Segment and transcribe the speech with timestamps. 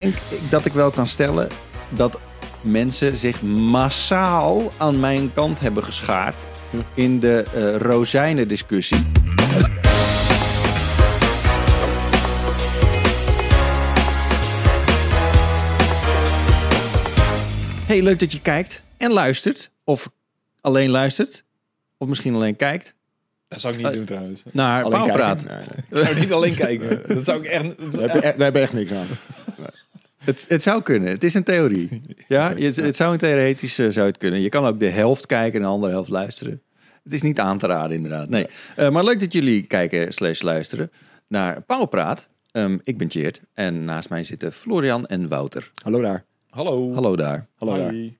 [0.00, 1.48] denk ik dat ik wel kan stellen
[1.88, 2.18] dat
[2.60, 6.44] mensen zich massaal aan mijn kant hebben geschaard
[6.94, 9.06] in de eh rozijnen discussie.
[17.86, 19.70] Hey, leuk dat je kijkt en luistert.
[19.84, 20.10] Of
[20.60, 21.44] alleen luistert.
[21.98, 22.94] Of misschien alleen kijkt.
[23.48, 24.42] Dat zou ik niet doen trouwens.
[24.52, 25.44] Naar Alleen Pauwpraat.
[25.44, 25.64] Nee, nee.
[26.00, 27.02] Ik zou niet alleen kijken.
[27.14, 27.64] Dat zou ik echt...
[27.64, 29.06] dat is Daar heb je echt, daar heb je echt niks aan.
[30.24, 31.08] Het, het zou kunnen.
[31.08, 32.02] Het is een theorie.
[32.28, 34.40] Ja, het, het zou een theoretisch eh, zou het kunnen.
[34.40, 36.62] Je kan ook de helft kijken en de andere helft luisteren.
[37.02, 38.28] Het is niet aan te raden, inderdaad.
[38.28, 38.46] Nee.
[38.76, 40.90] Eh, maar leuk dat jullie kijken slash luisteren
[41.26, 42.28] naar Pauwpraat.
[42.52, 45.70] Ehm ik ben Tjeerd en naast mij zitten Florian en Wouter.
[45.82, 46.24] Hallo daar.
[46.50, 46.92] Hallo.
[46.94, 47.46] Hallo daar.
[47.56, 47.92] Hallo daar.
[47.92, 48.12] Hi.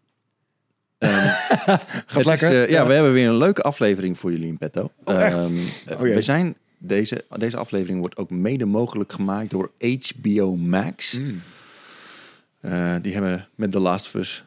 [0.98, 2.52] Gaat Het lekker?
[2.52, 4.90] is, eh, ja, we hebben weer een leuke aflevering voor jullie in petto.
[5.04, 5.36] Oh, echt?
[5.36, 5.56] Ehm,
[5.86, 11.18] eh, Oh, we zijn, deze, deze aflevering wordt ook mede mogelijk gemaakt door HBO Max.
[11.18, 11.40] Mm.
[12.60, 14.44] Eh, die hebben met The Last of Us,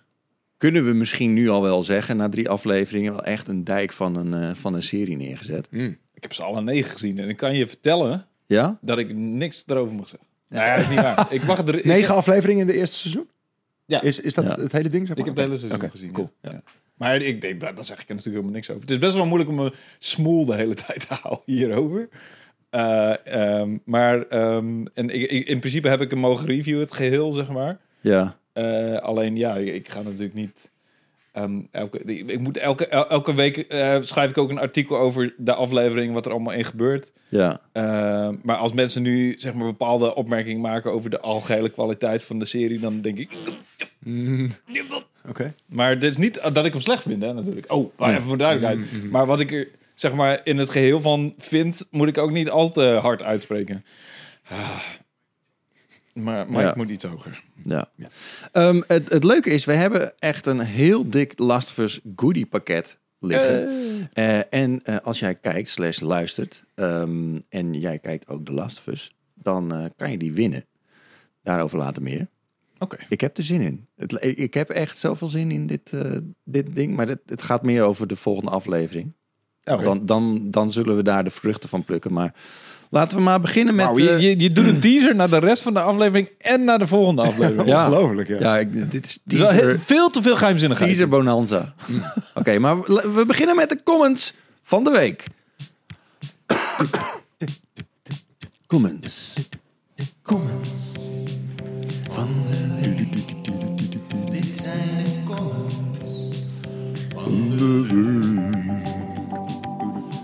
[0.58, 4.16] kunnen we misschien nu al wel zeggen, na drie afleveringen, wel echt een dijk van
[4.16, 5.68] een, eh, van een serie neergezet.
[5.72, 5.98] Mm.
[6.14, 8.78] Ik heb ze alle negen gezien en ik kan je vertellen Ja?
[8.82, 10.28] dat ik niks erover mag zeggen.
[10.50, 11.28] Nou ja, dat is niet waar.
[11.34, 11.76] Ik mag er...
[11.78, 13.28] ik- Negen afleveringen in de eerste seizoen?
[13.86, 14.02] Ja.
[14.02, 14.60] Is, is dat Ja.
[14.62, 15.08] het hele ding?
[15.08, 15.26] Zeg Ik maar?
[15.28, 16.12] heb het hele seizoen gezien.
[16.12, 16.32] Cool.
[16.42, 16.52] Ja.
[16.52, 16.62] Ja.
[16.94, 18.82] Maar ik denk, daar daar zeg ik er natuurlijk helemaal niks over.
[18.82, 22.10] Het is best wel moeilijk om een smoel de hele tijd te houden hierover.
[22.70, 26.94] Eh, ehm, maar ehm, en ik, ik- in principe heb ik hem mogen reviewen, het
[26.94, 27.80] geheel, zeg maar.
[28.04, 28.38] Ja.
[28.54, 30.70] Eh, alleen ja, ik, ik ga natuurlijk niet.
[31.32, 34.98] ehm, elke, ik, ik moet elke, el- elke week eh, schrijf ik ook een artikel
[34.98, 37.12] over de aflevering, wat er allemaal in gebeurt.
[37.30, 37.60] Ja.
[37.72, 42.40] Eh, maar als mensen nu zeg maar bepaalde opmerkingen maken over de algehele kwaliteit van
[42.40, 43.32] de serie, dan denk ik.
[44.00, 44.52] Mm.
[45.30, 45.54] Oké.
[45.66, 47.72] Maar dit is niet dat ik hem slecht vind, hè, natuurlijk.
[47.72, 49.12] Oh, maar even voor duidelijkheid.
[49.12, 52.50] Maar wat ik er zeg maar in het geheel van vind, moet ik ook niet
[52.50, 53.86] al te hard uitspreken.
[54.50, 54.80] Ah.
[56.14, 56.70] Maar, maar Ja.
[56.70, 57.44] ik moet iets hoger.
[57.64, 57.88] ja.
[58.52, 62.46] Ehm, het, het leuke is, we hebben echt een heel dik Last of Us goodie
[62.46, 63.68] pakket liggen.
[64.14, 68.80] Eh, en eh, als jij kijkt slash luistert ehm, en jij kijkt ook de Last
[68.80, 70.66] of Us, dan eh, kan je die winnen.
[71.44, 72.28] Daarover later meer.
[72.80, 72.98] Oké.
[73.10, 73.88] Ik heb er zin in.
[73.96, 76.12] Het, ik heb echt zoveel zin in dit, eh,
[76.44, 76.96] dit ding.
[76.96, 79.14] Maar het, het gaat meer over de volgende aflevering.
[79.64, 79.84] Oké.
[79.84, 82.14] Dan, dan, dan zullen we daar de vruchten van plukken.
[82.14, 82.34] Maar
[82.94, 83.86] laten we maar beginnen met...
[83.86, 86.64] Nou, je, eh, je, je doet een teaser naar de rest van de aflevering en
[86.64, 87.68] naar de volgende aflevering.
[87.68, 87.88] Ja.
[87.88, 88.40] Ongelooflijk, ja.
[88.40, 90.90] ja, ik, dit is heel- teaser, veel te veel geheimzinnigheid.
[90.90, 91.74] teaser bonanza.
[92.40, 94.34] Oké, maar we, we beginnen met de comments
[94.64, 95.26] van de week.
[98.68, 99.34] Comments.
[100.22, 100.92] Comments.
[102.10, 103.08] Van de week.
[104.32, 106.14] Dit zijn de comments
[107.16, 108.84] van de week.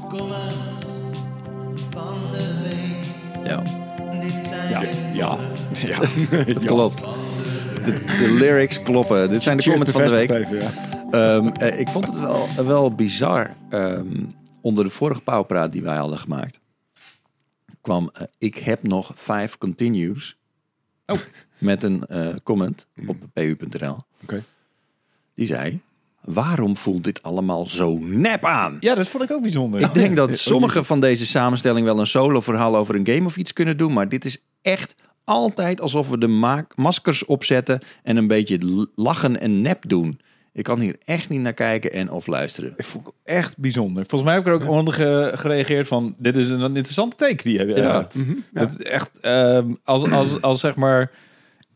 [0.10, 0.82] Comments
[1.92, 2.49] van de week.
[3.50, 3.64] Ja.
[4.70, 4.82] Ja.
[5.14, 5.38] Ja.
[5.74, 6.00] ja.
[6.36, 7.00] Het klopt.
[7.00, 9.30] De, de lyrics kloppen.
[9.30, 10.30] Dit zijn de comments van de week.
[10.30, 10.70] Even, ja.
[11.12, 13.56] Ehm, eh, ik vond het wel, wel bizar.
[13.70, 14.24] ehm,
[14.62, 16.60] onder de vorige pauwpraat die wij hadden gemaakt,
[17.82, 20.38] kwam eh, ik heb nog vijf continues.
[21.06, 21.18] Oh.
[21.58, 23.98] Met een eh, comment op pu.nl.
[24.24, 24.44] Oké.
[25.36, 25.82] Die zei:
[26.24, 28.78] Waarom voelt dit allemaal zo nep aan?
[28.80, 29.82] Ja, dat vond ik ook bijzonder.
[29.82, 33.38] Ik denk dat sommige van deze samenstelling wel een solo verhaal over een game of
[33.38, 33.94] iets kunnen doen.
[33.94, 39.40] Maar dit is echt altijd alsof we de maak- maskers opzetten en een beetje lachen
[39.40, 40.20] en nep doen.
[40.54, 42.74] Ik kan hier echt niet naar kijken en of luisteren.
[42.78, 44.04] Ik vond het echt bijzonder.
[44.08, 46.16] Volgens mij heb ik er ook onder ge- gereageerd van...
[46.18, 48.14] dit is een, interessante take die je hebt.
[48.14, 48.22] Ja.
[48.22, 48.34] Mhm.
[48.54, 48.66] Ja.
[48.68, 51.12] Is echt, ehm, als, als, als zeg maar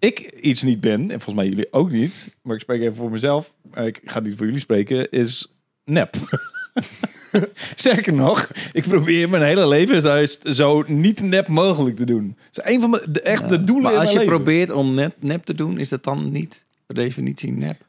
[0.04, 3.12] ik iets niet ben, en volgens mij jullie ook niet, maar ik spreek even voor
[3.12, 5.54] mezelf, maar ik ga niet voor jullie spreken, is
[5.86, 6.16] nep.
[7.76, 12.38] Sterker nog, ik probeer mijn hele leven zo, zo niet nep mogelijk te doen.
[12.52, 14.34] Dat is een van mijn de, echt de doelen Maar als je leven.
[14.34, 17.86] probeert om nep, nep te doen, is dat dan niet per definitie nep?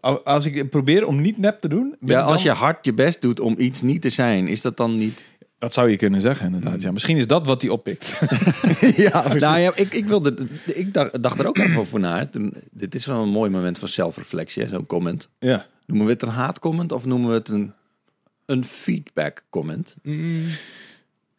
[0.00, 3.20] Al- Als ik probeer om niet nep te doen, Ja, als je hard je best
[3.20, 5.24] doet om iets niet te zijn, is dat dan niet...
[5.58, 6.82] dat zou je kunnen zeggen inderdaad.
[6.82, 8.20] Ja, misschien is dat wat hij oppikt.
[8.96, 9.42] ja, precies.
[9.42, 12.28] Nou ja, ik, ik, wilde, ik dacht, er ook even over na.
[12.70, 15.28] Dit is wel een mooi moment van zelfreflectie, zo'n comment.
[15.38, 15.66] ja.
[15.86, 17.72] Noemen we het een haatcomment of noemen we het een,
[18.46, 19.96] een feedback comment?
[20.02, 20.44] Mm.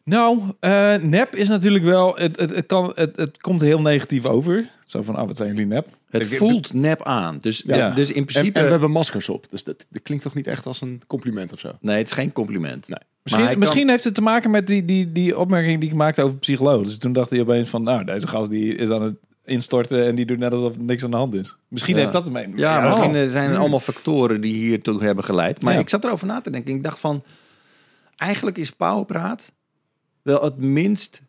[0.04, 2.16] Nou, eh, nep is natuurlijk wel.
[2.16, 4.70] Het, het, het, kan, het, het komt heel negatief over.
[4.84, 5.86] Zo van, ah, wat zijn jullie nep?
[6.10, 7.38] Het Ik- voelt nep aan.
[7.40, 7.90] Dus, Ja.
[7.90, 8.58] dus in En, principe...
[8.58, 9.46] en we hebben maskers op.
[9.50, 11.72] Dus dat, dat klinkt toch niet echt als een compliment of zo?
[11.80, 12.88] Nee, het is geen compliment.
[12.88, 12.98] Nee.
[13.22, 15.94] Misschien, hij kan- misschien heeft het te maken met die, die, die opmerking die ik
[15.94, 16.82] maakte over psycholoog.
[16.84, 19.14] Dus toen dacht hij opeens van, nou, deze gast die is aan het
[19.44, 21.56] instorten en die doet net alsof niks aan de hand is.
[21.68, 22.00] Misschien Ja.
[22.00, 22.48] heeft dat ermee.
[22.56, 23.22] Ja, misschien oh.
[23.22, 25.62] eh, zijn er allemaal factoren die hiertoe hebben geleid.
[25.62, 25.78] Maar Ja.
[25.78, 26.74] ik zat erover na te denken.
[26.74, 27.22] Ik dacht van,
[28.16, 29.52] eigenlijk is Pauwpraat
[30.22, 31.22] wel het minst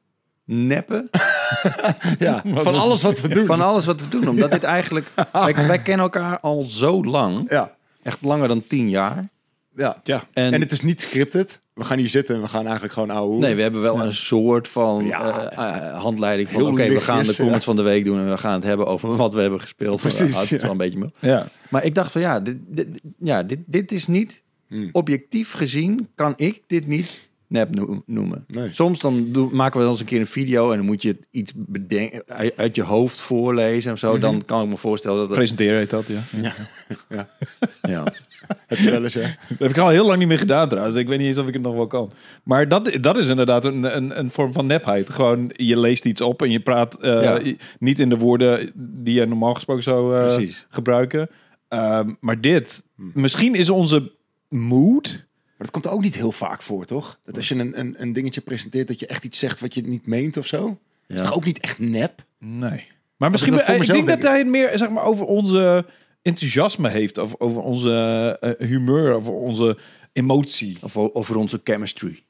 [0.45, 1.09] neppen
[2.19, 3.45] Ja, van alles wat we doen.
[3.45, 4.27] van alles wat we doen.
[4.27, 5.11] Omdat dit eigenlijk...
[5.31, 7.45] Wij, wij kennen elkaar al zo lang.
[7.49, 9.29] Ja, Echt langer dan tien jaar.
[9.75, 9.99] ja.
[10.03, 10.23] Ja.
[10.33, 11.59] En, En het is niet scripted.
[11.73, 14.13] We gaan hier zitten en we gaan eigenlijk gewoon ouwe nee, we hebben wel een
[14.13, 15.49] soort van Ja.
[15.49, 16.61] eh, eh, handleiding van...
[16.63, 17.71] Oké, we gaan de comments ja.
[17.71, 18.19] van de week doen...
[18.19, 20.01] en we gaan het hebben over wat we hebben gespeeld.
[20.01, 20.61] Precies, houdt het ja.
[20.61, 21.09] wel een beetje mee.
[21.19, 21.47] Ja.
[21.69, 22.87] Maar ik dacht van ja, dit, dit,
[23.19, 24.41] ja, dit, dit is niet...
[24.67, 24.89] Hmm.
[24.91, 28.43] Objectief gezien kan ik dit niet nep noem- noemen.
[28.47, 28.69] Nee.
[28.69, 30.71] Soms dan doen, maken we dan eens een keer een video...
[30.71, 34.11] en dan moet je iets bedenken, uit- uit je hoofd voorlezen of zo.
[34.11, 34.21] Mhm.
[34.21, 35.35] Dan kan ik me voorstellen dat het...
[35.35, 36.05] Presenteren heet dat,
[36.41, 36.53] ja.
[37.09, 37.27] Ja.
[37.81, 38.13] Ja.
[38.67, 39.21] Heb je wel eens, hè?
[39.49, 40.95] Dat heb ik al heel lang niet meer gedaan trouwens.
[40.97, 42.11] Ik weet niet eens of ik het nog wel kan.
[42.43, 45.09] Maar dat, dat is inderdaad een, een, een vorm van nepheid.
[45.09, 47.39] Gewoon, je leest iets op en je praat eh, Ja.
[47.79, 51.29] niet in de woorden die je normaal gesproken zou eh, gebruiken.
[51.67, 54.11] Ehm, maar dit, misschien is onze
[54.49, 55.29] mood...
[55.61, 57.19] Maar dat komt ook niet heel vaak voor, toch?
[57.25, 59.81] Dat als je een, een, een dingetje presenteert, dat je echt iets zegt wat je
[59.81, 60.61] niet meent of zo.
[60.67, 60.77] Dat
[61.07, 61.23] is Ja.
[61.27, 62.23] toch ook niet echt nep?
[62.39, 62.87] Nee.
[63.17, 65.85] Maar misschien, dat voor ik mezelf denk dat hij het meer zeg maar, over onze
[66.21, 67.17] enthousiasme heeft.
[67.17, 69.77] Of over onze eh, humeur, over onze
[70.13, 70.77] emotie.
[70.81, 72.23] Of over onze chemistry.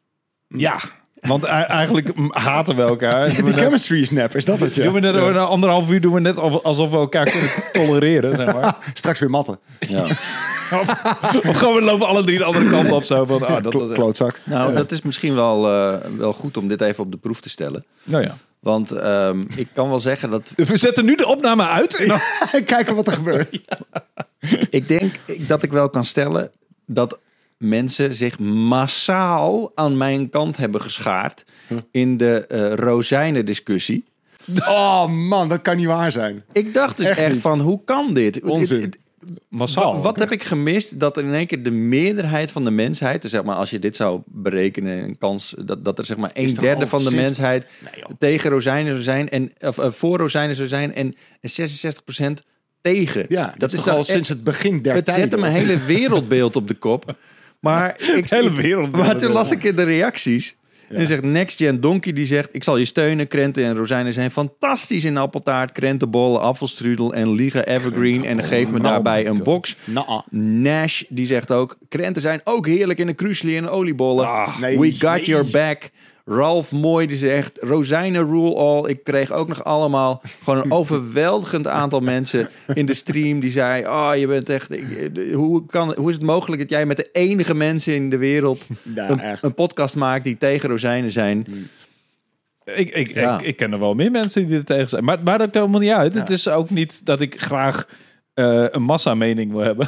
[0.48, 0.80] Ja,
[1.22, 3.28] want eigenlijk haten we elkaar.
[3.34, 4.74] Die net- chemistry is nep, is dat het?
[4.74, 5.12] doen we Ja?
[5.12, 7.50] net, over een anderhalf uur doen we net al- alsof we elkaar kunnen
[7.88, 8.78] tolereren, zeg maar.
[8.94, 9.60] Straks weer matten.
[9.80, 10.06] Ja.
[10.80, 13.84] Of gewoon we lopen alle drie de andere kant op zo van, ah, dat was
[13.90, 13.94] echt...
[13.94, 14.40] Klootzak.
[14.44, 17.50] Nou, dat is misschien wel, eh, wel goed om dit even op de proef te
[17.50, 17.86] stellen.
[18.04, 18.38] Nou ja.
[18.60, 21.96] Want ehm, ik kan wel zeggen dat We zetten nu de opname uit.
[21.96, 22.20] En dan-
[22.66, 23.60] Kijken wat er gebeurt.
[24.70, 26.52] ik denk ik- dat ik wel kan stellen
[26.86, 27.18] dat
[27.58, 31.46] mensen zich massaal aan mijn kant hebben geschaard
[31.92, 34.04] in de eh rozijnen discussie.
[34.60, 36.44] Oh man, dat kan niet waar zijn.
[36.52, 38.42] Ik dacht dus Echt echt, van hoe kan dit?
[38.44, 38.94] Onzin.
[39.50, 39.94] Massaal.
[39.94, 41.00] Wat, wat heb ik gemist?
[41.00, 43.80] Dat er in één keer de meerderheid van de mensheid, dus zeg maar als je
[43.80, 47.68] dit zou berekenen, een kans dat, dat er zeg maar een derde van de mensheid
[47.84, 52.44] Nee, tegen rozijnen zou zijn en of, eh, voor rozijnen zou zijn en 66%
[52.82, 53.26] tegen.
[53.30, 56.76] Ja, dat, is al sinds het begin der Het zette mijn hele wereldbeeld op de
[56.76, 57.06] kop.
[57.60, 59.06] Maar ik, Hele wereldbeeld.
[59.06, 60.56] Maar toen las ik in de reacties.
[60.92, 62.50] En dan zegt Next Gen Donkey, die zegt...
[62.52, 67.64] Ik zal je steunen, krenten en rozijnen zijn fantastisch in appeltaart, krentenbollen, apfelstrudel en liga
[67.64, 68.26] evergreen.
[68.26, 69.76] En geef me daarbij een box.
[69.86, 71.78] Nou, Nash, die zegt ook...
[71.90, 74.28] Krenten zijn ook heerlijk in een crucially en oliebollen.
[74.28, 75.90] Ah, We got your back.
[76.26, 78.90] Ralph Mooi die zegt rozijnen rule all.
[78.90, 83.86] Ik kreeg ook nog allemaal gewoon een overweldigend aantal mensen in de stream die zei:
[83.86, 87.10] "Oh, je bent echt ik- hoe kan hoe is het mogelijk dat jij met de
[87.12, 91.48] enige mensen in de wereld Ja, een, podcast maakt die tegen rozijnen zijn?"
[92.76, 93.40] Ik, ik, Ja.
[93.40, 95.04] ik, ik ken er wel meer mensen die er tegen zijn.
[95.04, 96.14] Maar het maakt ook helemaal niet uit.
[96.14, 97.88] Het is ook niet dat ik graag
[98.42, 99.88] eh, een massa mening wil hebben.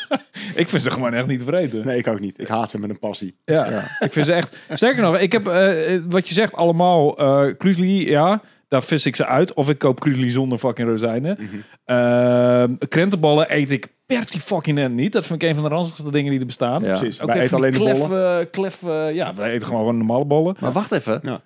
[0.62, 1.86] ik vind ze gewoon echt niet vreten.
[1.86, 2.40] nee, ik ook niet.
[2.40, 3.36] Ik haat ze met een passie.
[3.44, 3.66] Ja,
[3.98, 4.56] ik vind ze echt...
[4.70, 9.16] Sterker nog, ik heb, eh, wat je zegt, allemaal eh Kruisli, ja, daar vis ik
[9.16, 9.54] ze uit.
[9.54, 11.38] Of ik koop Kruisli zonder fucking rozijnen.
[11.84, 15.12] Ehm, krentenbollen eet ik per die fucking end niet.
[15.12, 16.82] Dat vind ik een van de ranzigste dingen die er bestaan.
[16.84, 16.98] Ja.
[16.98, 17.20] Precies.
[17.20, 18.40] Ook Wij eten alleen de klef, bollen.
[18.40, 20.56] eh, klef, eh, ja, wij eten gewoon normale bollen.
[20.60, 21.20] Maar wacht even.
[21.22, 21.40] Ja.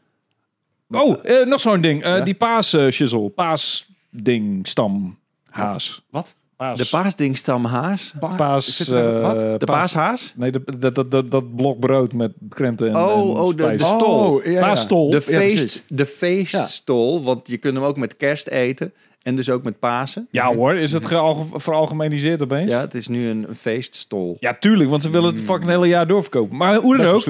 [0.91, 2.02] Oh, eh, nog zo'n ding.
[2.02, 2.20] Eh, Ja?
[2.25, 3.29] Die paas uh, shizzle.
[3.29, 5.19] Paas ding, stam,
[5.50, 6.02] haas.
[6.11, 6.35] Wat?
[6.61, 6.79] Paas.
[6.79, 8.12] De paasdingstam haas?
[8.37, 8.89] paas.
[8.89, 9.61] Er- eh, wat?
[9.61, 10.33] De paas- paashaas?
[10.37, 13.77] Nee, de- dat, dat, dat, dat blok brood met krenten en Oh, en oh, de-
[13.77, 14.35] de stol.
[14.35, 14.61] Oh, ja.
[14.61, 15.11] Paasstol.
[15.11, 18.93] De, feest, de feeststol, want je kunt hem ook met kerst eten
[19.23, 20.29] en dus ook met Pasen.
[20.31, 21.07] Ja hoor, is het
[21.55, 22.71] veralgemeniseerd opeens?
[22.71, 24.37] Ja, het is nu een, feeststol.
[24.40, 26.57] Ja, tuurlijk, want ze willen het fucking hele jaar doorverkopen.
[26.57, 27.25] Maar hoe dan ook,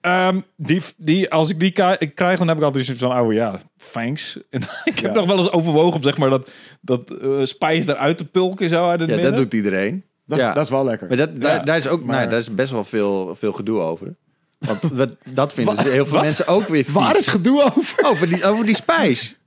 [0.00, 1.70] ehm, die, die, als ik die
[2.14, 3.60] krijg, dan heb ik altijd zoiets van, oh ja,
[3.92, 4.38] thanks.
[4.50, 5.20] En ik heb Ja.
[5.20, 8.88] nog wel eens overwogen om zeg maar dat, dat eh, spijs eruit te pulken zo
[8.88, 9.32] uit het Ja, midden.
[9.34, 10.04] dat doet iedereen.
[10.26, 10.52] Dat, ja.
[10.52, 11.08] dat is wel lekker.
[11.08, 13.52] Maar dat, daar, Ja, daar is ook maar- nou, daar is best wel veel, veel
[13.52, 14.14] gedoe over.
[14.58, 16.24] Want wat, dat vinden heel veel wat?
[16.24, 16.94] mensen ook weer vies.
[16.94, 18.04] Waar is gedoe over?
[18.04, 19.34] Over die, over die spijs.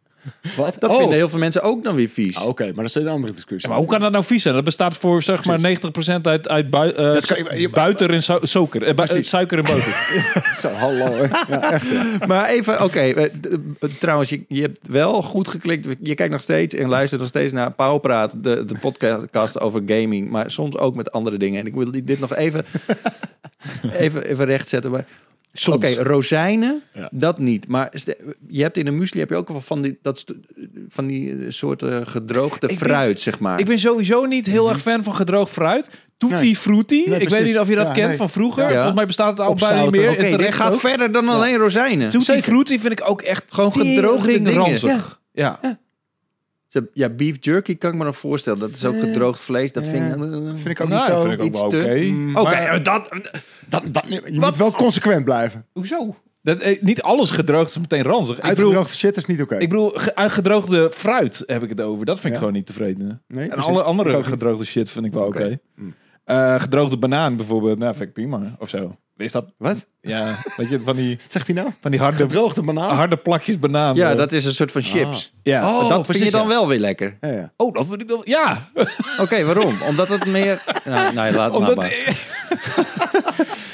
[0.57, 0.75] Wat?
[0.79, 0.97] Dat Oh.
[0.97, 2.35] vinden heel veel mensen ook dan weer vies.
[2.37, 3.61] Ah, Oké, maar dat is een andere discussie.
[3.61, 4.53] Ja, maar hoe kan dat nou vies zijn?
[4.53, 8.09] Dat bestaat voor zeg maar 90% uit, uit bui, eh, Dat kan je- je- buiter
[8.13, 8.83] en su- suiker.
[8.83, 10.21] Eh, bu- eh, suiker en boter.
[10.61, 11.27] Zo, hallo.
[11.49, 11.89] Ja, echt.
[11.89, 12.03] ja.
[12.27, 13.29] Maar even, oké.
[13.99, 15.87] trouwens, je, je hebt wel goed geklikt.
[16.01, 20.29] Je kijkt nog steeds en luistert nog steeds naar Pauwpraat, de, de podcast over gaming.
[20.29, 21.59] Maar soms ook met andere dingen.
[21.59, 22.65] En ik wil dit nog even,
[23.97, 24.91] even, even rechtzetten.
[24.91, 25.05] Maar
[25.69, 27.09] Oké, rozijnen, Ja.
[27.13, 27.67] dat niet.
[27.67, 27.91] Maar
[28.47, 30.25] je hebt in een muesli heb je ook wel van die, dat,
[30.89, 33.59] van die eh, soorten gedroogde fruit, zeg maar.
[33.59, 35.89] Ik ben sowieso niet heel erg fan van gedroogd fruit.
[36.17, 36.55] Tutti Nee.
[36.57, 37.03] frutti.
[37.03, 38.17] ik weet niet of je dat Ja, kent nee.
[38.17, 38.63] van vroeger.
[38.63, 38.69] Ja.
[38.73, 40.09] Volgens mij bestaat het al bijna meer.
[40.11, 40.79] Oké, dit gaat ook.
[40.79, 42.09] verder dan alleen rozijnen.
[42.09, 42.43] Tutti Zeker.
[42.43, 44.53] frutti vind ik ook echt Gewoon gedroogde dingen.
[44.53, 45.21] ranzig.
[45.31, 45.59] Ja.
[46.93, 48.59] Ja, beef jerky kan ik me nog voorstellen.
[48.59, 49.71] Dat is ook gedroogd vlees.
[49.71, 50.21] Dat vind ik...
[50.55, 51.21] Vind ik ook Nou, niet zo.
[51.21, 51.93] vind ik ook iets wel te- oké.
[51.95, 52.35] Mm.
[52.35, 52.79] Oké,
[53.73, 54.03] Eh, dat...
[54.07, 55.65] Je moet wel consequent blijven.
[55.73, 56.15] Hoezo?
[56.41, 58.35] Dat, eh, niet alles gedroogd is meteen ranzig.
[58.37, 59.57] Ik bedoel, Uitgedroogde shit is niet oké.
[59.57, 62.05] ik bedoel, ge- uitgedroogde fruit heb ik het over.
[62.05, 62.37] Dat vind ik Ja.
[62.37, 63.23] gewoon niet tevreden.
[63.27, 63.69] Nee, en precies.
[63.69, 64.25] alle Ik andere ook niet.
[64.25, 65.59] gedroogde shit vind ik wel oké.
[65.77, 65.91] Oké.
[66.23, 68.55] Eh, gedroogde banaan bijvoorbeeld, nou vind ik prima.
[68.59, 68.95] Of zo.
[69.23, 69.45] Is dat?
[69.57, 69.85] Wat?
[70.01, 71.69] Ja, weet je, van die, Wat zegt hij nou?
[71.81, 72.95] van die harde, Gedroogde banaan?
[72.95, 73.95] harde plakjes banaan.
[73.95, 74.17] Ja, eh.
[74.17, 75.33] dat is een soort van chips.
[75.43, 75.69] Ja.
[75.69, 76.47] Oh, dat vind je dan ja.
[76.47, 77.17] wel weer lekker.
[77.21, 77.53] Ja, ja.
[77.57, 78.21] Oh, dat vind ik wel...
[78.23, 78.69] Ja!
[79.23, 79.73] Oké, waarom?
[79.87, 80.63] Omdat het meer...
[80.85, 81.89] Nou, nou laat Omdat, maar.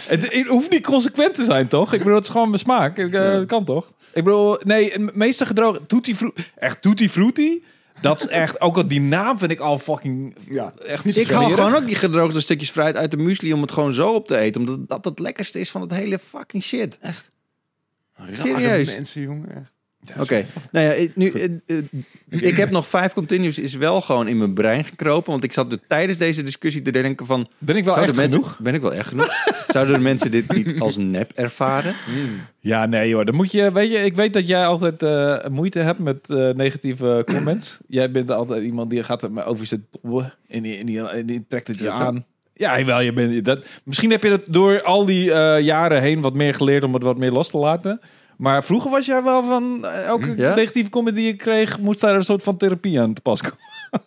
[0.08, 1.94] het, het hoeft niet consequent te zijn, toch?
[1.94, 2.98] Ik bedoel, het is gewoon mijn smaak.
[2.98, 3.92] Ik, eh, Dat kan toch?
[4.14, 5.90] Ik bedoel, nee, het meeste gedroogd...
[5.90, 6.44] Tutti frutti...
[6.56, 7.64] Echt Tutti frutti?
[8.02, 8.62] Dat is echt...
[8.62, 10.36] Ook al die naam vind ik al fucking...
[10.50, 13.62] Ja, Echt niet Ik haal gewoon ook die gedroogde stukjes fruit uit de muesli om
[13.62, 14.62] het gewoon zo op te eten.
[14.62, 16.98] Omdat dat het lekkerste is van het hele fucking shit.
[17.02, 17.32] Echt.
[18.14, 18.96] Rare Serieus?
[18.96, 19.56] mensen, jongen.
[19.56, 19.72] echt.
[20.20, 20.46] Oké.
[20.72, 21.84] Nou ja, ik- nu, eh, eh,
[22.30, 25.32] ik heb nog vijf continues is wel gewoon in mijn brein gekropen.
[25.32, 27.48] Want ik zat er tijdens deze discussie te denken van...
[27.58, 28.60] Ben ik wel echt mensen, genoeg?
[28.62, 29.30] Ben ik wel echt genoeg?
[29.68, 31.96] Zouden de mensen dit niet als nep ervaren?
[32.60, 33.26] Ja, nee hoor.
[33.26, 37.24] Dan moet je, weet je, ik weet dat jij altijd eh, moeite hebt met negatieve
[37.34, 37.80] comments.
[37.88, 41.08] jij bent altijd iemand die gaat er maar over zitten dobben en die, en die,
[41.08, 41.92] en die trekt het je Ja.
[41.92, 42.26] aan.
[42.54, 43.66] Ja, wel, je bent dat.
[43.84, 45.24] Misschien heb je dat door al die
[45.62, 48.00] jaren heen wat meer geleerd om het wat meer los te laten.
[48.40, 50.56] Maar vroeger was jij wel van eh, elke Ja?
[50.56, 53.58] negatieve comment die je kreeg, moest daar een soort van therapie aan te pas komen.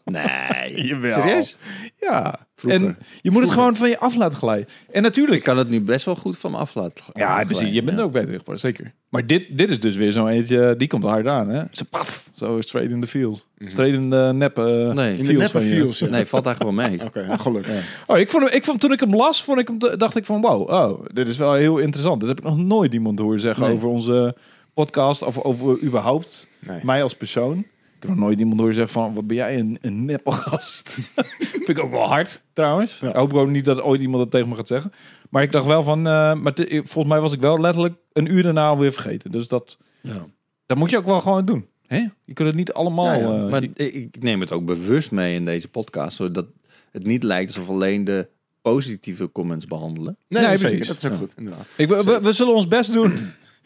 [0.05, 0.87] Nee.
[0.89, 1.21] Jawel.
[1.21, 1.57] Serieus?
[2.01, 2.47] Ja.
[2.55, 2.87] Vroeger.
[2.87, 4.69] En je moet het gewoon van je af laten glijden.
[4.93, 7.47] En natuurlijk, Ik kan het nu best wel goed van me af laten Ja, afglijden,
[7.57, 7.75] precies.
[7.75, 7.99] Je bent ja.
[7.99, 8.93] er ook beter geworden, zeker.
[9.09, 11.62] Maar dit, dit is dus weer zo'n eentje, die komt hard aan, hè?
[11.71, 13.49] Zo paf, zo straight in the field.
[13.59, 15.17] Straight in de nep eh, Nee.
[15.17, 15.75] In de neppe van je.
[15.75, 15.99] feels.
[15.99, 16.07] ja.
[16.07, 17.03] Nee, valt eigenlijk wel mee.
[17.07, 18.03] Oké, ja, gelukkig.
[18.07, 20.25] Oh, ik vond hem, ik vond, toen ik hem las, vond ik hem, dacht ik
[20.25, 22.21] van, wow, oh, dit is wel heel interessant.
[22.21, 23.73] Dat heb ik nog nooit iemand horen zeggen Nee.
[23.75, 24.37] over onze
[24.75, 26.81] podcast, of over überhaupt Nee.
[26.85, 27.65] mij als persoon.
[28.03, 30.89] Ik heb nog nooit iemand horen zeggen van, wat ben jij een, een neppe gast.
[31.39, 32.99] Vind ik ook wel hard, trouwens.
[32.99, 33.09] Ja.
[33.09, 34.93] Ik hoop ook niet dat ooit iemand dat tegen me gaat zeggen.
[35.31, 38.33] Maar ik dacht wel van, eh, maar te- volgens mij was ik wel letterlijk een
[38.33, 39.31] uur daarna alweer vergeten.
[39.31, 40.27] Dus dat, Ja.
[40.67, 41.67] dat moet je ook wel gewoon doen.
[41.87, 41.97] Hè?
[42.25, 43.05] Je kunt het niet allemaal...
[43.07, 43.45] Ja, ja.
[43.45, 46.47] eh, Maar ik, ik neem het ook bewust mee in deze podcast, zodat
[46.91, 48.29] het niet lijkt alsof alleen de
[48.63, 50.17] positieve comments behandelen.
[50.29, 50.87] Nee, precies.
[50.87, 51.17] Dat is ook Ja.
[51.19, 51.67] goed, inderdaad.
[51.77, 53.13] ik, we, we, we zullen ons best doen.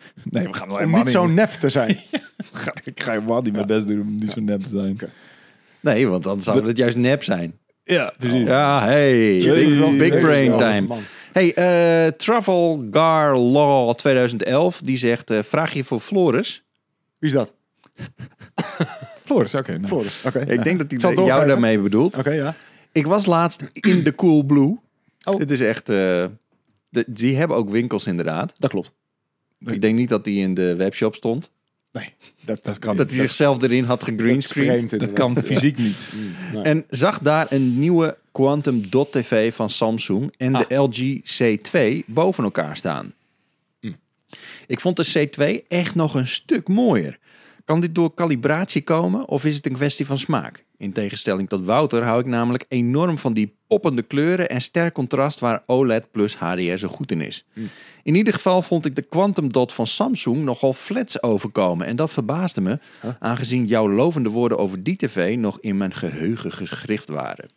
[0.30, 1.88] Nee, we gaan wel Om helemaal niet zo nep te zijn.
[2.84, 4.98] Ik ga helemaal niet mijn best doen om niet zo nep te zijn.
[5.80, 7.58] Nee, want dan zou het juist nep zijn.
[7.84, 8.46] Ja, precies.
[8.46, 10.86] Ja, hey, big, big brain time.
[11.32, 16.64] Hey, eh Travelgar Law 2011, die zegt, eh, vraag je voor Floris.
[17.18, 17.52] Wie is dat?
[19.24, 19.72] Floris, oké.
[19.72, 19.86] nou.
[19.86, 20.22] Floris.
[20.26, 20.38] Oké.
[20.38, 22.18] Ik denk dat hij jou daarmee bedoelt.
[22.18, 22.54] Oké, ja.
[22.92, 24.78] Ik was laatst in de Cool Blue.
[25.24, 25.38] Oh.
[25.38, 25.88] Dit is echt...
[25.88, 26.24] eh,
[26.88, 28.52] de, die hebben ook winkels inderdaad.
[28.56, 28.92] Dat klopt.
[29.58, 31.50] Ik denk niet dat die in de webshop stond.
[31.92, 32.96] Nee, Dat, Dat kan.
[32.96, 34.50] Dat hij zichzelf erin had dat vreemd.
[34.50, 35.12] dat inderdaad.
[35.12, 36.08] kan fysiek niet.
[36.52, 36.62] Nee.
[36.62, 42.44] En zag daar een nieuwe Quantum Dot TV van Samsung en de LG C2 boven
[42.44, 43.12] elkaar staan.
[44.66, 45.28] Ik vond de
[45.60, 47.18] C2 echt nog een stuk mooier.
[47.66, 50.64] Kan dit door kalibratie komen of is het een kwestie van smaak?
[50.76, 55.40] In tegenstelling tot Wouter hou ik namelijk enorm van die poppende kleuren en sterk contrast
[55.40, 57.44] waar OLED plus HDR zo goed in is.
[58.02, 62.12] In ieder geval vond ik de Quantum Dot van Samsung nogal flats overkomen en dat
[62.12, 62.78] verbaasde me,
[63.18, 67.48] aangezien jouw lovende woorden over die tv nog in mijn geheugen gegrift waren.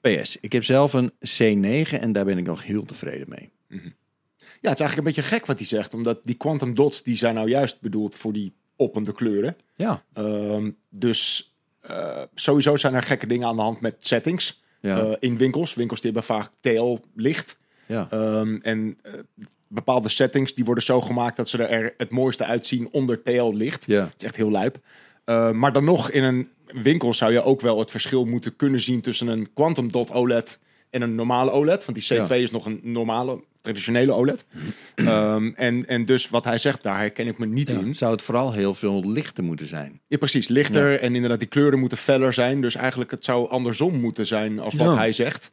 [0.00, 3.50] PS, ik heb zelf een C9 en daar ben ik nog heel tevreden mee.
[4.60, 5.94] Ja, het is eigenlijk een beetje gek wat hij zegt.
[5.94, 9.56] Omdat die quantum dots, die zijn nou juist bedoeld voor die poppende kleuren.
[9.76, 14.62] Ja, Ehm, dus eh, sowieso zijn er gekke dingen aan de hand met settings.
[14.80, 15.74] ja, eh, in winkels.
[15.74, 17.58] Winkels die hebben vaak TL licht.
[17.86, 18.06] ja.
[18.10, 19.12] Ehm, en eh,
[19.68, 23.84] bepaalde settings die worden zo gemaakt dat ze er het mooiste uitzien onder TL licht.
[23.86, 24.00] ja.
[24.04, 24.78] Het is echt heel lijp.
[25.24, 26.48] Eh, maar dan nog in een
[26.82, 30.58] winkel zou je ook wel het verschil moeten kunnen zien tussen een quantum dot OLED
[30.90, 31.84] en een normale OLED.
[31.84, 32.34] Want die C2 Ja.
[32.34, 34.44] is nog een normale, traditionele OLED.
[34.94, 37.94] Ehm, en, en dus wat hij zegt, daar herken ik me niet in.
[37.94, 40.00] Zou het vooral heel veel lichter moeten zijn?
[40.06, 40.48] Ja, precies.
[40.48, 42.60] Lichter en inderdaad die kleuren moeten feller zijn.
[42.60, 44.96] Dus eigenlijk het zou andersom moeten zijn als wat Ja.
[44.96, 45.52] hij zegt.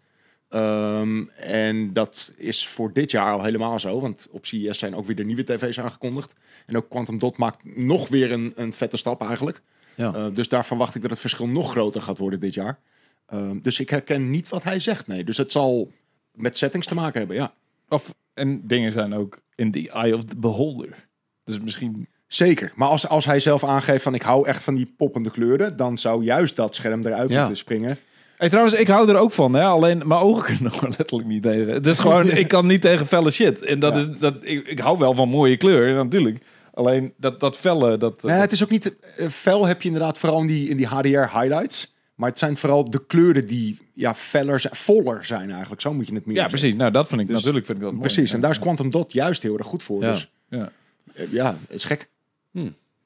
[0.49, 3.99] Ehm, en dat is voor dit jaar al helemaal zo.
[4.01, 6.35] Want op CES zijn ook weer de nieuwe tv's aangekondigd.
[6.65, 9.61] En ook Quantum Dot maakt nog weer een, een vette stap eigenlijk.
[9.95, 10.13] Ja.
[10.13, 12.79] Eh, dus daar verwacht ik dat het verschil nog groter gaat worden dit jaar.
[13.27, 15.07] Ehm, dus ik herken niet wat hij zegt.
[15.07, 15.23] Nee.
[15.23, 15.91] Dus het zal
[16.33, 17.53] met settings te maken hebben, ja.
[17.89, 21.07] Of, en dingen zijn ook in the eye of the beholder.
[21.43, 22.07] Dus misschien...
[22.27, 22.71] Zeker.
[22.75, 25.77] Maar als, als hij zelf aangeeft van ik hou echt van die poppende kleuren...
[25.77, 27.39] dan zou juist dat scherm eruit Ja.
[27.39, 27.97] moeten springen.
[28.35, 29.53] Hey, trouwens, ik hou er ook van.
[29.53, 29.63] Hè?
[29.63, 31.73] Alleen mijn ogen kunnen nog letterlijk niet tegen.
[31.73, 33.61] Het is gewoon, ik kan niet tegen felle shit.
[33.61, 33.99] En dat Ja.
[33.99, 36.37] is, dat, ik, ik hou wel van mooie kleur, natuurlijk.
[36.73, 38.23] Alleen dat, dat felle, dat...
[38.23, 38.95] Nee, het is ook niet...
[39.17, 41.07] eh, fel heb je inderdaad vooral in die, in die HDR
[41.39, 41.94] highlights.
[42.15, 45.81] Maar het zijn vooral de kleuren die ja, feller zijn, voller zijn eigenlijk.
[45.81, 46.59] Zo moet je het meer ja, zeggen.
[46.59, 46.77] precies.
[46.79, 48.03] Nou, dat vind ik Dus- natuurlijk vind ik dat mooi.
[48.05, 48.41] Precies, en Ja.
[48.41, 50.01] daar is Quantum Dot juist heel erg goed voor.
[50.03, 50.11] Ja.
[50.11, 50.71] Dus Ja.
[51.13, 52.09] Eh, Ja, het is gek.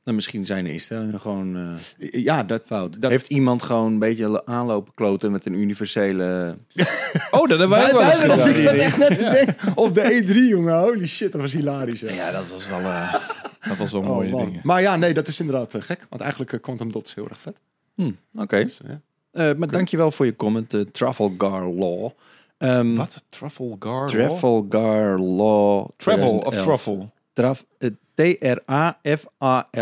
[0.04, 1.58] Nou, misschien zijn de instellingen gewoon
[2.00, 3.02] eh, Ja, dat, fout.
[3.02, 6.56] Dat- Heeft iemand gewoon een beetje aanlopen kloten met een universele...
[7.32, 9.94] Oh, dat hebben wij Wij- wel wij- dat- ik zat echt net te denken op
[9.96, 10.80] de E3, jongen.
[10.80, 12.02] Holy shit, dat was hilarisch.
[12.02, 12.10] hè.
[12.14, 13.14] Ja, dat was wel, eh,
[13.68, 14.46] dat was wel Oh, mooie man.
[14.46, 14.60] dingen.
[14.64, 16.06] Maar ja, nee, dat is inderdaad gek.
[16.10, 17.56] Want eigenlijk Quantum Dot is heel erg vet.
[18.04, 18.64] Hm, Oké.
[18.64, 19.02] Dus, ja.
[19.32, 22.10] Eh, maar dankjewel voor je comment, eh, Trafalgar Law.
[22.58, 23.24] Ehm, Wat?
[23.30, 24.08] Trafalgar?
[24.08, 25.88] Trafalgar Law.
[25.98, 26.64] Travel of 2011.
[26.64, 27.10] truffle?
[27.34, 27.66] Traf-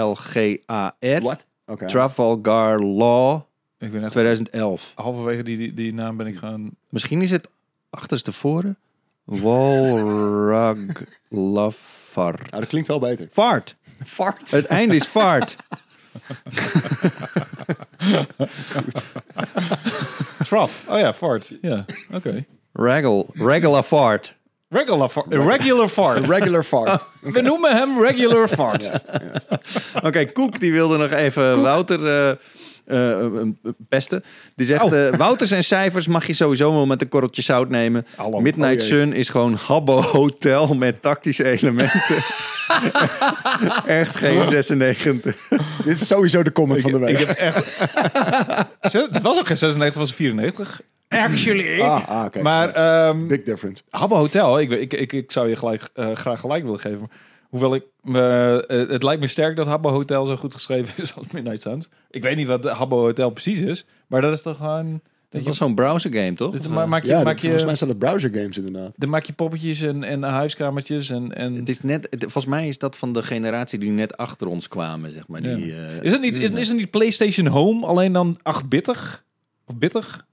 [0.08, 1.22] T-R-A-F-A-L-G-A-R.
[1.22, 1.46] Wat?
[1.66, 1.86] Oké.
[1.86, 3.42] Trafalgar Law
[3.78, 4.92] Ik ben echt 2011.
[4.96, 6.70] halverwege die, die, die naam ben ik gaan...
[6.90, 7.50] Misschien is het
[7.90, 8.78] achterstevoren.
[9.24, 10.78] Walrag
[11.30, 12.36] Lafar.
[12.38, 13.28] Nou, dat klinkt wel beter.
[13.30, 13.76] Vaart.
[14.06, 14.52] Fart.
[14.52, 15.56] Het einde is vaart.
[20.48, 20.86] Traf.
[20.90, 21.52] Oh ja, fart.
[21.62, 22.46] Ja, oké.
[22.74, 23.26] Raggle.
[23.34, 24.36] Regular fart.
[24.70, 25.34] Regular fart.
[25.34, 26.26] Regular fart.
[26.26, 27.02] Regular fart.
[27.34, 28.92] We noemen hem regular fart.
[30.04, 32.36] Oké, Koek die wilde nog even Wouter eh,
[33.90, 34.24] pesten.
[34.56, 35.08] Die zegt, Oh.
[35.08, 38.06] eh, Wouters en cijfers mag je sowieso wel met een korreltje zout nemen.
[38.16, 38.40] Hallo.
[38.40, 39.00] Midnight Oh, jee.
[39.00, 42.02] Sun is gewoon Habbo Hotel met tactische elementen.
[43.86, 45.48] Echt geen 96.
[45.86, 47.20] Dit is sowieso de comment van de week.
[47.20, 47.80] Ik heb echt...
[49.12, 50.82] Het was ook geen 96, het was 94.
[51.10, 51.82] Actually.
[51.82, 52.42] ah, ah oké.
[52.42, 53.84] Maar ehm Big difference.
[53.90, 57.12] Habbo Hotel, ik, ik, ik, ik zou je gelijk, eh, graag gelijk willen geven.
[57.50, 57.84] Hoewel ik,
[58.16, 58.58] eh,
[58.90, 61.90] het lijkt me sterk dat Habbo Hotel zo goed geschreven is als Midnight Suns.
[62.10, 65.02] Ik weet niet wat de Habbo Hotel precies is, maar dat is toch gewoon...
[65.30, 66.52] Dat was je, zo'n browser game, toch?
[66.52, 68.92] dit- eh, maak je, Ja, maak dat- volgens mij je, zijn dat browser games inderdaad.
[68.96, 71.36] dan maak je poppetjes en, en huiskamertjes en...
[71.36, 74.48] en het is net, het- volgens mij is dat van de generatie die net achter
[74.48, 75.44] ons kwamen, zeg maar.
[75.44, 75.56] Ja.
[75.56, 79.24] Die, eh, is, het niet, is, is het niet PlayStation Home alleen dan 8-bittig?
[79.66, 80.26] Of bittig?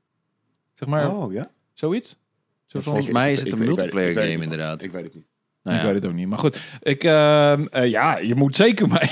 [0.74, 1.50] Zeg maar, Oh, ja?
[1.72, 2.08] zoiets?
[2.66, 4.82] Zo van- volgens mij is het Ik- een multiplayer game het inderdaad.
[4.82, 5.24] Ik weet het niet.
[5.64, 5.88] Nou ik ja.
[5.92, 6.28] weet het ook niet.
[6.28, 9.08] Maar goed, ik, ehm, eh, ja, je moet zeker mijn,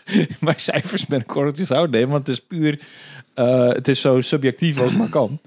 [0.40, 2.08] mijn cijfers met een korreltje zout nemen.
[2.08, 2.80] Want het is puur,
[3.34, 5.40] eh, het is zo subjectief als het maar kan.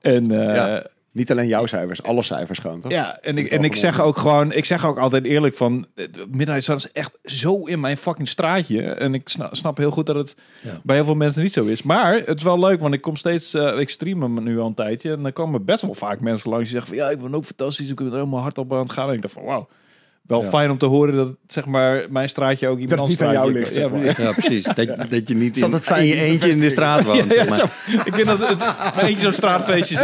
[0.00, 0.66] En eh, Ja.
[0.66, 2.92] ja, Niet alleen jouw cijfers, alle cijfers gewoon, toch?
[3.20, 5.86] en, ik, en ik zeg ook gewoon, ik zeg ook altijd eerlijk van,
[6.28, 8.82] Midnight Sun is echt zo in mijn fucking straatje.
[8.82, 10.80] En ik snap, snap heel goed dat het Ja.
[10.82, 11.82] bij heel veel mensen niet zo is.
[11.82, 14.66] Maar het is wel leuk, want ik kom steeds, eh, ik stream hem nu al
[14.66, 15.12] een tijdje.
[15.12, 17.36] En dan komen best wel vaak mensen langs die zeggen van, ja, ik vind het
[17.36, 17.90] ook fantastisch.
[17.90, 19.08] Ik ben er helemaal hard op aan het gaan.
[19.08, 19.68] En ik dacht van, wauw.
[20.22, 20.48] Wel Ja.
[20.48, 23.52] fijn om te horen dat zeg maar mijn straatje ook iemand het anders aan jou
[23.52, 24.22] ligt, zeg Ja, maar.
[24.22, 24.64] Ja, precies.
[24.64, 24.76] Dat,
[25.10, 27.24] dat je niet in, in je eentje in de straat woont.
[27.34, 27.58] Ja, zeg maar.
[27.58, 27.64] zo.
[28.04, 29.96] Ik vind dat het, eentje zo'n straatfeestje.
[29.96, 30.02] Zo.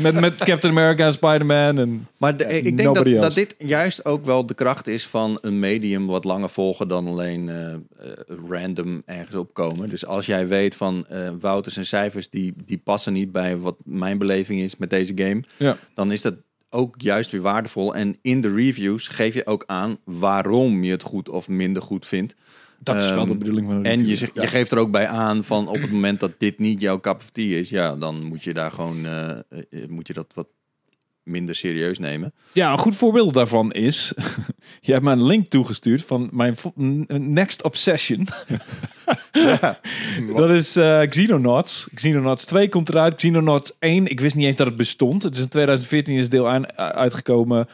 [0.00, 1.78] Met, met Captain America en Spider-Man.
[1.78, 5.38] En, Maar de- ik denk dat, dat dit juist ook wel de kracht is van
[5.40, 7.78] een medium wat langer volgen dan alleen eh, eh,
[8.48, 9.88] random ergens opkomen.
[9.88, 13.76] Dus als jij weet van eh Wouters en cijfers die, die passen niet bij wat
[13.84, 15.76] mijn beleving is met deze game, ja.
[15.94, 16.34] dan is dat
[16.70, 17.94] ook juist weer waardevol.
[17.94, 22.06] En in de reviews geef je ook aan waarom je het goed of minder goed
[22.06, 22.34] vindt.
[22.78, 24.42] Dat is wel Ehm, de bedoeling van een En je, review.
[24.42, 27.16] je geeft er ook bij aan van op het moment dat dit niet jouw cup
[27.16, 30.46] of tea is, ja, dan moet je daar gewoon eh, eh, moet je dat wat
[31.22, 32.32] minder serieus nemen.
[32.52, 34.12] Ja, een goed voorbeeld daarvan is...
[34.80, 36.56] je hebt me een link toegestuurd van mijn
[37.06, 38.26] Next Obsession.
[40.36, 41.88] dat is eh Xenonauts.
[41.94, 43.14] Xenonauts 2 komt eruit.
[43.14, 45.22] Xenonauts 1, ik wist niet eens dat het bestond.
[45.22, 47.68] Het is in 2014 is deel aan, uitgekomen.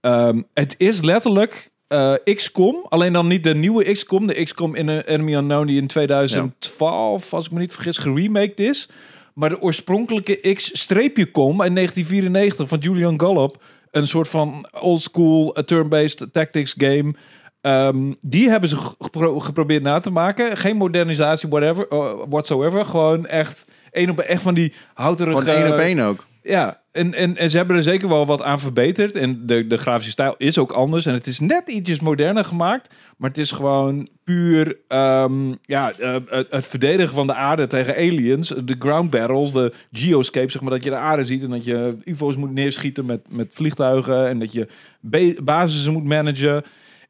[0.00, 2.86] Ehm, het is letterlijk eh, XCOM.
[2.88, 4.26] Alleen dan niet de nieuwe XCOM.
[4.26, 8.88] De XCOM in Enemy Unknown die in 2012, als ik me niet vergis, geremaked is.
[9.36, 13.62] Maar de oorspronkelijke X-com in 1994 van Julian Gollop.
[13.90, 17.14] Een soort van oldschool uh, turn-based tactics game.
[17.60, 20.56] Ehm, die hebben ze gepro- geprobeerd na te maken.
[20.56, 22.84] Geen modernisatie, whatever, uh, whatsoever.
[22.84, 25.38] Gewoon echt, één op echt van die houterige...
[25.38, 26.26] Gewoon één op één ook.
[26.42, 29.14] Ja, en, en, en ze hebben er zeker wel wat aan verbeterd.
[29.14, 31.06] En de, de grafische stijl is ook anders.
[31.06, 32.94] En het is net ietsjes moderner gemaakt.
[33.16, 38.48] Maar het is gewoon puur ehm, ja, eh, het, verdedigen van de aarde tegen aliens.
[38.48, 40.70] De ground battles, de geoscape, zeg maar.
[40.70, 44.28] Dat je de aarde ziet en dat je ufo's moet neerschieten met, met vliegtuigen.
[44.28, 44.68] En dat je
[45.00, 46.64] ba- basissen moet managen.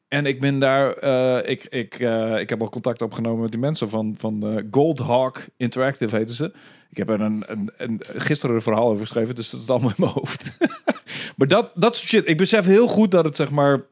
[0.08, 3.60] En ik ben daar, eh, ik, ik, eh, ik heb al contact opgenomen met die
[3.60, 6.52] mensen van, van eh, Gold Hawk Interactive heten ze.
[6.96, 7.44] Ik heb er een,
[7.76, 10.58] een, gisteren een verhaal over geschreven, dus dat is allemaal in mijn hoofd.
[11.36, 13.82] maar dat, dat soort shit, ik besef heel goed dat het zeg maar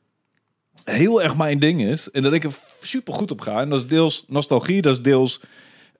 [0.84, 2.10] heel erg mijn ding is.
[2.10, 3.60] En dat ik er super goed op ga.
[3.60, 5.40] En dat is deels nostalgie, dat is deels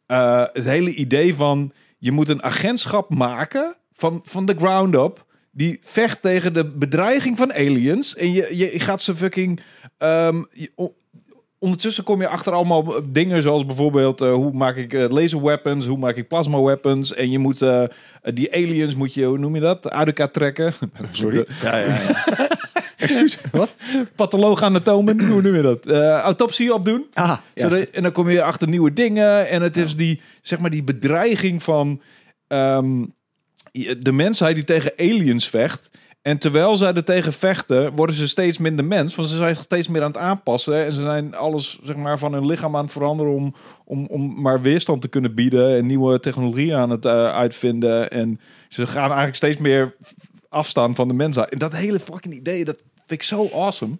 [0.06, 5.24] eh, het hele idee van je moet een agentschap maken van, van de ground up.
[5.50, 8.16] Die vecht tegen de bedreiging van aliens.
[8.16, 9.60] En je, je gaat ze fucking.
[9.98, 10.42] ehm,
[11.64, 15.86] ondertussen kom je achter allemaal dingen zoals bijvoorbeeld eh, hoe maak ik eh, laser weapons,
[15.86, 17.14] hoe maak ik plasma weapons.
[17.14, 17.82] En je moet eh,
[18.22, 20.74] die aliens moet je, hoe noem je dat, uit elkaar trekken.
[21.12, 21.46] Sorry.
[21.62, 22.48] Ja, ja, ja.
[22.96, 23.74] Excuus, wat?
[24.16, 25.86] Patholoog anatomen, hoe noem je dat?
[25.86, 27.06] Eh, autopsie opdoen.
[27.12, 29.48] Ah, Zodat- en dan kom je achter nieuwe dingen.
[29.48, 32.00] En het is die, zeg maar, die bedreiging van
[32.48, 33.04] ehm,
[33.98, 35.90] de mensheid die tegen aliens vecht.
[36.24, 39.14] En terwijl zij er tegen vechten, worden ze steeds minder mens.
[39.14, 40.84] Want ze zijn steeds meer aan het aanpassen.
[40.84, 44.40] En ze zijn alles zeg maar, van hun lichaam aan het veranderen om, om, om
[44.40, 45.76] maar weerstand te kunnen bieden.
[45.76, 48.10] En nieuwe technologieën aan het eh, uitvinden.
[48.10, 49.96] En ze gaan eigenlijk steeds meer
[50.48, 51.48] afstaan van de mensheid.
[51.48, 53.98] En dat hele fucking idee, dat vind ik zo awesome.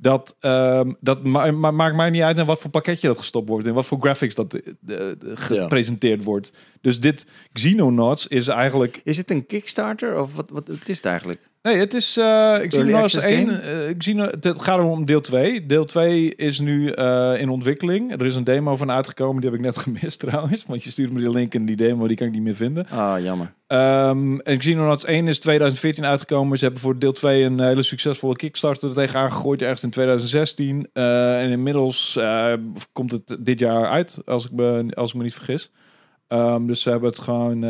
[0.00, 3.48] Dat, ehm, dat ma ma- maakt mij niet uit in wat voor pakketje dat gestopt
[3.48, 3.66] wordt.
[3.66, 4.96] En wat voor graphics dat eh,
[5.34, 6.52] gepresenteerd wordt.
[6.80, 9.00] Dus dit Xenonauts is eigenlijk...
[9.04, 11.50] Is het een Kickstarter of wat, wat het is het eigenlijk?
[11.68, 12.16] Nee, het is...
[12.16, 13.46] eh Xenonauts access 1.
[13.46, 13.58] game?
[13.58, 15.66] eh, Xeno, het gaat om deel 2.
[15.66, 18.12] Deel 2 is nu eh, in ontwikkeling.
[18.12, 19.40] Er is een demo van uitgekomen.
[19.40, 20.64] Die heb ik net gemist trouwens.
[20.66, 22.06] Want je stuurt me die link in die demo.
[22.06, 22.86] Die kan ik niet meer vinden.
[22.88, 23.52] Ah, jammer.
[23.66, 26.58] Ehm en Xenonauts 1 is 2014 uitgekomen.
[26.58, 29.62] Ze hebben voor deel 2 een hele succesvolle Kickstarter er tegenaan gegooid.
[29.62, 30.88] Ergens in 2016.
[30.92, 32.18] Eh, en inmiddels
[32.92, 34.18] komt het dit jaar uit.
[34.24, 35.70] Als ik me, als ik me niet vergis.
[36.28, 37.64] Ehm, dus ze hebben het gewoon...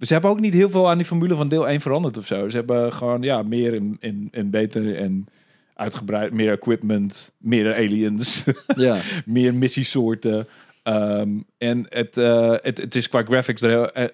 [0.00, 2.48] ze hebben ook niet heel veel aan die formule van deel 1 veranderd of zo.
[2.48, 5.26] Ze hebben gewoon ja, meer en, en, en beter en
[5.74, 6.32] uitgebreid.
[6.32, 8.44] Meer equipment, meer aliens
[8.76, 8.98] Ja.
[9.24, 10.46] meer missiesoorten.
[10.82, 14.08] Ehm, en het, eh, het, het is qua graphics er heel, eh,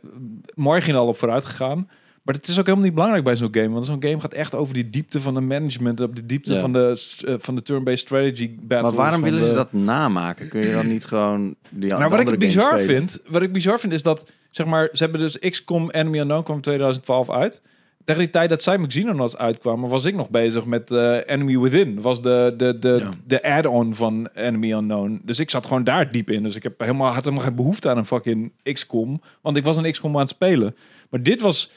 [0.54, 1.88] marginaal op vooruit gegaan.
[2.26, 3.68] Maar het is ook helemaal niet belangrijk bij zo'n game.
[3.68, 6.00] Want zo'n game gaat echt over die diepte van de management.
[6.00, 6.60] Op de diepte Ja.
[6.60, 8.92] van de, eh, van de turn-based strategy battles.
[8.92, 10.48] Maar waarom willen de- ze dat namaken?
[10.48, 13.92] Kun je dan niet gewoon die nou, wat ik bizar vind, wat ik bizar vind
[13.92, 17.62] is dat, zeg maar, ze hebben dus XCOM Enemy Unknown kwam in 2012 uit.
[18.04, 21.58] Tegen die tijd dat zij met Xenonauts uitkwamen, was ik nog bezig met eh, Enemy
[21.58, 22.00] Within.
[22.00, 23.10] Was de, de, de, Ja.
[23.26, 25.20] de add-on van Enemy Unknown.
[25.24, 26.42] Dus ik zat gewoon daar diep in.
[26.42, 29.20] Dus ik heb helemaal, had helemaal geen behoefte aan een fucking XCOM.
[29.40, 30.76] Want ik was een XCOM aan het spelen.
[31.10, 31.70] Maar dit was,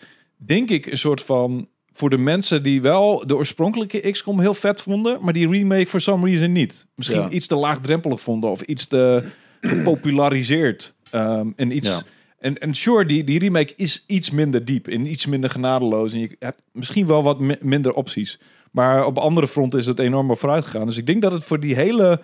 [0.46, 1.68] denk ik, een soort van...
[1.94, 5.18] Voor de mensen die wel de oorspronkelijke XCOM heel vet vonden...
[5.22, 6.86] maar die remake for some reason niet.
[6.96, 7.30] Misschien Ja.
[7.30, 8.50] iets te laagdrempelig vonden...
[8.50, 9.24] of iets te
[9.62, 10.94] gepopulariseerd.
[11.12, 11.88] Ehm, en iets...
[11.88, 12.02] Ja.
[12.40, 16.14] En, en sure, die, die remake is iets minder diep en iets minder genadeloos.
[16.14, 18.40] En je hebt misschien wel wat mi- minder opties.
[18.72, 20.86] Maar op andere fronten is het enorm vooruit gegaan.
[20.86, 22.22] Dus ik denk dat het voor die hele...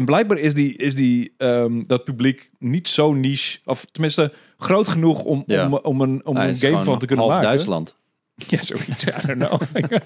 [0.00, 3.58] En blijkbaar is, die, is die, ehm, dat publiek niet zo niche...
[3.64, 5.66] of tenminste groot genoeg om, Ja.
[5.66, 7.48] om, om een, om Hij een game van te kunnen half maken.
[7.50, 7.96] Duitsland.
[8.46, 9.06] Ja, zoiets.
[9.06, 9.60] I don't know.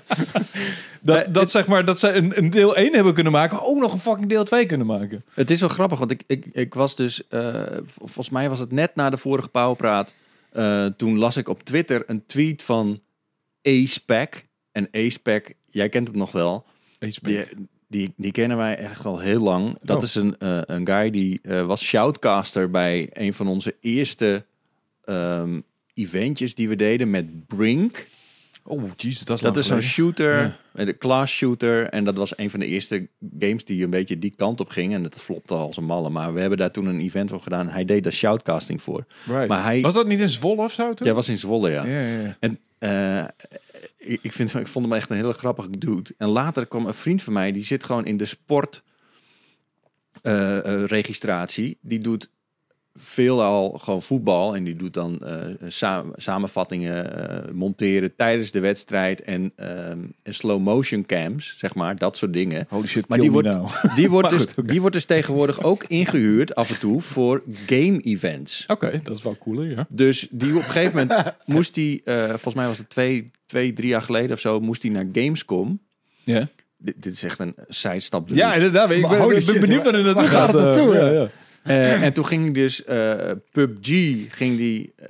[1.01, 3.63] dat, dat, zeg maar, dat ze een, een deel 1 hebben kunnen maken...
[3.63, 5.23] ook nog een fucking deel 2 kunnen maken.
[5.35, 7.29] Het is wel grappig, want ik, ik, ik was dus...
[7.29, 10.15] eh, volgens mij was het net na de vorige Powerpraat.
[10.51, 13.01] eh toen las ik op Twitter een tweet van
[13.69, 14.47] A-Spec.
[14.73, 16.67] En A-Spec, jij kent hem nog wel.
[16.99, 17.45] Die,
[17.95, 19.77] die, die kennen wij echt al heel lang.
[19.83, 20.03] Dat Oh.
[20.03, 24.45] is een, eh, een guy die eh, was shoutcaster bij een van onze eerste
[25.05, 25.61] ehm,
[25.95, 28.07] eventjes die we deden met Brink.
[28.67, 30.57] Oh, jezus, dat is, Dat is zo'n shooter, Ja.
[30.73, 31.87] eh, de class shooter.
[31.89, 34.95] En dat was een van de eerste games die een beetje die kant op ging.
[34.95, 36.11] En dat flopte als een malle.
[36.11, 37.69] Maar we hebben daar toen een event voor gedaan.
[37.69, 39.05] Hij deed daar shoutcasting voor.
[39.27, 39.49] Right.
[39.49, 40.95] Maar hij- Was dat niet in Zwolle of zo?
[40.95, 41.07] Toen?
[41.07, 41.85] Jij was in Zwolle, ja.
[41.87, 42.37] ja, ja, ja.
[42.41, 43.25] En eh,
[43.97, 46.15] ik, vind, ik vond hem echt een hele grappige dude.
[46.19, 48.83] En later kwam een vriend van mij, die zit gewoon in de sport
[50.23, 51.75] eh, eh.
[51.81, 52.31] Die doet
[52.99, 54.57] veelal gewoon voetbal.
[54.57, 55.37] En die doet dan eh,
[55.69, 59.23] sa- samenvattingen eh, monteren tijdens de wedstrijd.
[59.23, 61.97] En, ehm, en slow motion cams, zeg maar.
[61.97, 62.67] Dat soort dingen.
[62.69, 63.95] Holy shit, Maar kill die wordt, now.
[63.97, 68.01] die, wordt dus, goed, die wordt dus tegenwoordig ook ingehuurd af en toe voor game
[68.01, 68.65] events.
[68.67, 69.87] Oké, dat is wel cooler, ja.
[69.93, 73.73] Dus die op een gegeven moment moest hij, eh, volgens mij was het twee, twee,
[73.73, 75.81] drie jaar geleden of zo, moest hij naar Gamescom.
[76.25, 78.29] Ja, Dit, dit is echt een sidestap.
[78.29, 78.91] ja inderdaad.
[78.91, 81.29] Ik ben, ben benieuwd waar het naartoe gaat het eh, naartoe, ja, ja?
[81.65, 83.89] Eh, en toen ging hij dus eh, PUBG,
[84.29, 85.07] ging die, eh,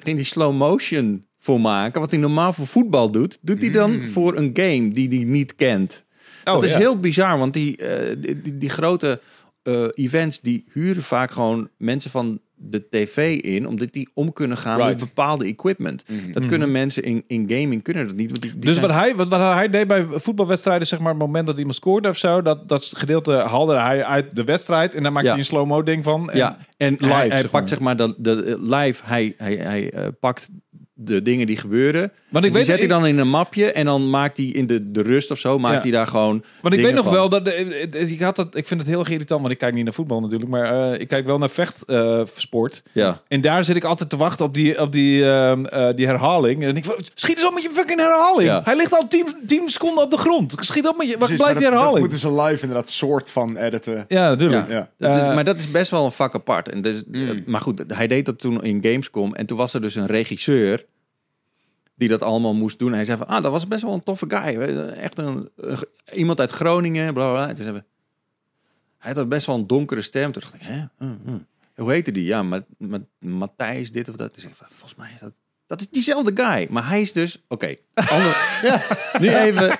[0.00, 2.00] ging die slow motion voor maken.
[2.00, 5.54] Wat hij normaal voor voetbal doet, doet hij dan voor een game die hij niet
[5.54, 6.04] kent.
[6.44, 6.78] Oh, dat is ja.
[6.78, 7.76] heel bizar, want die,
[8.18, 9.20] die, die, die grote
[9.94, 14.76] events, die huren vaak gewoon mensen van de tv in, omdat die om kunnen gaan
[14.76, 14.90] Right.
[14.90, 16.04] met bepaalde equipment.
[16.32, 18.30] Dat kunnen mensen in, in gaming kunnen dat niet.
[18.30, 21.08] Want die, die Dus zijn- wat hij, wat, wat hij deed bij voetbalwedstrijden, zeg maar,
[21.10, 24.94] het moment dat iemand scoorde of zo, dat, dat gedeelte haalde hij uit de wedstrijd
[24.94, 25.34] en daar maakte Ja.
[25.34, 26.30] hij een slow-mo ding van.
[26.30, 27.68] En, ja, en live, hij, hij zeg pakt maar.
[27.68, 30.48] zeg maar de, de live, hij, hij, hij eh, pakt
[31.04, 32.00] de dingen die gebeuren.
[32.28, 34.66] Want ik die weet, zet hij dan in een mapje en dan maakt hij in
[34.66, 35.80] de, de rust of zo, maakt Ja.
[35.82, 36.44] hij daar gewoon.
[36.60, 37.12] Want ik weet nog van.
[37.12, 39.74] wel dat eh, ik had dat, ik vind het heel erg irritant, want ik kijk
[39.74, 42.82] niet naar voetbal natuurlijk, maar eh, ik kijk wel naar vechtsport.
[42.92, 46.06] Ja, en daar zit ik altijd te wachten op die, op die, ehm, eh, die
[46.06, 46.62] herhaling.
[46.62, 46.84] En ik
[47.14, 48.48] schiet eens op met je fucking herhaling.
[48.50, 48.60] Ja.
[48.64, 50.54] Hij ligt al 10 10 seconden op de grond.
[50.60, 51.18] Schiet op met je.
[51.18, 51.98] Waar blijft die maar dat- herhaling?
[52.00, 54.04] moeten ze live inderdaad soort van editen.
[54.08, 54.68] Ja, natuurlijk.
[54.68, 54.74] ja.
[54.74, 54.88] Ja.
[55.08, 56.68] Dat is, Eh, maar dat is best wel een vak apart.
[56.68, 57.42] En dus, Mm.
[57.46, 60.84] Maar goed, hij deed dat toen in Gamescom en toen was er dus een regisseur
[62.02, 62.92] die dat allemaal moest doen.
[62.92, 64.60] Hij zei van, ah, dat was best wel een toffe guy.
[64.90, 65.78] Echt een, een-
[66.12, 67.32] iemand uit Groningen, bla bla.
[67.32, 67.48] bla.
[67.48, 67.84] En toen zei we,
[68.98, 70.32] hij had best wel een donkere stem.
[70.32, 70.84] Toen dacht ik, hè?
[70.98, 71.38] Hm, hm.
[71.82, 72.24] Hoe heette die?
[72.24, 74.36] Ja, maar, maar Matthijs dit of dat.
[74.36, 75.32] Ik zei, volgens mij is dat...
[75.66, 76.66] Dat is diezelfde guy.
[76.70, 77.38] Maar hij is dus...
[77.48, 78.58] Oké, ander-
[79.20, 79.78] nu even...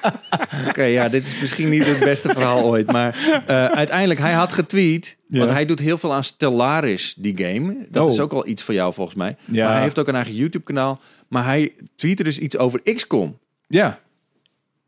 [0.68, 2.92] Oké, ja, dit is misschien niet het beste verhaal ooit.
[2.92, 5.16] Maar eh, uiteindelijk, hij had getweet...
[5.28, 5.52] Want Ja.
[5.52, 7.76] hij doet heel veel aan Stellaris, die game.
[7.88, 8.12] Dat Oh.
[8.12, 9.37] is ook al iets voor jou volgens mij.
[9.44, 9.64] Ja.
[9.64, 11.00] Maar hij heeft ook een eigen YouTube-kanaal.
[11.32, 13.38] Maar hij tweette dus iets over XCOM.
[13.66, 14.00] Ja,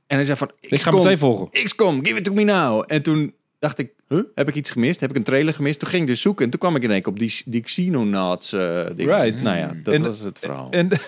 [0.06, 0.50] En hij zei van...
[0.60, 1.48] ik ga meteen volgen.
[1.50, 2.84] XCOM, give it to me now.
[2.86, 4.22] En toen dacht ik, huh?
[4.34, 5.00] heb ik iets gemist?
[5.00, 5.78] Heb ik een trailer gemist?
[5.78, 7.62] Toen ging ik dus zoeken en toen kwam ik in één keer op die, die
[7.62, 8.86] Xenonauts eh.
[8.96, 9.42] Right.
[9.42, 10.70] Nou ja, dat En- was het verhaal.
[10.70, 10.88] En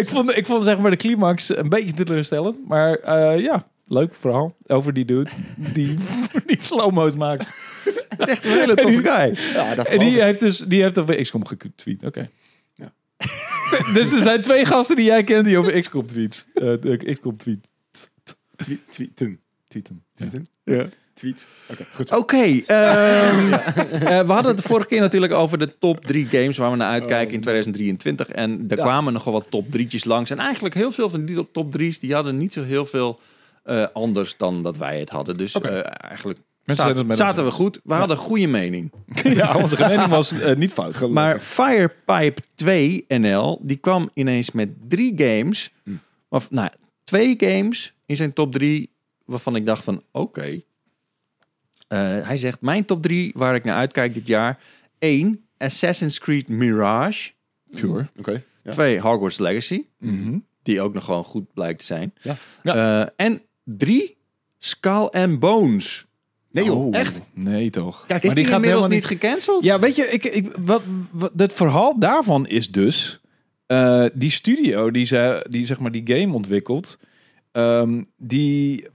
[0.00, 2.68] ik vond, ik vond zeg maar de climax een beetje teleurstellend.
[2.68, 5.98] Maar eh, ja, leuk verhaal over die dude die,
[6.46, 7.46] die slow-mo's maakt.
[8.22, 9.52] Het is echt een hele toffe guy.
[9.54, 12.04] Ja, dat En die heeft dus die heeft over XCOM getweet.
[12.04, 12.30] Oké.
[13.94, 16.46] dus er zijn twee gasten die jij kent die over XCOM tweet.
[16.54, 17.68] Eh, de XCOM tweet.
[18.56, 19.40] tweet, tweeten.
[19.68, 20.04] Tweeten.
[20.14, 20.46] Tweeten?
[20.64, 20.84] Ja.
[21.14, 21.46] Tweet.
[21.70, 22.16] Oké, goed zo.
[22.16, 26.56] Oké, ehm, eh, we hadden het de vorige keer natuurlijk over de top drie games
[26.56, 28.28] waar we naar uitkijken in 2023.
[28.28, 28.82] En er Ja.
[28.82, 30.30] kwamen nogal wat top drietjes langs.
[30.30, 33.20] En eigenlijk heel veel van die top drie's, die hadden niet zo heel veel
[33.62, 35.36] eh, anders dan dat wij het hadden.
[35.36, 37.80] Dus eh, eigenlijk Mensen zaten, het met zaten we goed.
[37.84, 38.92] We hadden een goede mening.
[39.22, 41.10] Ja, onze mening was eh, niet fout.
[41.10, 45.72] Maar Firepipe 2 NL, die kwam ineens met drie games.
[46.28, 46.68] Of, nou,
[47.04, 48.90] twee games in zijn top drie,
[49.24, 50.60] waarvan ik dacht van, oké.
[51.88, 54.58] Eh, hij zegt, mijn top drie waar ik naar uitkijk dit jaar.
[54.98, 55.44] 1.
[55.58, 57.30] Assassin's Creed Mirage.
[57.74, 58.08] Sure.
[58.18, 58.42] Oké.
[58.62, 58.70] Ja.
[58.70, 59.00] 2.
[59.00, 59.84] Hogwarts Legacy.
[59.98, 60.38] Mhm.
[60.62, 62.14] Die ook nog gewoon goed blijkt te zijn.
[62.20, 62.36] Ja.
[62.62, 64.16] Eh, en 3.
[64.58, 66.06] Skull and Bones.
[66.52, 67.20] Nee joh, Oh, echt?
[67.34, 68.04] Nee toch.
[68.06, 69.64] Kijk, is die, inmiddels niet gecanceld?
[69.64, 73.20] Ja, weet je, ik, ik, wat, wat, het verhaal daarvan is dus...
[73.66, 76.98] eh, die studio die, ze, die zeg maar die game ontwikkelt...
[77.52, 78.86] ehm, die...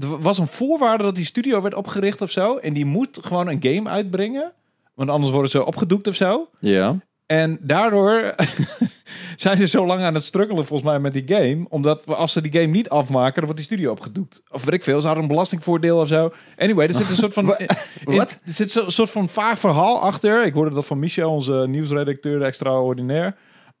[0.00, 2.56] Er was een voorwaarde dat die studio werd opgericht of zo.
[2.56, 4.52] En die moet gewoon een game uitbrengen.
[4.94, 6.48] Want anders worden ze opgedoekt of zo.
[6.60, 6.98] Ja.
[7.26, 8.34] En daardoor
[9.36, 11.66] zijn ze zo lang aan het struggelen volgens mij met die game.
[11.68, 14.42] Omdat als ze die game niet afmaken, dan wordt die studio opgedoekt.
[14.50, 16.32] Of weet ik veel, ze hadden een belastingvoordeel of zo.
[16.56, 17.54] Anyway, er zit een soort van...
[17.58, 18.18] in-?
[18.18, 20.46] Er zit een soort van vaag verhaal achter.
[20.46, 23.36] Ik hoorde dat van Michel, onze nieuwsredacteur extraordinair.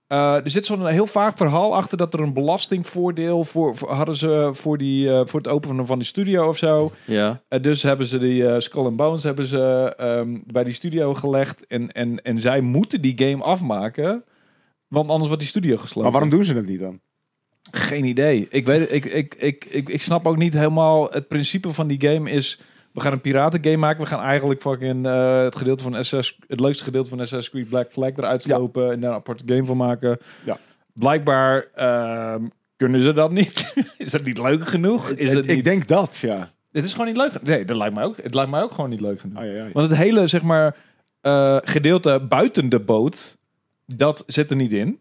[0.06, 4.14] Eh, er zit zo'n heel vaag verhaal achter dat er een belastingvoordeel voor, voor- hadden
[4.14, 6.92] ze voor, die, eh, voor het openen van die studio of zo.
[7.04, 7.42] Ja.
[7.48, 11.14] En dus hebben ze die eh, Skull and Bones hebben ze, ehm, bij die studio
[11.14, 11.66] gelegd.
[11.66, 14.24] En, en, en zij moeten die game afmaken.
[14.88, 16.02] Want anders wordt die studio gesloten.
[16.02, 17.00] Maar waarom doen ze dat niet dan?
[17.70, 18.46] Geen idee.
[18.50, 21.10] Ik, weet, ik, ik, ik, ik, ik snap ook niet helemaal...
[21.10, 22.60] Het principe van die game is...
[22.94, 24.02] We gaan een piratengame maken.
[24.02, 27.68] We gaan eigenlijk fucking eh, het, gedeelte van SS, het leukste gedeelte van Assassin's Creed
[27.68, 28.54] Black Flag eruit Ja.
[28.56, 28.92] slopen.
[28.92, 30.18] En daar een aparte game van maken.
[30.44, 30.56] Ja.
[30.92, 32.42] Blijkbaar ehm,
[32.76, 33.74] kunnen ze dat niet.
[33.98, 35.10] is dat niet leuk genoeg?
[35.10, 35.64] Is ik, het ik niet...
[35.64, 36.50] denk dat, ja.
[36.72, 37.42] Het is gewoon niet leuk.
[37.42, 38.16] Nee, dat lijkt mij ook.
[38.22, 39.38] Het lijkt mij ook gewoon niet leuk genoeg.
[39.38, 39.66] Oh, ja, ja.
[39.72, 40.76] Want het hele, zeg maar,
[41.20, 43.38] eh, gedeelte buiten de boot,
[43.86, 44.98] dat zit er niet in.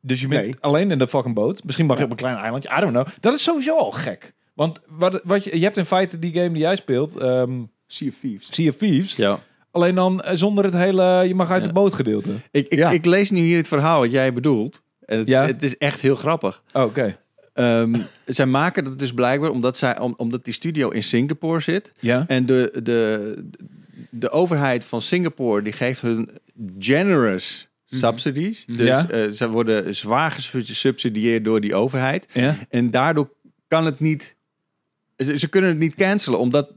[0.00, 0.54] Dus je bent Nee.
[0.60, 1.64] alleen in de fucking boot.
[1.64, 2.70] Misschien mag je op een klein eilandje.
[2.76, 3.06] I don't know.
[3.20, 4.32] Dat is sowieso al gek.
[4.54, 7.52] Want wat, wat je, je hebt in feite die game die jij speelt, ehm
[7.86, 8.48] Sea of Thieves.
[8.54, 9.16] Sea of Thieves.
[9.16, 9.40] ja.
[9.70, 11.66] Alleen dan eh, zonder het hele, je mag uit Ja.
[11.68, 12.30] de boot gedeelte.
[12.50, 12.90] Ik, ik, Ja.
[12.90, 14.82] ik lees nu hier het verhaal wat jij bedoelt.
[15.00, 15.46] En het, Ja.
[15.46, 16.62] het is echt heel grappig.
[16.72, 17.18] Oh, Oké.
[17.52, 17.94] Ehm,
[18.26, 21.92] zij maken dat dus blijkbaar omdat, zij, om, omdat die studio in Singapore zit.
[21.98, 22.24] Ja.
[22.28, 23.34] En de, de,
[24.10, 26.30] de overheid van Singapore die geeft hun
[26.78, 28.64] generous subsidies.
[28.66, 29.08] Dus Ja.
[29.10, 32.26] eh, ze worden zwaar gesubsidieerd door die overheid.
[32.32, 32.56] Ja.
[32.68, 33.30] En daardoor
[33.68, 34.36] kan het niet...
[35.24, 36.70] Ze, ze kunnen het niet cancelen, omdat,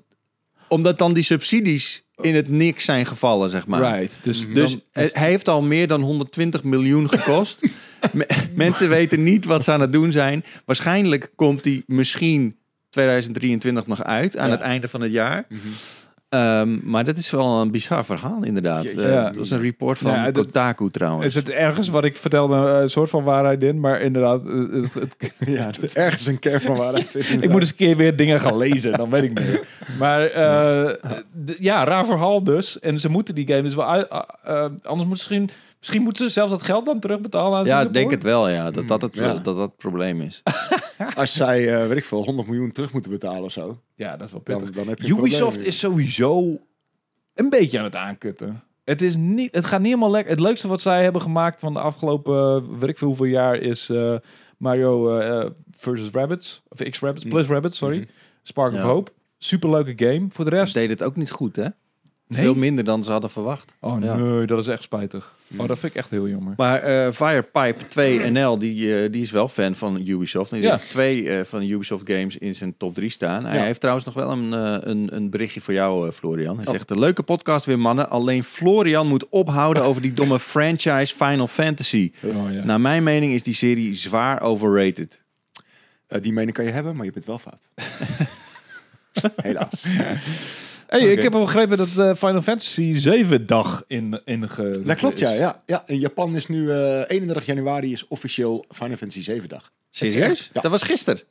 [0.68, 3.98] omdat dan die subsidies in het niks zijn gevallen, zeg maar.
[3.98, 4.20] Right.
[4.24, 7.60] Dus, Dus dan- hij- hij heeft al meer dan 120 miljoen gekost.
[8.14, 10.44] Me- Mensen weten niet wat ze aan het doen zijn.
[10.66, 12.58] Waarschijnlijk komt die misschien
[12.90, 14.52] 2023 nog uit aan Ja.
[14.54, 15.48] het einde van het jaar.
[16.36, 18.86] Ehm, maar dat is wel een bizar verhaal, inderdaad.
[18.86, 19.24] Eh, Ja.
[19.24, 21.26] Dat was een report van Ja, Kotaku trouwens.
[21.26, 23.80] is het ergens wat ik vertelde eh, een soort van waarheid in.
[23.80, 27.16] Maar inderdaad, eh, het, het, Ja, is ergens een kern van waarheid.
[27.16, 29.68] Ik moet eens een keer weer dingen gaan lezen, dan weet ik meer.
[30.00, 30.94] Maar eh,
[31.60, 32.80] ja, raar verhaal dus.
[32.80, 34.08] En ze moeten die game dus wel uit.
[34.08, 35.50] eh, eh, anders moet misschien,
[35.86, 38.72] misschien moeten ze zelfs dat geld dan terugbetalen aan ja, ik denk het wel, ja.
[38.72, 39.34] Dat dat het, Ja.
[39.34, 40.44] dat, dat het probleem is.
[41.16, 43.82] Als zij, eh, weet ik veel, 100 miljoen terug moeten betalen of zo.
[43.96, 44.76] Ja, dat is wel Dan, pittig.
[44.76, 46.60] dan heb je Ubisoft is sowieso
[47.34, 48.64] een beetje aan het aankutten.
[48.84, 50.32] Het, is niet, het gaat niet helemaal lekker.
[50.32, 53.56] Het leukste wat zij hebben gemaakt van de afgelopen, eh, weet ik veel hoeveel jaar,
[53.56, 54.16] is eh,
[54.58, 56.64] Mario eh, versus Rabbits.
[56.68, 57.98] Of X-Rabbits, plus Rabbits, sorry.
[57.98, 58.08] Mhm.
[58.44, 58.80] Spark of.
[58.80, 59.12] Hope.
[59.38, 60.28] Superleuke game.
[60.30, 60.74] Voor de rest...
[60.74, 61.68] Deed het ook niet goed, hè?
[62.28, 62.42] Nee?
[62.42, 63.72] Veel minder dan ze hadden verwacht.
[63.80, 64.16] Oh Ja.
[64.16, 65.34] nee, dat is echt spijtig.
[65.58, 66.54] Oh, dat vind ik echt heel jammer.
[66.58, 70.52] Maar eh, Firepipe 2 NL, die, eh, die is wel fan van Ubisoft.
[70.52, 70.72] En die Ja.
[70.76, 73.46] heeft twee eh, van Ubisoft games in zijn top 3 staan.
[73.46, 73.64] Hij Ja.
[73.64, 76.56] heeft trouwens nog wel een, eh, een, een berichtje voor jou, eh, Florian.
[76.58, 76.72] Hij Oh.
[76.72, 78.10] zegt, een leuke podcast weer mannen.
[78.10, 82.12] Alleen Florian moet ophouden over die domme franchise Final Fantasy.
[82.24, 82.64] Oh, ja.
[82.64, 85.24] Naar mijn mening is die serie zwaar overrated.
[86.08, 87.68] Eh, die mening kan je hebben, maar je bent wel fout.
[89.36, 89.86] Helaas.
[91.02, 94.96] Hey, ik heb al begrepen dat eh, Final Fantasy 7 dag in, in ge- Dat
[94.98, 95.32] klopt, ja.
[95.32, 95.84] ja, ja.
[95.86, 99.72] In Japan is nu eh 31 januari is officieel Final Fantasy 7 dag.
[99.90, 100.50] Serieus?
[100.54, 100.62] Ja.
[100.62, 101.22] Dat was gisteren.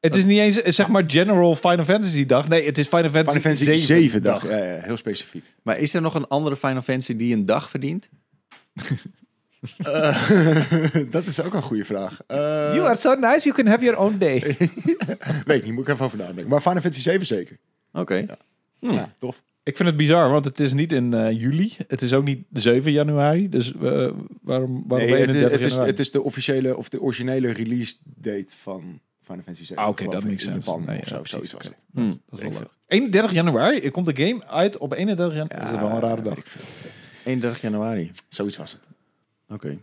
[0.00, 2.48] Het is niet eens eh, zeg maar general Final Fantasy dag.
[2.48, 4.48] Nee, het is Final Fantasy, Final Fantasy 7, 7 dag.
[4.48, 5.44] Ja, ja, heel specifiek.
[5.62, 8.08] Maar is er nog een andere Final Fantasy die een dag verdient?
[11.10, 12.20] Dat is ook een goede vraag.
[12.26, 12.36] Eh,
[12.74, 14.40] You are so nice, you can have your own day.
[15.46, 16.48] Weet ik niet, moet ik even over nadenken.
[16.48, 17.56] Maar Final Fantasy 7 zeker.
[17.92, 18.14] Oké.
[18.14, 18.36] Ja,
[19.18, 19.42] tof.
[19.62, 21.72] ik vind het bizar, want het is niet in eh, juli.
[21.88, 23.48] Het is ook niet 7 januari.
[23.48, 25.90] Dus eh, waarom, waarom Nee, ben je het, is, 31 het, is, januari?
[25.90, 29.82] het is de officiële of de originele release date van Final Fantasy 7.
[29.82, 30.80] Ah, oké, dat ik, makes in sense.
[30.86, 31.74] Nee, of ja, zo, zoiets was het.
[31.92, 32.00] Hm.
[32.00, 32.70] Dat is wel Weet ik leuk.
[32.86, 35.64] 31 januari komt de game uit op 31 januari.
[35.64, 36.34] dat is wel een rare dag.
[36.34, 36.90] weet ik veel.
[37.24, 38.10] 31 januari.
[38.28, 38.80] Zoiets was het.
[39.48, 39.78] Oké.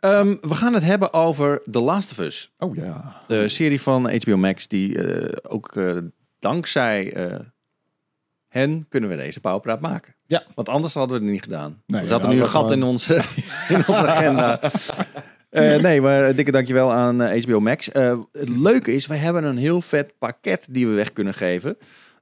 [0.00, 2.52] Ehm, we gaan het hebben over The Last of Us.
[2.58, 3.22] Oh ja.
[3.26, 5.96] De serie van HBO Max, die eh, ook eh,
[6.38, 7.38] dankzij eh,
[8.50, 10.14] hen kunnen we deze powerpraat maken.
[10.26, 10.44] Ja.
[10.54, 11.82] Want anders hadden we het niet gedaan.
[11.86, 13.14] Nee, zat er nou, nu een gat in onze,
[13.68, 14.60] in onze agenda.
[15.50, 17.90] Eh, nee, maar dikke dankjewel aan eh, HBO Max.
[17.90, 21.76] Eh, het leuke is, we hebben een heel vet pakket die we weg kunnen geven.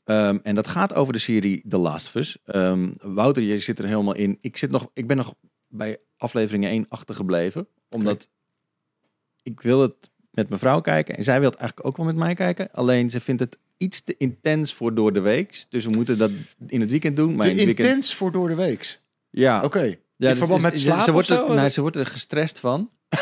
[0.04, 2.38] Ehm, en dat gaat over de serie The Last of Us.
[2.44, 4.38] Ehm, Wouter, je zit er helemaal in.
[4.40, 5.34] Ik, zit nog, ik ben nog
[5.68, 7.68] bij aflevering 1 achtergebleven.
[7.90, 8.28] Omdat
[9.42, 11.16] ik wil het met mijn vrouw kijken.
[11.16, 12.70] En zij wil het eigenlijk ook wel met mij kijken.
[12.72, 15.64] Alleen ze vindt het iets te intens voor door de week.
[15.68, 16.30] Dus we moeten dat
[16.66, 17.34] in het weekend doen.
[17.34, 19.00] Maar Te in het weekend, intens voor door de weeks.
[19.30, 19.62] ja.
[19.64, 19.82] Oké.
[20.16, 22.06] Ja, in dus- verband dus- met ze- slaap ze, wordt er, nou, ze wordt er
[22.06, 22.90] gestrest van.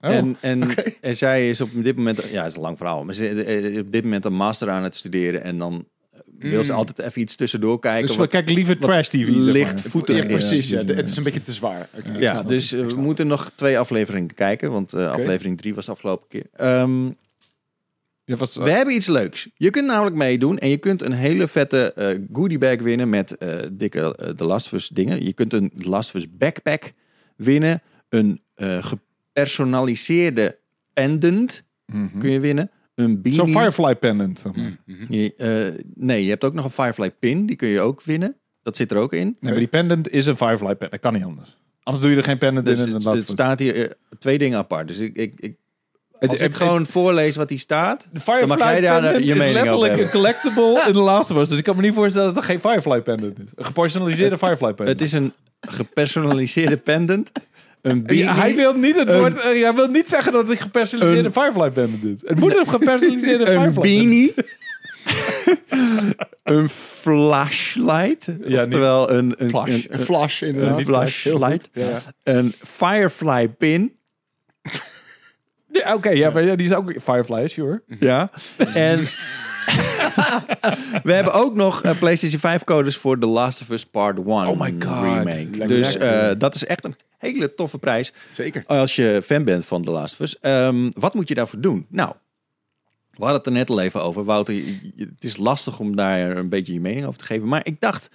[0.00, 0.10] Oh.
[0.10, 0.68] En, en,
[1.00, 3.28] en zij is op dit moment, ja, het is een lang verhaal, maar ze
[3.72, 5.42] is op dit moment een master aan het studeren.
[5.42, 6.78] En dan eh, wil ze Mm.
[6.78, 8.06] altijd even iets tussendoor kijken.
[8.06, 9.26] Dus we wat- kijken liever trash TV.
[9.26, 9.44] zeg maar.
[9.44, 10.28] lichtvoetig Ja, is.
[10.30, 10.68] precies.
[10.68, 11.88] Ja, het is een beetje te zwaar.
[12.18, 15.90] Ja, dus eh, we moeten nog twee afleveringen kijken, want eh, aflevering drie was de
[15.92, 16.46] afgelopen keer.
[16.52, 17.06] Ehm,
[18.28, 19.48] Ja, was, we hebben iets leuks.
[19.54, 23.36] Je kunt namelijk meedoen en je kunt een hele vette eh goodie bag winnen met
[23.36, 25.24] eh, dikke eh, The Last of Us dingen.
[25.24, 26.92] Je kunt een The Last of Us backpack
[27.36, 28.84] winnen, een eh,
[29.38, 30.58] gepersonaliseerde
[30.92, 32.18] pendant Mhm.
[32.18, 33.40] kun je winnen, een beanie.
[33.40, 34.44] Zo'n Firefly pendant.
[34.44, 34.72] Mhm.
[35.14, 38.36] Je, eh, nee, je hebt ook nog een Firefly pin, die kun je ook winnen.
[38.62, 39.24] Dat zit er ook in.
[39.26, 40.90] Nee, maar die pendant is een Firefly pendant.
[40.90, 41.58] Dat kan niet anders.
[41.82, 42.86] Anders doe je er geen pendant Dus in.
[42.86, 44.88] en het, het staat hier eh, twee dingen apart.
[44.88, 45.56] Dus ik, ik, ik,
[46.20, 49.32] als ik gewoon voorlees wat hier staat, De Firefly Dan mag jij daar pendant je
[49.32, 51.48] is mening over letterlijk een collectible in de Last of Us.
[51.48, 53.44] Dus ik kan me niet voorstellen dat het geen Firefly pendant is.
[53.54, 54.88] Een gepersonaliseerde Firefly pendant.
[54.88, 57.30] het is een gepersonaliseerde pendant.
[57.82, 58.24] Een beanie.
[58.24, 59.40] Ja, hij wil niet het Een- woord.
[59.40, 62.20] eh, hij wil niet zeggen dat het een gepersonaliseerde Een- Firefly pendant is.
[62.28, 64.34] Het moet een gepersonaliseerde Firefly een pendant beanie.
[66.42, 68.28] een flashlight.
[68.46, 69.68] Ja, oftewel een, een, Flash.
[69.68, 70.80] een, Een flash een inderdaad.
[70.82, 71.68] flashlight.
[71.72, 72.04] Heel goed.
[72.24, 72.32] Ja.
[72.32, 73.92] Een firefly pin.
[75.84, 77.82] Ja, Oké, ja, maar ja, die is ook Firefly, sure.
[77.98, 78.30] Ja.
[78.74, 78.98] En
[81.02, 84.26] we hebben ook nog eh, PlayStation 5 codes voor The Last of Us Part 1
[84.26, 85.02] Oh my God.
[85.02, 85.48] remake.
[85.50, 85.68] Lekker.
[85.68, 88.62] Dus eh, dat is echt een hele toffe prijs Zeker.
[88.66, 90.38] als je fan bent van The Last of Us.
[90.40, 91.86] Ehm, wat moet je daarvoor doen?
[91.88, 92.12] Nou,
[93.10, 94.24] we hadden het er net al even over.
[94.24, 94.54] Wouter,
[94.96, 97.48] het is lastig om daar een beetje je mening over te geven.
[97.48, 98.08] Maar ik dacht,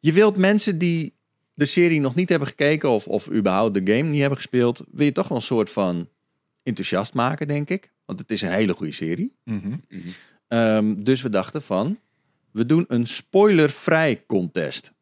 [0.00, 1.14] je wilt mensen die
[1.54, 2.90] de serie nog niet hebben gekeken...
[2.90, 4.82] of, of überhaupt de game niet hebben gespeeld...
[4.90, 6.08] wil je toch wel een soort van
[6.70, 7.92] enthousiast maken, denk ik.
[8.04, 9.34] Want het is een hele goede serie.
[9.44, 9.74] Mhm.
[10.48, 11.98] Ehm, dus we dachten van,
[12.50, 14.92] we doen een spoilervrij contest.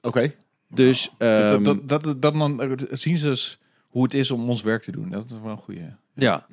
[0.00, 0.34] Oké.
[0.68, 4.62] Dus ehm, dat, dat, dat, dat dan zien ze eens hoe het is om ons
[4.62, 5.10] werk te doen.
[5.10, 5.96] Dat is wel een goede.
[6.14, 6.46] ja.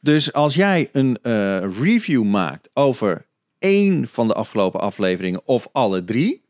[0.00, 3.26] Dus als jij een eh, review maakt over
[3.58, 6.42] één van de afgelopen afleveringen of alle drie,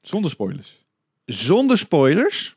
[0.00, 0.84] Zonder spoilers.
[1.24, 2.55] zonder spoilers,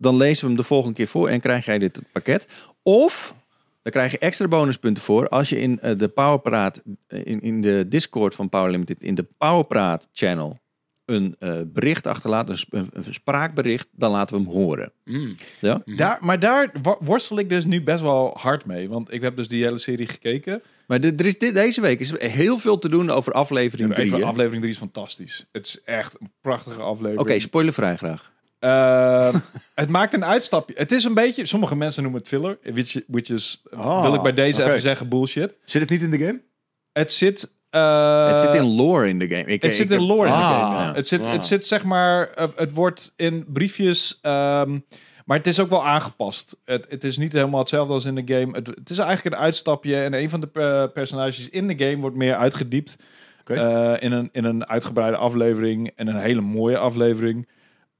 [0.00, 2.46] dan lezen we hem de volgende keer voor en krijg jij dit pakket.
[2.82, 3.34] Of
[3.82, 7.60] dan krijg je extra bonuspunten voor als je in eh, de Powerpraat, eh, in, in
[7.62, 10.58] de Discord van Power Limited, in de Powerpraat channel
[11.04, 14.92] een eh, bericht achterlaat, een, sp- een, spraakbericht, dan laten we hem horen.
[15.04, 15.34] Mm.
[15.60, 15.82] Ja?
[15.84, 18.88] Daar, maar daar wo- worstel ik dus nu best wel hard mee.
[18.88, 20.62] Want ik heb dus die hele serie gekeken.
[20.86, 23.92] Maar de- er is dit, deze week is er heel veel te doen over aflevering
[23.94, 24.04] 3.
[24.04, 25.46] Even, Oké, aflevering 3 is fantastisch.
[25.52, 27.40] Het is echt een prachtige aflevering.
[27.42, 28.32] spoilervrij graag.
[28.60, 29.34] Eh,
[29.74, 30.74] het maakt een uitstapje.
[30.76, 32.58] Het is een beetje, sommige mensen noemen het filler.
[32.62, 35.58] Which, which is, Ah, wil ik bij deze even zeggen, bullshit.
[35.64, 36.40] Zit het niet in de game?
[36.92, 39.44] Het zit eh, het zit in lore in de game.
[39.44, 40.74] Ik, het ik zit in heb- lore in de Ah, game.
[40.76, 40.82] ja.
[40.84, 40.94] ja.
[40.94, 41.32] Het, zit, Ah.
[41.32, 44.78] het zit zeg maar, eh, het wordt in briefjes, ehm,
[45.24, 46.56] maar het is ook wel aangepast.
[46.64, 48.56] Het, het is niet helemaal hetzelfde als in de game.
[48.56, 51.96] Het, het is eigenlijk een uitstapje en een van de eh, personages in de game
[52.00, 52.96] wordt meer uitgediept.
[53.40, 53.54] Oké.
[53.54, 57.48] Eh, in, een, in een uitgebreide aflevering en een hele mooie aflevering.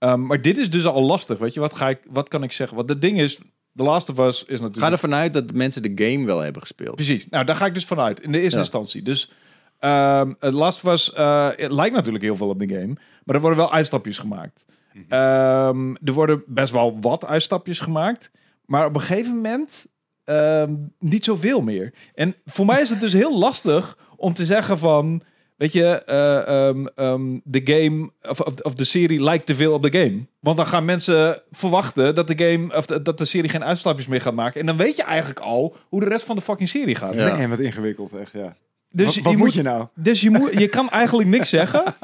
[0.01, 1.61] Ehm, maar dit is dus al lastig, weet je.
[1.61, 2.77] Wat, ga ik, wat kan ik zeggen?
[2.77, 3.37] Want het ding is,
[3.75, 4.87] The Last of Us is natuurlijk...
[4.87, 6.95] Ga ervan uit dat mensen de game wel hebben gespeeld.
[6.95, 7.29] Precies.
[7.29, 8.21] Nou, daar ga ik dus vanuit.
[8.21, 8.63] In de eerste Ja.
[8.63, 9.03] instantie.
[9.03, 9.31] Dus
[9.79, 12.97] ehm het Last of Us eh, het lijkt natuurlijk heel veel op de game.
[13.25, 14.65] Maar er worden wel uitstapjes gemaakt.
[15.09, 18.31] Ehm, er worden best wel wat uitstapjes gemaakt.
[18.67, 19.87] Maar op een gegeven moment
[20.25, 21.95] ehm, niet zoveel meer.
[22.15, 25.23] En voor mij is het dus heel lastig om te zeggen van...
[25.61, 29.73] Weet je, eh, ehm, ehm, de game of, of, of de serie lijkt te veel
[29.73, 30.19] op de game.
[30.39, 34.07] Want dan gaan mensen verwachten dat de game of de- dat de serie geen uitstapjes
[34.07, 34.61] meer gaat maken.
[34.61, 37.15] En dan weet je eigenlijk al hoe de rest van de fucking serie gaat.
[37.15, 37.37] Ja.
[37.37, 38.57] Nee, wat ingewikkeld, echt, ja.
[38.93, 39.87] Dus wat wat moet, je nou?
[39.95, 41.85] Dus je, moet, je kan eigenlijk niks zeggen.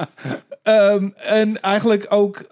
[0.67, 2.43] Ehm, en eigenlijk ook...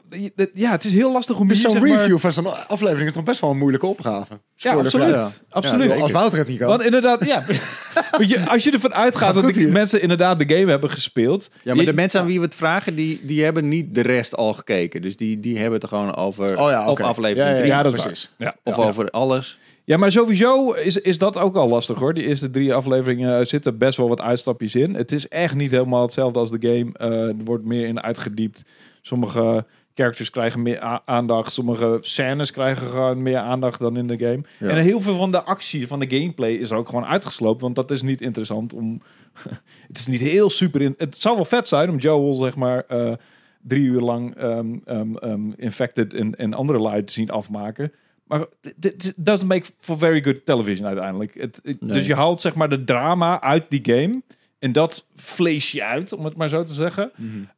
[0.53, 3.23] Ja, het is heel lastig om Dus zo'n maar- review van zo'n aflevering is toch
[3.23, 4.39] best wel een moeilijke opgave?
[4.55, 5.43] Ja, absoluut.
[5.49, 5.93] absoluut.
[5.95, 6.67] Ja, als Wouter het niet kan.
[6.67, 7.43] Want inderdaad, ja.
[8.17, 9.71] Want je, als je ervan uitgaat dat de hier.
[9.71, 11.49] mensen inderdaad de game hebben gespeeld.
[11.63, 14.01] Ja, maar je- de mensen aan wie we het vragen, die, die hebben niet de
[14.01, 15.01] rest al gekeken.
[15.01, 17.03] Dus die, die hebben het er gewoon over Oh ja, of oké.
[17.03, 18.31] aflevering Ja, ja, drie, Ja, dat is precies.
[18.37, 18.83] Ja, of ja.
[18.83, 19.57] over alles.
[19.85, 22.13] Ja, maar sowieso is, is dat ook al lastig hoor.
[22.13, 24.93] Die eerste drie afleveringen eh, zitten best wel wat uitstapjes in.
[24.93, 26.91] Het is echt niet helemaal hetzelfde als de game.
[26.93, 28.63] Eh, er wordt meer in uitgediept.
[29.01, 31.51] Sommige characters krijgen meer aandacht.
[31.51, 34.41] Sommige scènes krijgen gewoon meer aandacht dan in de game.
[34.59, 34.69] Ja.
[34.69, 37.61] En heel veel van de actie, van de gameplay is er ook gewoon uitgesloopt.
[37.61, 39.01] Want dat is niet interessant om...
[39.87, 40.81] het is niet heel super...
[40.81, 42.83] In, het zou wel vet zijn om Joel zeg maar...
[42.87, 43.13] eh,
[43.61, 47.91] drie uur lang ehm, ehm, ehm, infected en, en andere lui te zien afmaken.
[48.25, 48.45] Maar
[48.79, 51.33] it doesn't make for very good television uiteindelijk.
[51.33, 51.97] Het, het- Nee.
[51.97, 54.21] Dus je haalt zeg maar de drama uit die game.
[54.59, 57.11] En dat vlees je uit, om het maar zo te zeggen.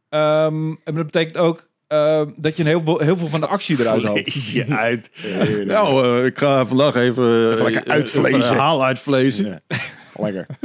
[0.10, 3.48] Ehm, en dat betekent ook ehm, dat je een heel, veel- heel veel van de
[3.48, 4.20] actie eruit haalt.
[4.20, 5.10] Vlees je uit.
[5.66, 8.34] Nou, eh, ik ga vandaag even, Even lekker eh, uitvlezen.
[8.40, 9.46] een verhaal uitvlezen.
[9.46, 9.60] Ja.
[10.20, 10.46] Lekker.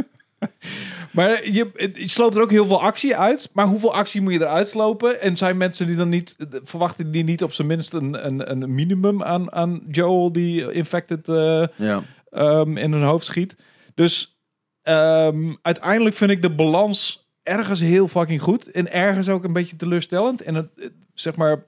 [1.12, 3.50] Maar je, het- je sloopt er ook heel veel actie uit.
[3.52, 5.20] Maar hoeveel actie moet je eruit slopen?
[5.20, 6.36] En zijn mensen die dan niet...
[6.64, 11.28] Verwachten die niet op zijn minst een, een, een minimum aan, aan Joel die infected...
[11.28, 12.02] eh, Ja.
[12.30, 13.56] ehm, in hun hoofd schiet.
[13.94, 14.40] Dus
[14.82, 18.70] ehm, uiteindelijk vind ik de balans ergens heel fucking goed.
[18.70, 20.42] En ergens ook een beetje teleurstellend.
[20.42, 21.66] En het, het- zeg maar,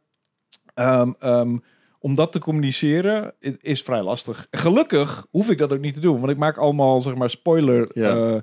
[0.75, 1.57] ehm,
[1.99, 4.47] om dat te communiceren is vrij lastig.
[4.51, 6.19] Gelukkig hoef ik dat ook niet te doen.
[6.21, 7.89] Want ik maak allemaal, zeg maar, spoiler...
[7.95, 8.17] Ja.
[8.17, 8.37] eh,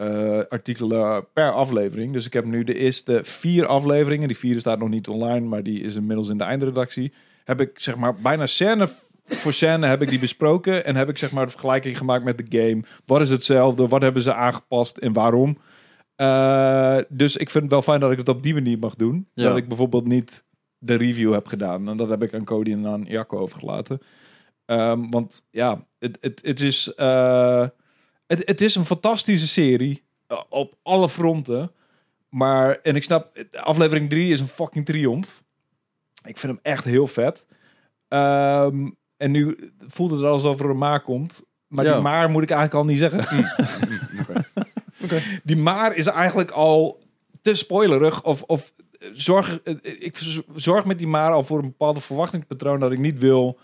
[0.00, 2.12] eh, artikelen per aflevering.
[2.12, 4.28] Dus ik heb nu de eerste vier afleveringen.
[4.28, 7.12] Die vierde staat nog niet online, maar die is inmiddels in de eindredactie.
[7.44, 8.88] Heb ik zeg maar bijna scène
[9.26, 12.38] voor scène heb ik die besproken en heb ik zeg maar de vergelijking gemaakt met
[12.38, 12.82] de game.
[13.06, 13.88] Wat is hetzelfde?
[13.88, 15.58] Wat hebben ze aangepast en waarom?
[16.16, 19.28] Eh, dus ik vind het wel fijn dat ik het op die manier mag doen.
[19.34, 19.44] Ja.
[19.48, 20.44] Dat ik bijvoorbeeld niet
[20.78, 21.88] de review heb gedaan.
[21.88, 23.98] En dat heb ik aan Cody en aan Jacco overgelaten.
[24.64, 26.94] Ehm, want ja, het, het, het is...
[26.94, 27.66] eh,
[28.36, 31.72] het, het is een fantastische serie eh, op alle fronten.
[32.28, 35.42] Maar, en ik snap, aflevering 3 is een fucking triomf.
[36.24, 37.46] Ik vind hem echt heel vet.
[38.08, 41.44] Ehm, en nu voelt het alsof er een maar komt.
[41.66, 41.92] Maar Ja.
[41.92, 43.46] die maar moet ik eigenlijk al niet zeggen.
[45.44, 47.00] Die maar is eigenlijk al
[47.42, 48.24] te spoilerig.
[48.24, 48.72] Of, of
[49.12, 50.18] zorg, eh, ik
[50.54, 53.58] zorg met die maar al voor een bepaalde verwachtingspatroon dat ik niet wil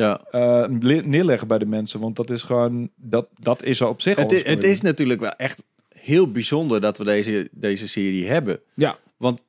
[0.00, 0.20] Ja.
[0.30, 2.00] eh, le- neerleggen bij de mensen.
[2.00, 5.20] Want dat is gewoon, dat, dat is er op zich Het, is, het is natuurlijk
[5.20, 8.60] wel echt heel bijzonder dat we deze, deze serie hebben.
[8.74, 8.96] Ja.
[9.16, 9.40] Want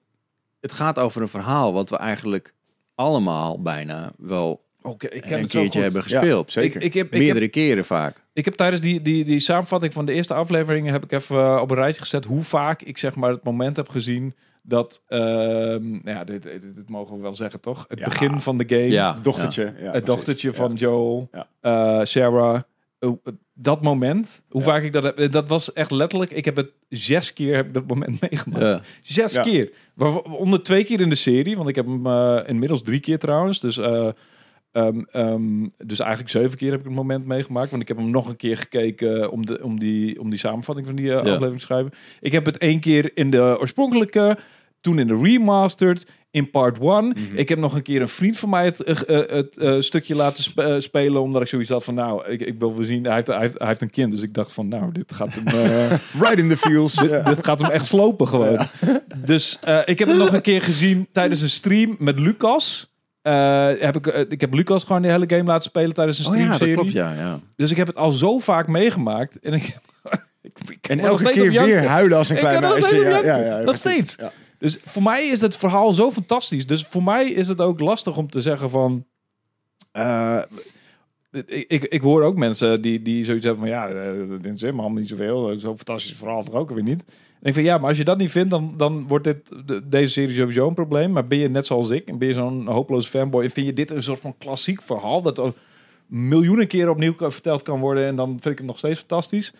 [0.59, 2.53] het gaat over een verhaal wat we eigenlijk
[2.95, 6.53] allemaal bijna wel Oké, ik heb een keertje hebben gespeeld.
[6.53, 6.81] Ja, zeker.
[6.81, 8.23] Ik, ik, heb, ik, Meerdere heb, keren vaak.
[8.33, 10.91] ik heb tijdens die, die, die samenvatting van de eerste afleveringen...
[10.91, 13.75] heb ik even eh, op een rijtje gezet hoe vaak ik zeg maar het moment
[13.75, 14.35] heb gezien...
[14.61, 17.85] dat, ehm, nou ja, dit, dit, dit mogen we wel zeggen toch?
[17.87, 18.05] Het Ja.
[18.05, 18.89] begin van de game.
[18.91, 19.17] Ja.
[19.21, 19.73] Dochtertje.
[19.81, 20.53] Ja, het dochtertje Ja.
[20.53, 21.47] van Joel, Ja.
[21.99, 22.61] eh, Sarah.
[22.99, 24.67] Oh, dat moment, hoe Ja.
[24.67, 25.31] vaak ik dat heb...
[25.31, 26.31] Dat was echt letterlijk...
[26.31, 28.61] Ik heb het zes keer heb ik dat moment meegemaakt.
[28.65, 28.81] Ja.
[29.01, 29.43] Zes Ja.
[29.43, 29.71] keer.
[29.95, 31.55] Waaronder twee keer in de serie.
[31.57, 33.59] Want ik heb hem eh, inmiddels drie keer trouwens.
[33.59, 33.79] Dus,
[34.71, 37.69] eh, ehm, ehm, dus eigenlijk zeven keer heb ik het moment meegemaakt.
[37.69, 40.87] Want ik heb hem nog een keer gekeken om, de, om, die, om die samenvatting
[40.87, 41.17] van die eh, Ja.
[41.19, 41.91] aflevering te schrijven.
[42.19, 44.37] Ik heb het één keer in de oorspronkelijke.
[44.81, 46.11] Toen in de remastered.
[46.31, 47.07] In part one.
[47.07, 47.37] Mhm.
[47.37, 50.43] Ik heb nog een keer een vriend van mij het, eh, eh, het stukje laten
[50.43, 51.21] sp- spelen.
[51.21, 53.03] Omdat ik zoiets had van nou, ik, ik wil wel zien.
[53.03, 54.11] Hij heeft, hij, heeft, hij heeft een kind.
[54.11, 55.45] Dus ik dacht van nou, dit gaat hem...
[56.23, 56.95] Right in the feels.
[56.95, 58.59] dit, gaat hem echt slopen gewoon.
[59.25, 62.90] Dus ik heb het nog een keer gezien tijdens een stream met Lucas.
[63.21, 66.25] Eh, heb ik, eh, ik heb Lucas gewoon de hele game laten spelen tijdens een
[66.33, 67.13] Oh ja, dat klopt, ja.
[67.13, 67.39] ja.
[67.55, 69.39] Dus ik heb het al zo vaak meegemaakt.
[69.39, 69.77] En ik,
[70.41, 71.75] Ik, ik En elke keer janken.
[71.75, 72.95] weer huilen als een klein meisje.
[72.95, 74.15] Ja, ja, Nog steeds.
[74.57, 76.65] Dus voor mij is het verhaal zo fantastisch.
[76.65, 79.05] Dus voor mij is het ook lastig om te zeggen van...
[79.91, 80.41] eh,
[81.31, 83.73] ik, ik, ik hoor ook mensen die, die zoiets hebben van...
[83.73, 84.11] Ja, eh,
[84.41, 85.59] dit is helemaal niet zoveel.
[85.59, 87.03] Zo'n fantastisch verhaal toch ook weer niet.
[87.41, 89.87] En ik vind ja, maar als je dat niet vindt, dan, dan wordt dit, de-
[89.87, 91.11] deze serie sowieso een probleem.
[91.11, 93.43] Maar ben je net zoals ik en ben je zo'n hopeloos fanboy...
[93.43, 95.21] en vind je dit een soort van klassiek verhaal...
[95.21, 95.53] dat
[96.05, 98.05] miljoenen keren opnieuw verteld kan worden...
[98.07, 99.53] en dan vind ik het nog steeds fantastisch...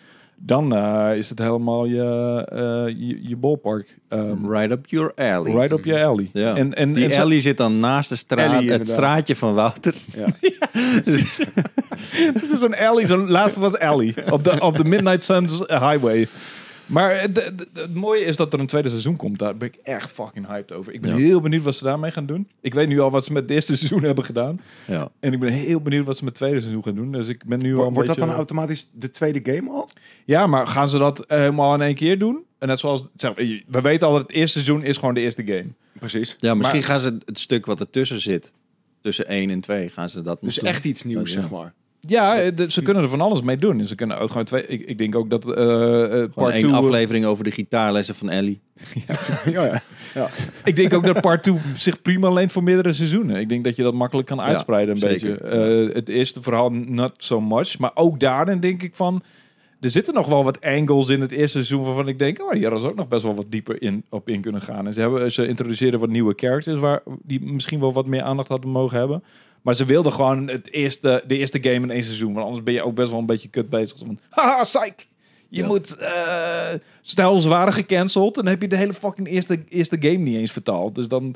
[0.46, 3.98] dan eh, is het helemaal je, eh, je, je ballpark.
[4.10, 5.52] Ehm, Right up your alley.
[5.54, 6.30] Right up your alley.
[6.34, 6.56] Ja.
[6.56, 8.88] En, en, Die en alley zit dan naast de straat, Alley, het inderdaad.
[8.88, 9.94] straatje van Wouter.
[12.12, 14.14] Het is een alley, zo'n laatste was alley.
[14.30, 16.28] Op de, op de Midnight Suns Highway.
[16.92, 17.54] Maar het,
[17.94, 19.40] mooie is dat er een tweede seizoen komt.
[19.40, 20.94] Daar ben ik echt fucking hyped over.
[20.94, 21.18] Ik ben Ja.
[21.18, 22.48] heel benieuwd wat ze daarmee gaan doen.
[22.62, 24.62] Ik weet nu al wat ze met het eerste seizoen hebben gedaan.
[24.88, 25.10] Ja.
[25.20, 27.12] En ik ben heel benieuwd wat ze met het tweede seizoen gaan doen.
[27.12, 28.26] Dus ik ben nu al een Wordt dat beetje...
[28.30, 29.90] dan automatisch de tweede game al?
[30.26, 32.44] Ja, maar gaan ze dat eh, helemaal in één keer doen?
[32.58, 33.08] En net zoals...
[33.16, 33.34] Zeg,
[33.68, 35.68] we weten al dat het eerste seizoen is gewoon de eerste game.
[36.00, 36.36] Precies.
[36.40, 38.54] ja, misschien Maar- gaan ze het stuk wat ertussen zit,
[39.02, 40.70] tussen 1 en 2, gaan ze dat Dus doen.
[40.70, 41.42] echt iets nieuws, Ja.
[41.42, 41.74] zeg maar.
[42.08, 43.80] Ja, eh, de- ze kunnen er van alles mee doen.
[43.80, 44.68] En ze kunnen ook gewoon twee...
[44.68, 46.74] Ik, ik denk ook dat Gewoon part één 2...
[46.74, 48.62] aflevering over de gitaarlessen van Ellie.
[49.46, 49.82] ja,
[50.14, 50.30] ja.
[50.64, 53.36] Ik denk ook dat part 2 zich prima leent voor meerdere seizoenen.
[53.36, 55.32] Ik denk dat je dat makkelijk kan uitspreiden een zeker.
[55.32, 55.88] beetje.
[55.88, 57.80] Eh, het eerste verhaal not so much.
[57.80, 59.24] Maar ook daarin denk ik van...
[59.80, 62.42] Er zitten nog wel wat angles in het eerste seizoen waarvan ik denk...
[62.42, 64.88] Oh, hier hadden ze ook nog best wel wat dieper in, op in kunnen gaan.
[64.88, 66.80] En ze, hebben, ze introduceerden wat nieuwe characters...
[66.80, 69.24] Waar, die misschien wel wat meer aandacht hadden mogen hebben.
[69.62, 72.34] Maar ze wilden gewoon het eerste, de eerste game in één seizoen.
[72.34, 73.98] Want anders ben je ook best wel een beetje kut bezig.
[73.98, 74.94] Van, Haha, psych!
[75.50, 75.68] Je Ja.
[75.68, 75.96] moet...
[75.96, 76.68] eh
[77.02, 78.38] stel, ze waren gecanceld...
[78.38, 80.96] en dan heb je de hele fucking eerste, eerste game niet eens vertaald.
[80.96, 81.36] Dus dan...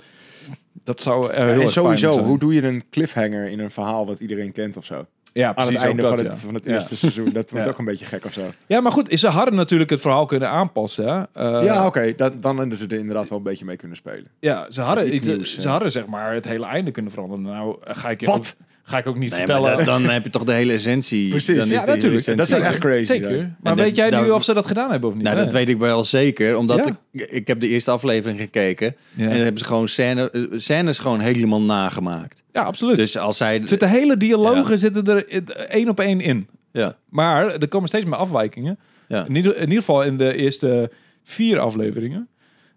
[0.83, 4.19] Dat zou heel En erg sowieso, hoe doe je een cliffhanger in een verhaal wat
[4.19, 5.05] iedereen kent of zo?
[5.37, 7.29] Ja, Aan het einde van het, van eerste seizoen.
[7.33, 7.71] Dat wordt Ja.
[7.71, 8.41] ook een beetje gek of zo.
[8.65, 11.07] Ja, maar goed, ze hadden natuurlijk het verhaal kunnen aanpassen.
[11.07, 11.23] Hè?
[11.59, 12.13] Eh, ja, oké.
[12.15, 14.27] Dan, dan hadden ze er inderdaad wel een beetje mee kunnen spelen.
[14.39, 15.69] ja, ze hadden, Iets iets, nieuws, ze ja.
[15.69, 17.43] hadden zeg maar het hele einde kunnen veranderen.
[17.43, 18.55] Nou, ga ik Wat?
[18.59, 19.75] Ook, ga ik ook niet Nee, vertellen.
[19.75, 21.29] maar dan, dan heb je toch de hele essentie.
[21.37, 21.55] Precies.
[21.55, 22.19] Dan is ja, hele natuurlijk.
[22.27, 23.05] essentie- Dat is echt crazy.
[23.05, 23.29] Zeker.
[23.37, 23.55] dan.
[23.61, 25.23] Maar En weet jij nu daar- of ze dat gedaan hebben of niet?
[25.23, 26.97] Nou, dat weet ik wel zeker, omdat Ja.
[27.11, 28.95] ik, ik heb de eerste aflevering gekeken.
[29.13, 29.23] Ja.
[29.23, 32.43] En dan hebben ze gewoon scène, eh, scènes gewoon helemaal nagemaakt.
[32.51, 32.97] Ja, absoluut.
[32.97, 33.61] Dus als zij...
[33.65, 35.27] zitten hele dialogen zitten er
[35.69, 36.47] één op één in.
[36.71, 38.79] Ja, Maar er komen steeds meer afwijkingen.
[39.07, 39.25] ja.
[39.25, 40.91] In ieder, in ieder geval in de eerste
[41.23, 42.27] vier afleveringen.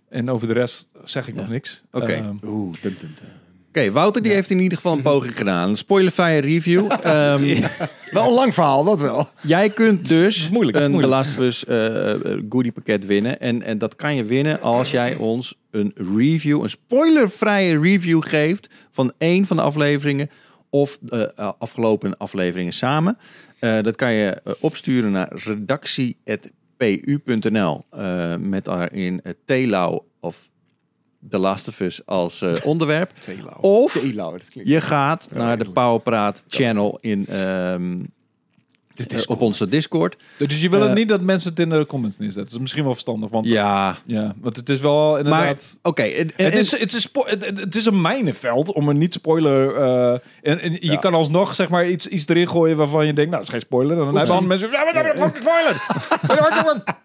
[0.09, 1.83] En over de rest zeg ik nog niks.
[1.93, 2.13] Oké.
[2.13, 3.27] Ehm, Oeh, tum, tum, tum.
[3.69, 5.69] Oké, Wouter die heeft in ieder geval een poging gedaan.
[5.69, 6.91] Een spoilervrije review.
[7.03, 7.61] Ehm,
[8.11, 9.29] Wel een lang verhaal, dat wel.
[9.43, 11.07] Jij kunt dus is moeilijk, het is een The.
[11.07, 13.41] Last of Us eh, eh, goodie pakket winnen.
[13.41, 18.69] En, en dat kan je winnen als jij ons een review, een spoilervrije review geeft
[18.91, 20.31] van één van de afleveringen
[20.71, 23.19] of de eh, afgelopen afleveringen samen.
[23.59, 30.49] Eh, dat kan je opsturen naar redactie.pu.nl eh, met daarin uh, Telau of
[31.31, 33.13] The Last of Us als eh, onderwerp.
[33.61, 34.71] Of Telau, dat klinkt...
[34.71, 35.71] je gaat naar de.
[35.71, 37.97] Powerpraat channel in, ehm,
[39.09, 40.17] eh, op onze Discord.
[40.39, 42.45] dus je wil het Eh, niet dat mensen het in de comments neerzetten.
[42.45, 43.31] Dat is misschien wel verstandig.
[43.31, 45.79] Want, Ja, ja, want het is wel maar inderdaad...
[45.83, 46.03] oké.
[46.03, 47.09] Het is, het, is
[47.55, 49.75] het, is een mijnenveld om een niet spoiler.
[49.77, 50.13] eh,
[50.43, 50.97] en, en je Ja.
[50.97, 53.61] kan alsnog zeg maar iets, iets erin gooien waarvan je denkt, nou, dat is geen
[53.69, 53.99] spoiler.
[53.99, 54.71] En dan hebben andere mensen.
[54.71, 56.97] Ja, maar dat is fucking spoiler.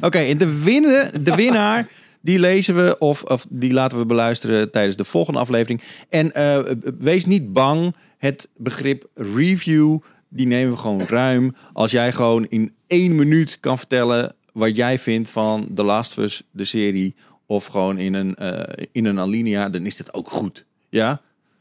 [0.00, 1.88] Oké, en de, winnen, de winnaar,
[2.20, 5.82] die lezen we of, of die laten we beluisteren tijdens de volgende aflevering.
[6.08, 6.60] En eh,
[6.98, 9.98] wees niet bang, het begrip review,
[10.28, 11.54] die nemen we gewoon ruim.
[11.72, 16.24] Als jij gewoon in één minuut kan vertellen wat jij vindt van The Last of
[16.24, 17.14] Us, de serie,
[17.46, 20.64] of gewoon in een, eh, in een alinea, dan is dit ook goed.
[20.88, 21.20] Ja?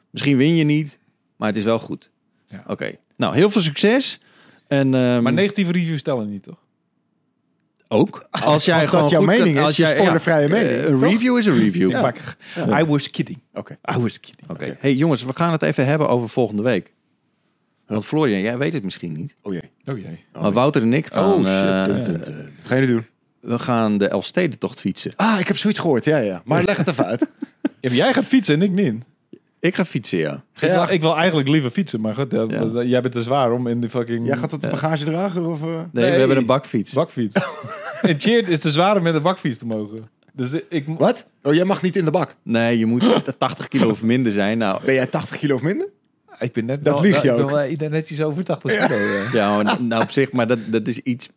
[0.10, 1.00] Misschien win je niet,
[1.36, 2.10] maar het is wel goed.
[2.46, 2.64] Ja.
[2.68, 4.20] Oké, nou heel veel succes.
[4.68, 6.58] En, ehm, Maar negatieve reviews stellen niet, toch?
[7.90, 8.28] Ook.
[8.30, 10.48] Als jij als dat gewoon jouw goed mening kan- is, als je jij spoilervrije ja,
[10.54, 11.02] mening, eh, Een toch?
[11.12, 11.92] review is een review.
[11.92, 12.80] Ja.
[12.80, 13.40] I was kidding.
[13.54, 13.78] Oké.
[13.96, 14.50] I was kidding.
[14.50, 14.78] Oké.
[14.80, 16.94] Hey jongens, we gaan het even hebben over volgende week.
[17.88, 19.36] Want Florian, jij weet het misschien niet.
[19.42, 19.72] Oh jee.
[19.86, 20.26] Oh jee.
[20.42, 22.32] Maar Wouter en ik gaan, Oh, shit, eh, ja.
[22.58, 23.06] Wat ga je nu doen?
[23.40, 25.12] we gaan de Elfstedentocht fietsen.
[25.16, 26.06] Ah, ik heb zoiets gehoord.
[26.06, 26.42] Ja, ja.
[26.46, 27.26] Maar leg het even uit.
[27.80, 29.04] Jij gaat fietsen en ik niet.
[29.60, 30.44] Ik ga fietsen, ja.
[30.60, 32.84] Ik, wil, ik wil eigenlijk liever fietsen, maar goed, ja, Ja.
[32.84, 35.62] jij bent te zwaar om in de fucking Jij gaat het bagagedrager of...
[35.62, 35.68] eh?
[35.68, 36.12] Nee, Nee.
[36.12, 36.94] we hebben een bakfiets.
[36.94, 37.36] bakfiets.
[38.02, 40.10] en Cheert is te zwaar om met een bakfiets te mogen.
[40.34, 41.26] Dus ik, Wat?
[41.44, 42.36] Oh, jij mag niet in de bak.
[42.44, 44.58] Nee, je moet 80 kilo of minder zijn.
[44.58, 45.88] Nou, Ben jij 80 kilo of minder?
[46.40, 47.60] ik ben net Dat wel- lieg je ik ben ook.
[47.70, 49.00] Ik ben net iets over 80 kilo.
[49.00, 49.24] ja.
[49.34, 51.30] ja, maar nou op zich, maar dat, dat is iets.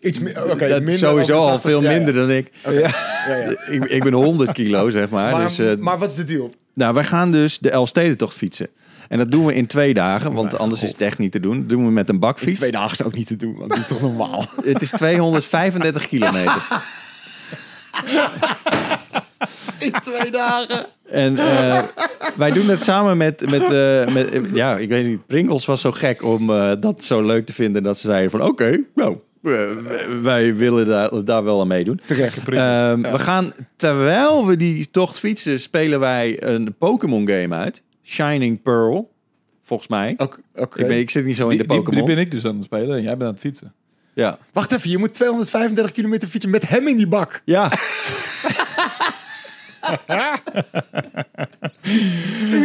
[0.00, 0.18] Iets
[0.50, 1.96] oké, dat minder sowieso al 80, veel ja, ja.
[1.96, 2.50] minder dan ik.
[2.64, 3.54] Ja, ja.
[3.70, 5.32] Ik, ik ben 100 kilo, zeg maar.
[5.32, 6.54] Maar, dus, eh, maar wat is de deal?
[6.76, 8.68] Nou, wij gaan dus de Elfstedentocht fietsen.
[9.08, 10.88] En dat doen we in twee dagen, want Mijn anders God.
[10.88, 11.58] is het echt niet te doen.
[11.58, 12.58] Dat doen we met een In bakfiets.
[12.58, 14.44] twee dagen is ook niet te doen, want dat is toch normaal.
[14.64, 16.62] Het is 235 kilometer.
[19.78, 20.86] In twee dagen.
[21.10, 21.82] En eh,
[22.36, 25.92] wij doen het samen met, met, eh, met ja, ik weet niet, Pringles was zo
[25.92, 29.16] gek om eh, dat zo leuk te vinden dat ze zeiden van oké, nou,
[30.22, 32.00] wij willen daar, daar wel aan meedoen.
[32.06, 32.48] Terecht.
[32.48, 37.82] Ehm, We gaan, terwijl we die tocht fietsen, spelen wij een Pokémon game uit.
[38.02, 39.10] Shining Pearl,
[39.62, 40.14] volgens mij.
[40.16, 40.80] Oké.
[40.80, 42.04] Ik, ben, ik zit niet zo in Die, de die, Pokémon.
[42.06, 43.72] die ben ik dus aan het spelen en jij bent aan het fietsen.
[44.14, 44.38] Ja.
[44.52, 47.42] Wacht even, je moet 235 kilometer fietsen met hem in die bak.
[47.44, 47.72] ja,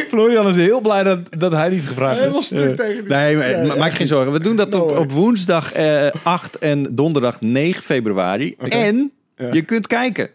[0.08, 2.46] Florian is heel blij dat, dat hij niet gevraagd Helemaal is.
[2.46, 3.14] stuk tegen die...
[3.14, 4.32] nee, maar, Ja, maak geen zorgen.
[4.32, 8.56] We doen dat No op, op woensdag eh, 8 en donderdag 9 februari.
[8.58, 9.54] En Ja.
[9.54, 10.30] je kunt kijken.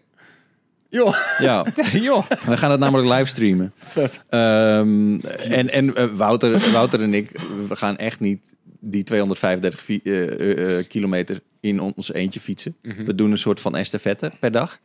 [0.89, 2.25] Joh, Ja, Joh.
[2.45, 3.73] we gaan het namelijk livestreamen.
[3.83, 4.21] vet.
[4.29, 5.19] Ehm,
[5.49, 7.31] en en eh, Wouter, Wouter en ik,
[7.67, 12.75] we gaan echt niet die 235 fi- eh, eh, eh, kilometer in ons eentje fietsen.
[13.05, 14.79] We doen een soort van estafette per dag.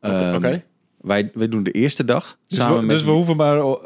[0.00, 0.62] Ehm, Oké.
[1.06, 2.96] Wij, wij doen de eerste dag Dus, samen we, met...
[2.96, 3.82] dus we hoeven maar oh,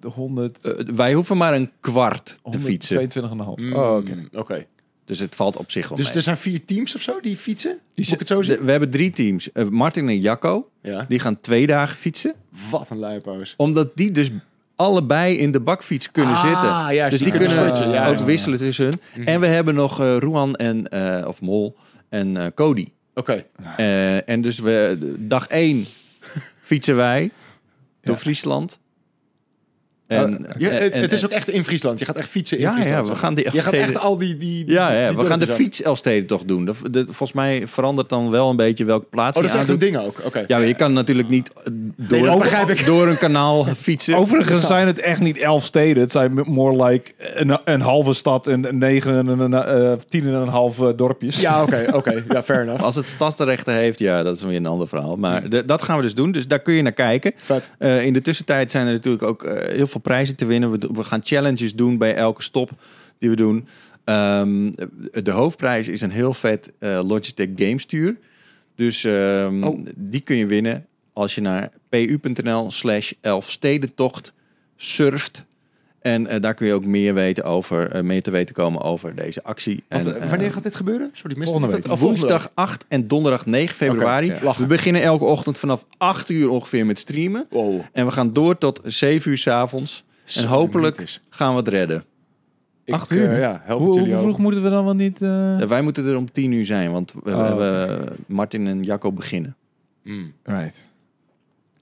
[0.00, 3.10] de 100, eh, wij hoeven maar een kwart te fietsen.
[3.14, 3.20] 122,5.
[3.54, 4.24] Mm, Oh, oké.
[4.32, 4.64] Oké.
[5.04, 6.16] Dus het valt op zich wel Dus mee.
[6.16, 7.70] er zijn vier teams of zo die fietsen?
[7.94, 8.56] Die Moet ik het zo zien?
[8.56, 9.52] De- we hebben drie teams.
[9.52, 11.04] Eh, Martin en Jacco, Ja.
[11.08, 12.34] die gaan twee dagen fietsen.
[12.70, 13.54] Wat een luipoos.
[13.56, 14.30] Omdat die dus
[14.76, 16.94] allebei in de bakfiets kunnen Ah, zitten.
[16.94, 18.24] juist, dus die die, kunnen kunnen switchen, ook juist.
[18.24, 19.26] wisselen tussen hun.
[19.26, 21.76] En we hebben nog eh Ruan en, eh, of Mol
[22.08, 22.88] en eh, Cody.
[23.14, 23.44] Oké.
[23.76, 25.84] Eh, en dus we, dag één
[26.60, 27.30] fietsen wij
[28.02, 28.16] door.
[28.16, 28.80] Friesland.
[30.18, 31.98] En, Ja, het, en- het is ook echt in Friesland.
[31.98, 33.06] Je gaat echt fietsen in Ja, Friesland.
[33.06, 34.36] ja, we gaan die Je gaat echt al die...
[34.36, 35.56] die, die ja, ja, die we gaan de dorpjes af.
[35.56, 36.64] fiets Elfsteden toch doen.
[36.64, 39.68] De, de- volgens mij verandert dan wel een beetje welke plaats Oh, dat is echt
[39.68, 40.20] een ding ook.
[40.24, 40.44] Oké.
[40.46, 41.62] Ja, je kan natuurlijk niet eh,
[41.96, 42.86] door, dat begrijp ik.
[42.86, 44.16] door een kanaal fietsen.
[44.16, 46.02] Overigens zijn het echt niet elf steden.
[46.02, 50.32] Het zijn more like een, een halve stad en negen en een, eh, tien en
[50.32, 51.40] een half eh, dorpjes.
[51.40, 51.86] Ja, oké.
[51.92, 52.24] oké.
[52.28, 52.82] Ja, fair enough.
[52.82, 55.16] Als het stadsrechten heeft, ja, dat is weer een ander verhaal.
[55.16, 56.32] Maar de- dat gaan we dus doen.
[56.32, 57.32] Dus daar kun je naar kijken.
[57.36, 57.70] Vet.
[57.78, 60.70] Eh, in de tussentijd zijn er natuurlijk ook eh, heel veel prijzen te winnen.
[60.70, 62.70] We, we gaan challenges doen bij elke stop
[63.18, 63.66] die we doen.
[64.04, 64.70] Ehm,
[65.22, 68.16] de hoofdprijs is een heel vet eh, Logitech Game Stuur.
[68.74, 69.86] Dus ehm, Oh.
[69.96, 74.32] die kun je winnen als je naar pu.nl slash elfstedentocht
[74.76, 75.44] surft.
[76.02, 79.14] En eh, daar kun je ook meer, weten over, eh, meer te weten komen over
[79.14, 79.84] deze actie.
[79.88, 81.10] Want, en, eh, wanneer gaat dit gebeuren?
[81.12, 81.90] Sorry, miste volgende ik dat?
[81.92, 82.00] week.
[82.00, 84.26] Oh, Woensdag 8 en donderdag 9 februari.
[84.26, 84.54] Ja.
[84.58, 87.46] We beginnen elke ochtend vanaf 8 uur ongeveer met streamen.
[87.50, 87.80] Wow.
[87.92, 90.04] En we gaan door tot 7 uur s'avonds.
[90.24, 92.04] En Zo, hopelijk gaan we het redden.
[92.84, 93.32] Ik, Acht uur?
[93.32, 94.38] eh, ja, help Hoe, het hoe jullie vroeg ook.
[94.40, 95.22] moeten we dan wel niet...
[95.22, 98.82] eh, Ja, wij moeten er om 10 uur zijn, want we, Oh, we- Martin en
[98.82, 99.56] Jacco beginnen.
[100.02, 100.32] Mm.
[100.42, 100.82] Right.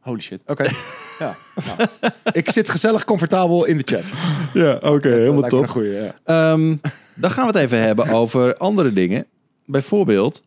[0.01, 0.41] Holy shit.
[0.47, 0.65] Oké.
[1.21, 1.37] ja.
[1.77, 1.89] nou.
[2.33, 4.05] Ik zit gezellig comfortabel in de chat.
[4.55, 6.15] Ja, oké, helemaal Lijkt me een goeie, ja.
[6.25, 6.77] Ehm,
[7.15, 9.27] dan gaan we het even hebben over andere dingen.
[9.65, 10.43] Bijvoorbeeld,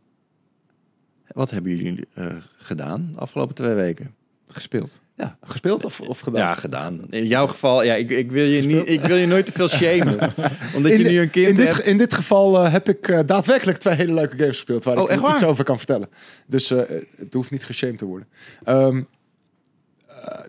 [1.27, 2.25] wat hebben jullie eh,
[2.57, 4.15] gedaan de afgelopen twee weken?
[4.47, 5.01] Gespeeld.
[5.15, 5.37] ja.
[5.41, 6.41] Gespeeld of, of gedaan?
[6.41, 7.01] Ja, gedaan.
[7.09, 9.67] In jouw geval, ja, ik, ik, wil, je niet, ik wil je nooit te veel
[9.67, 10.19] shamen.
[10.75, 11.85] Omdat je in, nu een kind in, dit, hebt.
[11.85, 15.03] in dit geval eh, heb ik eh, daadwerkelijk twee hele leuke games gespeeld waar Oh,
[15.03, 15.31] ik echt waar?
[15.31, 16.09] iets over kan vertellen.
[16.47, 16.79] Dus eh,
[17.17, 18.27] het hoeft niet geshamed te worden.
[18.63, 19.03] Ehm, eh,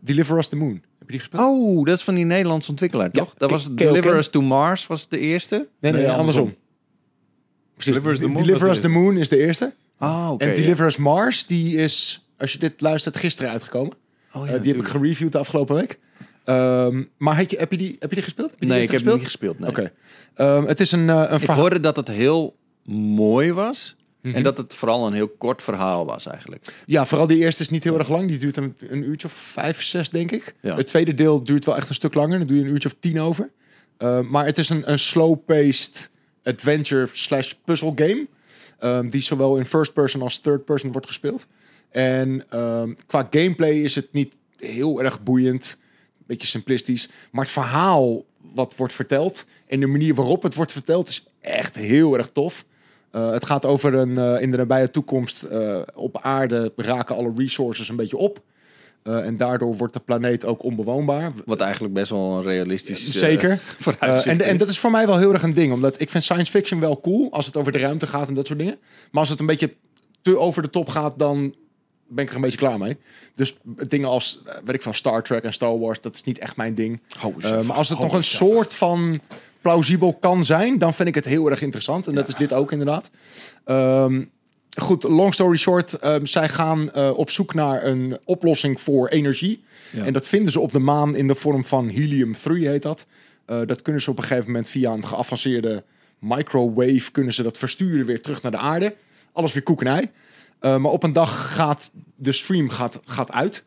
[0.03, 0.72] Deliver Us the Moon.
[0.72, 1.43] Heb je die gespeeld?
[1.43, 3.35] Oh, dat is van die Nederlandse ontwikkelaar, Ja, toch?
[3.37, 3.68] Dat K- was.
[3.75, 5.57] Deliver Us to Mars, was de eerste?
[5.81, 6.43] nee, nee, nee, andersom.
[6.43, 6.62] andersom.
[7.75, 7.93] Precies.
[7.95, 9.75] Deliver Us the Moon Deliver was Us de the Moon is de eerste.
[9.99, 10.45] Oh, oké.
[10.45, 10.57] en ja.
[10.57, 13.93] Deliver Us Mars, die is, als je dit luistert, gisteren uitgekomen.
[14.33, 15.99] Oh, Eh, ja, die heb ik gereviewd de afgelopen week.
[16.45, 18.51] Ehm, maar heb je, heb, je die, heb je die gespeeld?
[18.51, 19.59] Heb je die Nee, ik heb het niet gespeeld.
[19.59, 19.68] Nee.
[19.70, 19.93] Oké.
[20.35, 21.59] Ehm, het is een, eh, een Ik verhaal.
[21.61, 22.57] hoorde dat het heel
[22.93, 23.97] mooi was.
[24.25, 24.35] Mhm.
[24.35, 26.66] En dat het vooral een heel kort verhaal was eigenlijk.
[26.87, 28.29] Ja, vooral die eerste is niet heel erg lang.
[28.29, 30.55] Die duurt een, een uurtje of vijf, zes, denk ik.
[30.61, 30.77] Ja.
[30.77, 32.39] Het tweede deel duurt wel echt een stuk langer.
[32.39, 33.51] Dan doe je een uurtje of tien over.
[33.99, 36.11] Uh, maar het is een, een slow-paced
[36.43, 38.27] adventure slash puzzle game.
[38.83, 41.47] Um, die zowel in first person als third person wordt gespeeld.
[41.91, 45.79] En um, qua gameplay is het niet heel erg boeiend.
[46.27, 47.09] Beetje simplistisch.
[47.31, 51.77] Maar het verhaal wat wordt verteld en de manier waarop het wordt verteld is echt
[51.77, 52.64] heel erg tof.
[53.15, 57.33] Uh, het gaat over een uh, in de nabije toekomst uh, op aarde raken alle
[57.37, 58.43] resources een beetje op.
[59.03, 61.33] En daardoor wordt de planeet ook onbewoonbaar.
[61.45, 63.61] Wat eigenlijk best wel een realistisch Zeker.
[63.99, 65.73] en, en dat is voor mij wel heel erg een ding.
[65.73, 68.47] Omdat ik vind science fiction wel cool als het over de ruimte gaat en dat
[68.47, 68.77] soort dingen.
[69.11, 69.75] Maar als het een beetje
[70.23, 71.55] te over de top gaat, dan
[72.15, 72.97] ben ik er een beetje klaar mee.
[73.35, 76.57] Dus dingen als, weet ik van Star Trek en Star Wars, dat is niet echt
[76.57, 77.01] mijn ding.
[77.39, 79.21] Uh, maar als het nog een soort van
[79.61, 82.07] plausibel kan zijn, dan vind ik het heel erg interessant.
[82.07, 83.11] En dat is dit ook inderdaad.
[83.67, 84.31] Um,
[84.77, 85.93] goed, long story short.
[85.93, 89.62] ehm, zij gaan eh, op zoek naar een oplossing voor energie.
[89.91, 90.05] Ja.
[90.05, 93.07] En dat vinden ze op de maan in de vorm van helium-3 heet dat.
[93.47, 95.83] Eh, dat kunnen ze op een gegeven moment via een geavanceerde
[96.19, 97.11] microwave...
[97.12, 98.95] kunnen ze dat versturen weer terug naar de aarde.
[99.33, 100.11] Alles weer koek en ei.
[100.59, 103.65] Eh, maar op een dag gaat de stream gaat, gaat uit.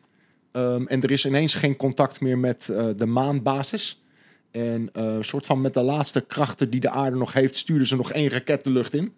[0.52, 4.02] Ehm, en er is ineens geen contact meer met eh, de maanbasis.
[4.50, 7.56] En eh, soort van met de laatste krachten die de aarde nog heeft...
[7.56, 9.12] sturen ze nog één raket de lucht in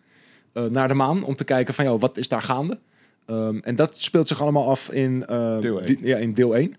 [0.53, 1.25] eh, naar de maan...
[1.25, 2.79] om te kijken van, joh, wat is daar gaande?
[3.27, 5.87] Ehm, en dat speelt zich allemaal af in, Deel één.
[5.87, 6.75] die- ja, in deel 1.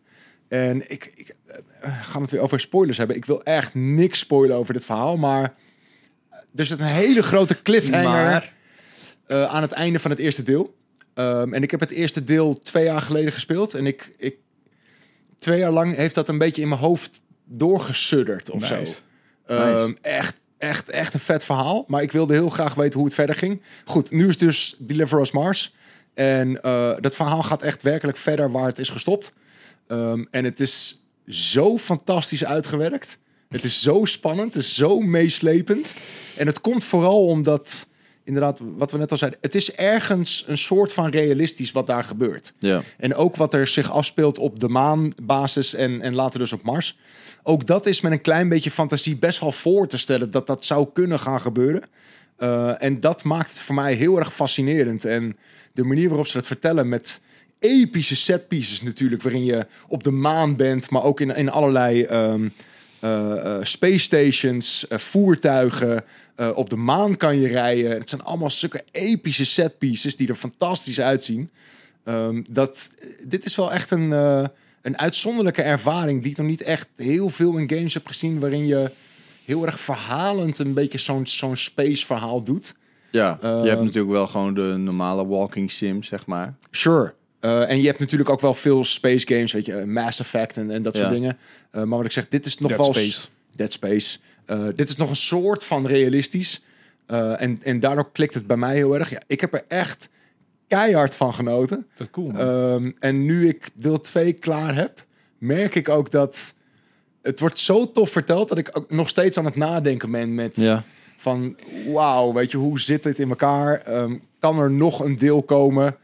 [0.47, 1.35] En ik, ik
[1.81, 3.15] gaan we het weer over spoilers hebben.
[3.15, 5.53] Ik wil echt niks spoilen over dit verhaal, maar
[6.55, 8.53] er zit een hele grote cliffhanger Maar-
[9.47, 10.75] aan het einde van het eerste deel.
[11.13, 13.73] Ehm, en ik heb het eerste deel twee jaar geleden gespeeld.
[13.73, 14.35] En ik, ik
[15.37, 18.85] twee jaar lang heeft dat een beetje in mijn hoofd doorgesudderd of Nice.
[18.85, 19.53] zo.
[19.53, 21.83] Ehm, Echt, echt, echt een vet verhaal.
[21.87, 23.61] Maar ik wilde heel graag weten hoe het verder ging.
[23.85, 25.73] Goed, nu is dus Deliver Us Mars.
[26.13, 29.33] En eh, dat verhaal gaat echt werkelijk verder waar het is gestopt.
[29.87, 33.17] Ehm, en het is zo fantastisch uitgewerkt.
[33.49, 35.93] Het is zo spannend, het is zo meeslepend.
[36.37, 37.87] En het komt vooral omdat,
[38.23, 42.03] inderdaad, wat we net al zeiden, het is ergens een soort van realistisch wat daar
[42.03, 42.53] gebeurt.
[42.59, 42.81] Ja.
[42.97, 46.97] En ook wat er zich afspeelt op de maanbasis en, en later dus op Mars.
[47.43, 50.65] Ook dat is met een klein beetje fantasie best wel voor te stellen dat dat
[50.65, 51.83] zou kunnen gaan gebeuren.
[52.37, 55.05] Eh, en dat maakt het voor mij heel erg fascinerend.
[55.05, 55.35] En
[55.73, 57.21] de manier waarop ze dat vertellen met
[57.59, 62.03] epische set pieces natuurlijk, waarin je op de maan bent, maar ook in, in allerlei
[62.03, 62.51] ehm, eh, eh,
[63.61, 66.03] space stations, eh, voertuigen.
[66.35, 67.91] eh, op de maan kan je rijden.
[67.91, 71.49] Het zijn allemaal stukken epische set pieces die er fantastisch uitzien.
[72.03, 72.89] Ehm, dat,
[73.27, 74.43] dit is wel echt een, eh,
[74.81, 78.65] een uitzonderlijke ervaring die ik nog niet echt heel veel in games heb gezien, waarin
[78.67, 78.91] je
[79.45, 82.75] heel erg verhalend een beetje zo'n zo'n space verhaal doet.
[83.11, 86.53] Ja, Eh, je hebt natuurlijk wel gewoon de normale walking sim, zeg maar.
[86.71, 87.13] Sure.
[87.41, 90.57] Eh, en je hebt natuurlijk ook wel veel space games, weet je, eh, Mass Effect
[90.57, 91.13] en, en dat soort Ja.
[91.13, 91.37] dingen.
[91.71, 92.93] Eh, maar wat ik zeg, dit is nog Dead wel...
[92.93, 93.21] Space.
[93.55, 94.17] Dead Space.
[94.45, 96.63] Eh, dit is nog een soort van realistisch.
[97.05, 99.09] Eh, en, en daardoor klikt het bij mij heel erg.
[99.09, 100.09] Ja, ik heb er echt
[100.67, 101.87] keihard van genoten.
[101.95, 102.39] Dat is cool, man.
[102.39, 105.05] Ehm, en nu ik deel 2 klaar heb,
[105.37, 106.53] merk ik ook dat
[107.21, 110.55] het wordt zo tof verteld dat ik ook nog steeds aan het nadenken ben met
[110.55, 110.83] Ja.
[111.17, 111.55] van
[111.87, 113.81] wauw, weet je, hoe zit dit in elkaar?
[113.81, 115.95] Ehm, kan er nog een deel komen?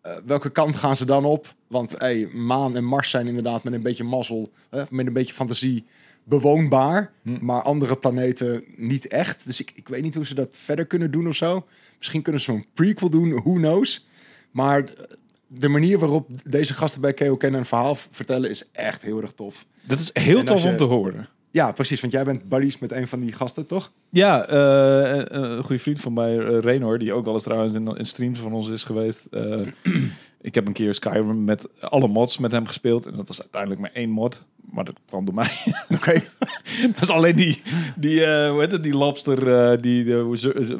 [0.00, 1.54] Eh, welke kant gaan ze dan op?
[1.66, 4.50] Want hey, maan en Mars zijn inderdaad met een beetje mazzel,
[4.90, 5.84] met een beetje fantasie
[6.24, 9.46] bewoonbaar, maar andere planeten niet echt.
[9.46, 11.66] Dus ik, ik weet niet hoe ze dat verder kunnen doen of zo.
[11.98, 14.06] Misschien kunnen ze een prequel doen, who knows?
[14.50, 14.84] Maar
[15.46, 19.32] de manier waarop deze gasten bij KO Kennen een verhaal vertellen is echt heel erg
[19.32, 19.66] tof.
[19.82, 21.28] dat is heel tof om te horen.
[21.58, 22.00] Ja, precies.
[22.00, 23.92] Want jij bent buddies met een van die gasten, toch?
[24.10, 27.74] Ja, eh, een een goede vriend van mij, eh, Renor, die ook wel eens trouwens
[27.74, 29.26] in, in streams van ons is geweest.
[29.30, 29.66] Eh,
[30.40, 33.06] ik heb een keer Skyrim met alle mods met hem gespeeld.
[33.06, 34.42] En dat was uiteindelijk maar één mod.
[34.70, 35.50] Maar dat kwam door mij.
[35.96, 36.12] Oké.
[36.82, 37.62] dat was alleen die,
[37.96, 40.16] die eh, hoe heet het, die lobster, eh, die, de,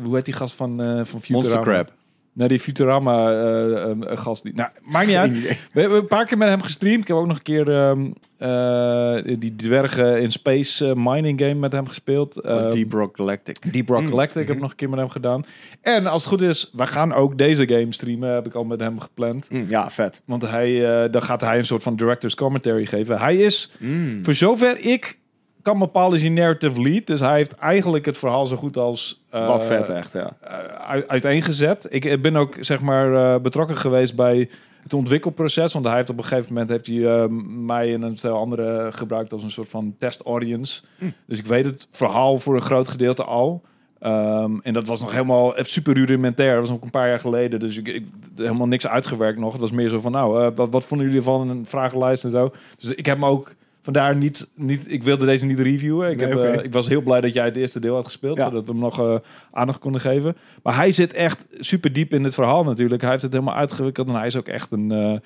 [0.03, 1.55] hoe, heet die gast van, eh van Futurama?
[1.55, 1.93] Monster Crab.
[2.39, 4.43] Nee, die Futurama eh, eh, gast.
[4.43, 5.33] Die, nou, maakt niet uit.
[5.73, 7.01] We hebben een paar keer met hem gestreamd.
[7.03, 11.55] Ik heb ook nog een keer ehm, eh, die dwergen in space eh, mining game
[11.55, 12.37] met hem gespeeld.
[12.41, 13.73] Ehm, Deep Rock Galactic.
[13.73, 14.09] Deep Rock Mm.
[14.09, 15.45] Galactic heb ik nog een keer met hem gedaan.
[15.81, 18.35] En als het goed is, we gaan ook deze game streamen.
[18.35, 19.47] Heb ik al met hem gepland.
[19.49, 20.21] Hm, ja, vet.
[20.25, 23.19] Want hij, eh, dan gaat hij een soort van director's commentary geven.
[23.19, 24.25] Hij is, Mm.
[24.25, 25.19] voor zover ik
[25.63, 27.07] kan bepalen, is hij narrative lead.
[27.07, 29.23] Dus hij heeft eigenlijk het verhaal zo goed als...
[29.31, 30.31] eh, Wat vet, echt, ja.
[30.41, 30.51] eh,
[30.89, 31.87] uit- uiteengezet.
[31.91, 34.49] Ik ben ook zeg maar eh, betrokken geweest bij
[34.83, 35.73] het ontwikkelproces.
[35.73, 37.29] Want hij heeft op een gegeven moment heeft hij,
[37.67, 40.83] mij en een stel anderen gebruikt als een soort van test audience.
[41.27, 43.63] Dus ik weet het verhaal voor een groot gedeelte al.
[43.99, 46.51] Ehm, en dat was nog helemaal super rudimentair.
[46.51, 47.61] Dat was nog een paar jaar geleden.
[47.61, 48.07] Dus ik, ik
[48.37, 49.51] helemaal niks uitgewerkt nog.
[49.51, 52.53] Dat was meer zo van, nou, wat, wat vonden jullie van een vragenlijst en zo.
[52.79, 53.55] Dus ik heb hem ook
[53.95, 56.11] vandaar niet, niet ik wilde deze niet reviewen.
[56.11, 58.39] Ik, Nee, heb, eh, ik was heel blij dat jij het eerste deel had gespeeld,
[58.39, 58.45] Ja.
[58.45, 59.15] zodat we hem nog eh,
[59.53, 60.37] aandacht konden geven.
[60.63, 63.01] Maar hij zit echt super diep in het verhaal natuurlijk.
[63.03, 65.17] Hij heeft het helemaal uitgewikkeld en hij is ook echt een, eh,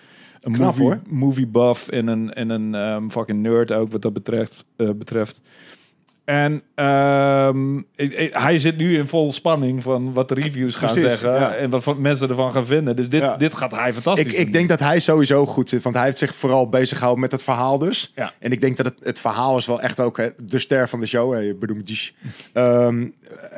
[0.40, 4.12] een Knap, movie, movie buff en een, en een ehm, fucking nerd ook wat dat
[4.12, 4.64] betreft.
[4.76, 5.40] betreft.
[6.24, 7.80] En ehm,
[8.30, 11.54] hij zit nu in vol spanning van wat de reviews gaan Precies, zeggen ja.
[11.54, 12.96] en wat mensen ervan gaan vinden.
[12.96, 13.36] Dus dit, Ja.
[13.36, 16.18] dit gaat hij fantastisch Ik, ik denk dat hij sowieso goed zit, want hij heeft
[16.18, 18.12] zich vooral bezig gehouden met het verhaal dus.
[18.14, 18.32] Ja.
[18.38, 21.00] En ik denk dat het, het verhaal is wel echt ook hè, de ster van
[21.00, 21.32] de show.
[21.34, 21.54] Hè.
[22.52, 23.06] Ehm,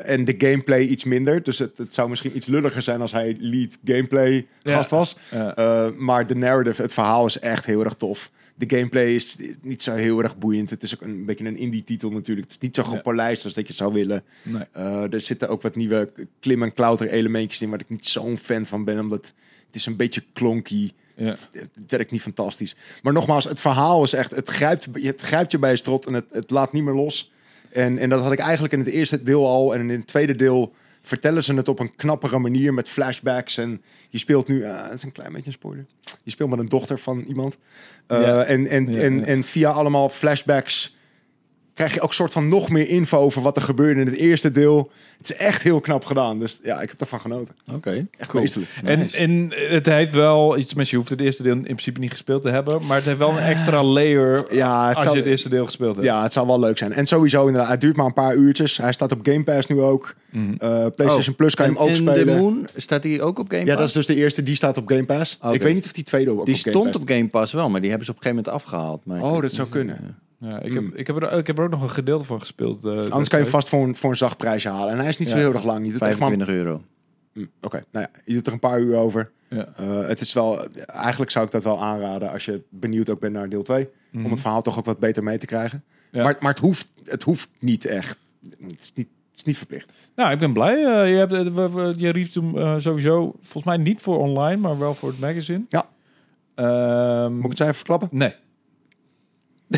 [0.05, 1.43] en de gameplay iets minder.
[1.43, 5.19] Dus het, het zou misschien iets lulliger zijn als hij lead gameplay gast was.
[5.31, 8.31] Eh, maar de narrative, het verhaal is echt heel erg tof.
[8.55, 10.71] De gameplay is niet zo heel erg boeiend.
[10.71, 12.47] Het is ook een beetje een indie titel natuurlijk.
[12.47, 14.23] Het is niet zo gepolijst als dat je zou willen.
[14.43, 14.63] Nee.
[14.73, 17.71] Eh, er zitten ook wat nieuwe klim- en klauter elementjes in...
[17.71, 19.33] waar ik niet zo'n fan van ben, omdat
[19.67, 20.93] het is een beetje klonky.
[21.17, 21.25] Ja.
[21.25, 22.77] Het, het werkt niet fantastisch.
[23.03, 24.31] Maar nogmaals, het verhaal is echt...
[24.31, 27.33] Het grijpt, het grijpt je bij je strot en het, het laat niet meer los.
[27.71, 29.75] En, en dat had ik eigenlijk in het eerste deel al.
[29.75, 30.75] En in het tweede deel
[31.05, 33.59] vertellen ze het op een knappere manier met flashbacks.
[33.59, 34.65] En je speelt nu...
[34.65, 35.87] ah, het is een klein beetje een spoiler.
[36.23, 37.57] Je speelt met een dochter van iemand.
[38.09, 38.43] Uh, Ja.
[38.43, 40.94] en, en, Ja, en, en via allemaal flashbacks
[41.75, 44.53] krijg je ook soort van nog meer info over wat er gebeurde in het eerste
[44.53, 44.91] deel.
[45.19, 46.39] Het is echt heel knap gedaan.
[46.39, 47.55] Dus ja, ik heb ervan genoten.
[47.75, 48.07] Oké.
[48.19, 48.43] Echt Cool.
[48.43, 48.73] meesterlijk.
[48.85, 49.17] En, Nice.
[49.17, 52.43] en het heeft wel iets, mensen, je hoeft het eerste deel in principe niet gespeeld
[52.43, 55.49] te hebben, maar het heeft wel een extra layer Ja, het als je het eerste
[55.49, 56.07] deel gespeeld hebt.
[56.07, 56.93] Ja, het zou wel leuk zijn.
[56.93, 58.77] En sowieso inderdaad, het duurt maar een paar uurtjes.
[58.77, 60.15] Hij staat op Game Pass nu ook.
[60.31, 60.53] Mhm.
[60.59, 62.27] Eh, PlayStation Plus kan je hem ook en spelen.
[62.27, 63.79] de Moon, staat die ook op Game Ja, Pass?
[63.79, 64.43] dat is dus de eerste.
[64.43, 65.39] Die staat op Game Pass.
[65.43, 65.55] Oké.
[65.55, 67.53] Ik weet niet of die tweede ook die op Game stond Pass op Game Pass
[67.53, 69.05] wel, maar die hebben ze op een gegeven moment afgehaald.
[69.05, 69.99] Maar Oh, dat zou kunnen.
[70.03, 70.93] Ja, ik, heb, Hmm.
[70.95, 72.85] ik, heb er, ik heb er ook nog een gedeelte van gespeeld.
[72.85, 74.93] eh, Anders kan je hem vast voor een, voor een zacht prijsje halen.
[74.93, 75.43] En hij is niet zo Ja.
[75.43, 75.87] heel erg lang.
[75.87, 76.29] Je doet echt maar...
[76.29, 76.83] 25 euro.
[77.33, 79.31] Hm, Oké, nou ja, je doet er een paar uur over.
[79.49, 79.69] Ja.
[79.77, 83.33] Eh, het is wel, eigenlijk zou ik dat wel aanraden als je benieuwd ook bent
[83.33, 83.89] naar deel 2.
[84.11, 84.25] Mhm.
[84.25, 85.85] Om het verhaal toch ook wat beter mee te krijgen.
[86.11, 86.23] Ja.
[86.23, 88.17] Maar, maar het, hoeft, het hoeft niet echt.
[88.51, 89.93] Het is niet, het is niet verplicht.
[90.17, 90.75] Nou, ik ben blij.
[90.85, 95.09] Eh, je, hebt, je rief hem sowieso, volgens mij niet voor online, maar wel voor
[95.09, 95.65] het magazine.
[95.69, 95.87] Ja.
[96.55, 98.09] Ehm, Moet ik het zo even verklappen?
[98.13, 98.35] Nee.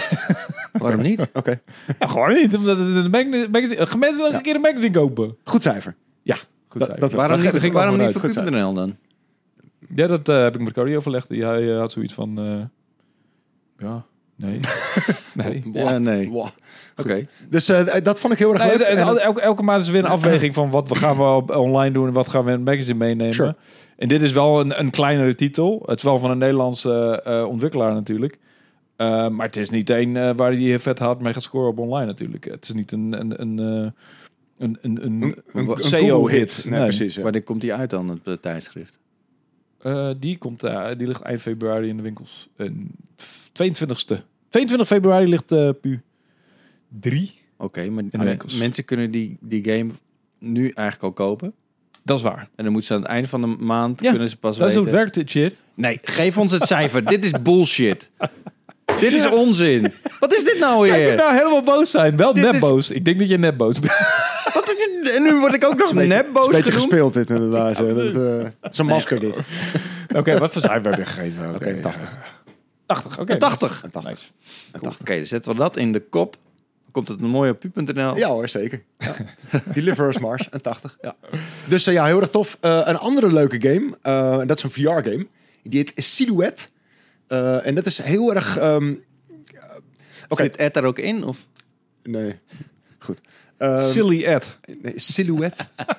[0.73, 1.29] Waarom niet?
[1.33, 1.61] Oké.
[1.99, 2.57] Ja, gewoon niet.
[2.57, 5.37] Omdat het mag- magazine, gaan mensen nog een keer een magazine kopen?
[5.45, 5.95] Goed cijfer.
[6.23, 6.45] Ja, goed.
[6.81, 7.01] Dat- cijfer.
[7.01, 8.97] dat- waarom niet, ging waarom niet voor dan?
[9.95, 11.29] Ja, dat eh, heb ik met Cody overlegd.
[11.29, 12.39] Hij eh, had zoiets van...
[12.39, 14.05] eh, ja,
[14.37, 14.61] nee.
[15.35, 15.63] nee.
[15.73, 16.31] Ja, nee.
[16.31, 16.47] Wow.
[16.97, 17.27] Oké.
[17.49, 18.87] Dus eh, dat vond ik heel erg Nee, leuk.
[18.89, 22.07] het- elke, elke maand is weer een afweging van wat we gaan we online doen
[22.07, 23.35] en wat gaan we in het magazine meenemen.
[23.35, 23.57] Sure.
[23.97, 25.83] En dit is wel een, een kleinere titel.
[25.87, 28.39] Het is wel van een Nederlandse eh, ontwikkelaar natuurlijk.
[28.97, 31.79] Eh, maar het is niet één eh, waar hij vet hard mee gaat scoren op
[31.79, 32.45] online natuurlijk.
[32.45, 33.91] Het is niet een, een, een, eh,
[34.59, 35.23] een, een, een, een,
[35.53, 36.55] een, een SEO Google-hit.
[36.57, 36.65] hit.
[36.65, 36.89] Nee, Nee.
[36.89, 37.15] precies.
[37.15, 37.23] ja.
[37.23, 38.99] Wanneer komt die uit dan, het tijdschrift?
[39.79, 40.61] Eh, die, komt,
[40.97, 42.49] die ligt eind februari in de winkels.
[42.57, 42.91] En
[43.63, 44.17] 22ste.
[44.49, 46.01] 22 februari ligt eh Pu
[47.01, 47.35] 3.
[47.57, 49.91] Oké, maar de mensen kunnen die, die game
[50.39, 51.53] nu eigenlijk al kopen.
[52.03, 52.49] Dat is waar.
[52.55, 54.69] En dan moeten ze aan het einde van de maand Ja, kunnen ze pas Dat
[54.69, 54.91] is weten.
[54.91, 55.55] hoe het werkt, shit.
[55.75, 57.05] Nee, geef ons het cijfer.
[57.05, 58.11] dit is bullshit.
[59.01, 59.93] dit is onzin.
[60.20, 61.07] Wat is dit nou ik weer?
[61.09, 62.16] moet nou helemaal boos zijn.
[62.16, 62.91] Wel net is- boos.
[62.91, 63.93] Ik denk dat je net boos bent.
[64.55, 65.14] Wat is dit?
[65.16, 66.91] En nu word ik ook nog nep boos een beetje genoemd.
[66.91, 67.76] gespeeld dit inderdaad.
[67.76, 67.82] ja.
[67.82, 69.39] Dat, eh, het is een masker dit.
[70.16, 71.55] Oké, wat voor cijfer heb je gegeven?
[71.55, 72.16] Oké, Oké, 80.
[72.87, 73.32] 80, oké.
[73.32, 73.82] Een 80.
[73.84, 74.11] Een 80.
[74.12, 74.26] Nice.
[74.72, 75.01] 80.
[75.01, 76.32] Oké, dan zetten we dat in de kop.
[76.82, 78.16] Dan komt het mooi op pu.nl.
[78.16, 78.82] Ja hoor, zeker.
[78.99, 79.14] Ja.
[79.74, 80.97] Deliver us Mars, een 80.
[81.01, 81.14] Ja.
[81.64, 82.59] Dus eh, ja, heel erg tof.
[82.61, 85.26] Eh, een andere leuke game, eh, en dat is een VR-game.
[85.62, 86.62] Die heet Silhouette.
[87.27, 88.59] Eh, en dat is heel erg...
[88.59, 88.95] ehm,
[90.29, 91.24] Oké, Zit Ed er ook in?
[91.24, 91.49] Of?
[92.03, 92.39] nee.
[93.59, 94.59] Ehm, Silly Ed.
[94.83, 95.65] nee, Silhouette.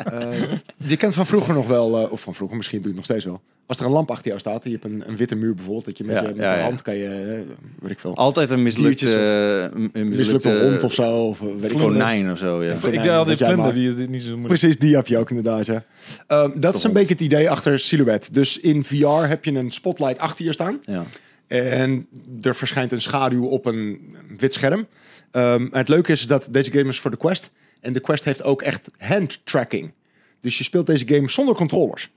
[0.00, 3.08] Eh, je kent van vroeger nog wel, eh, of van vroeger misschien doe je het
[3.08, 3.40] nog steeds wel.
[3.66, 5.84] Als er een lamp achter jou staat, en je hebt een, een witte muur bijvoorbeeld,
[5.84, 6.64] dat je met Ja, je, met ja, je ja.
[6.64, 10.68] hand kan je, eh, weet ik veel, Altijd een mislukte, Diertjes een een mislukte, mislukte
[10.68, 11.26] hond of zo.
[11.26, 12.62] Of, eh, weet ik konijn of zo.
[12.62, 12.72] Ja.
[12.72, 14.46] Ik konijn deed al die dat jij vlinder, die is niet zo moeilijk.
[14.46, 15.84] Precies, die heb je ook inderdaad, ja.
[16.26, 18.32] Ehm, dat is een beetje het idee achter Silhouette.
[18.32, 20.80] Dus in VR heb je een spotlight achter je staan.
[20.84, 21.04] Ja.
[21.46, 22.06] En
[22.42, 24.86] er verschijnt een schaduw op een wit scherm.
[25.30, 27.50] Ehm, het leuke is dat deze game is voor de Quest.
[27.80, 29.92] En de Quest heeft ook echt hand tracking.
[30.40, 32.10] Dus je speelt deze game zonder controllers.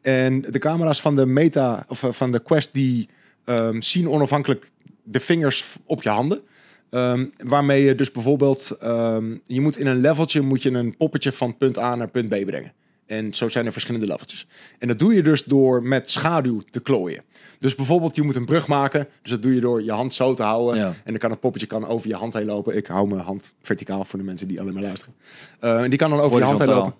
[0.00, 3.08] En de camera's van de Meta of eh, van de Quest die
[3.44, 4.70] ehm, zien onafhankelijk
[5.02, 6.42] de vingers op je handen.
[6.90, 8.76] Ehm, waarmee je dus bijvoorbeeld,
[9.46, 12.46] je moet in een leveltje moet je een poppetje van punt A naar punt B
[12.46, 12.72] brengen.
[13.06, 14.46] En zo zijn er verschillende leveltjes.
[14.78, 17.22] En dat doe je dus door met schaduw te klooien.
[17.58, 19.08] Dus bijvoorbeeld, je moet een brug maken.
[19.22, 20.76] Dus dat doe je door je hand zo te houden.
[20.80, 20.86] Ja.
[20.86, 22.76] En dan kan het poppetje kan over je hand heen lopen.
[22.76, 25.14] Ik hou mijn hand verticaal voor de mensen die alleen maar luisteren.
[25.60, 26.94] Eh, en die kan dan over je hand heen lopen.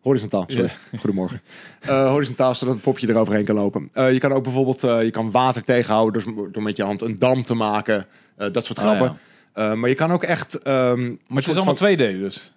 [0.00, 0.72] Horizontaal, sorry.
[1.00, 1.40] Goedemorgen.
[1.80, 3.88] Eh, horizontaal, zodat het popje eroverheen kan lopen.
[3.92, 7.18] Eh, je kan ook bijvoorbeeld je kan water tegenhouden door, door met je hand een
[7.18, 8.06] dam te maken.
[8.52, 9.18] Dat soort Ah, grappen.
[9.54, 9.74] ja.
[9.74, 10.54] Maar je kan ook echt...
[10.58, 12.52] ehm, Maar het is allemaal van- 2D dus.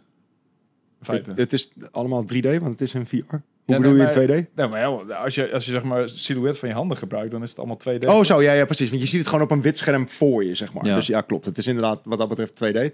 [1.05, 3.15] Het, het is allemaal 3D, want het is een VR.
[3.17, 4.55] Hoe Ja, bedoel nee, je in maar- 2D?
[4.55, 7.41] Nou, maar ja, als je, als je zeg maar silhouet van je handen gebruikt, dan
[7.43, 8.05] is het allemaal 2D.
[8.05, 8.89] Oh, zo, ja, ja, precies.
[8.89, 10.85] Want je ziet het gewoon op een wit scherm voor je, zeg maar.
[10.85, 10.95] Ja.
[10.95, 11.45] Dus ja, klopt.
[11.45, 12.91] Het is inderdaad wat dat betreft 2D.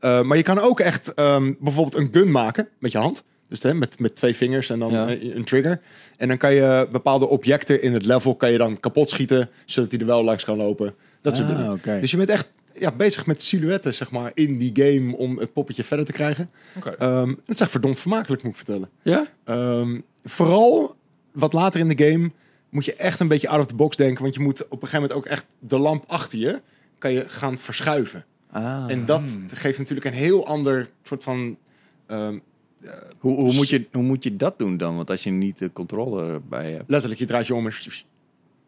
[0.00, 3.24] Eh, maar je kan ook echt ehm, bijvoorbeeld een gun maken met je hand.
[3.48, 5.08] Dus hè, met, met twee vingers en dan Ja.
[5.10, 5.80] een trigger.
[6.16, 9.90] En dan kan je bepaalde objecten in het level kan je dan kapot schieten, zodat
[9.90, 10.94] hij er wel langs kan lopen.
[11.22, 12.00] Dat soort Ah, dingen.
[12.00, 12.48] Dus je bent echt
[12.78, 16.50] ja, bezig met silhouetten, zeg maar, in die game om het poppetje verder te krijgen.
[16.76, 16.90] Oké.
[16.90, 18.88] Ehm, het is echt verdomd vermakelijk, moet ik vertellen.
[19.02, 19.26] Ja?
[19.44, 20.96] Ehm, vooral
[21.32, 22.30] wat later in de game
[22.68, 24.22] moet je echt een beetje out of the box denken.
[24.22, 26.60] Want je moet op een gegeven moment ook echt de lamp achter je
[26.98, 28.24] kan je gaan verschuiven.
[28.50, 28.84] Ah.
[28.88, 31.56] En dat geeft natuurlijk een heel ander soort van...
[32.06, 32.38] ehm,
[33.18, 34.96] Hoe, hoe, moet je, hoe moet je dat doen dan?
[34.96, 36.90] Want als je niet de controller bij hebt.
[36.90, 37.72] letterlijk, je draait je om en...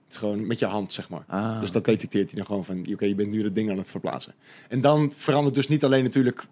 [0.08, 1.24] Het is gewoon met je hand, zeg maar.
[1.26, 3.78] Ah, Dus dat detecteert hij dan gewoon van, oké, je bent nu dat ding aan
[3.78, 4.32] het verplaatsen.
[4.68, 6.44] En dan verandert dus niet alleen natuurlijk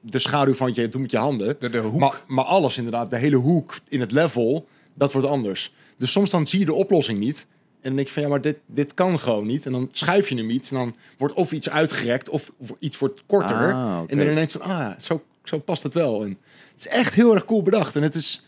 [0.00, 2.00] de schaduw van wat je doet met je handen, De, de hoek.
[2.00, 5.72] maar, maar alles inderdaad, de hele hoek in het level, dat wordt anders.
[5.96, 7.46] Dus soms dan zie je de oplossing niet.
[7.80, 9.66] En dan denk je van, ja, maar dit, dit kan gewoon niet.
[9.66, 13.22] En dan schuif je hem iets en dan wordt of iets uitgerekt of iets wordt
[13.26, 13.72] korter.
[13.72, 14.00] Ah.
[14.06, 16.22] En dan ineens van, ah, zo, zo past het wel.
[16.24, 16.28] En
[16.72, 17.96] het is echt heel erg cool bedacht.
[17.96, 18.46] En het is,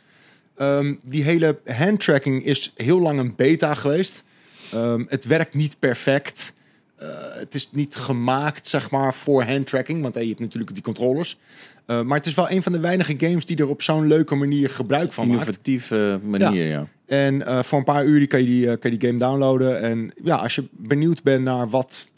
[0.57, 4.25] ehm, die hele handtracking is heel lang een beta geweest.
[4.73, 6.55] Ehm, het werkt niet perfect.
[6.97, 10.03] Eh, het is niet gemaakt, zeg maar, voor handtracking.
[10.03, 11.39] Want hey, je hebt natuurlijk die controllers.
[11.87, 14.35] Eh, maar het is wel een van de weinige games die er op zo'n leuke
[14.35, 15.41] manier gebruik van maakt.
[15.41, 16.87] Innovatieve manier, ja.
[17.07, 19.81] En eh, voor een paar uur kan je die, kan je die game downloaden.
[19.81, 22.11] En ja, als je benieuwd bent naar wat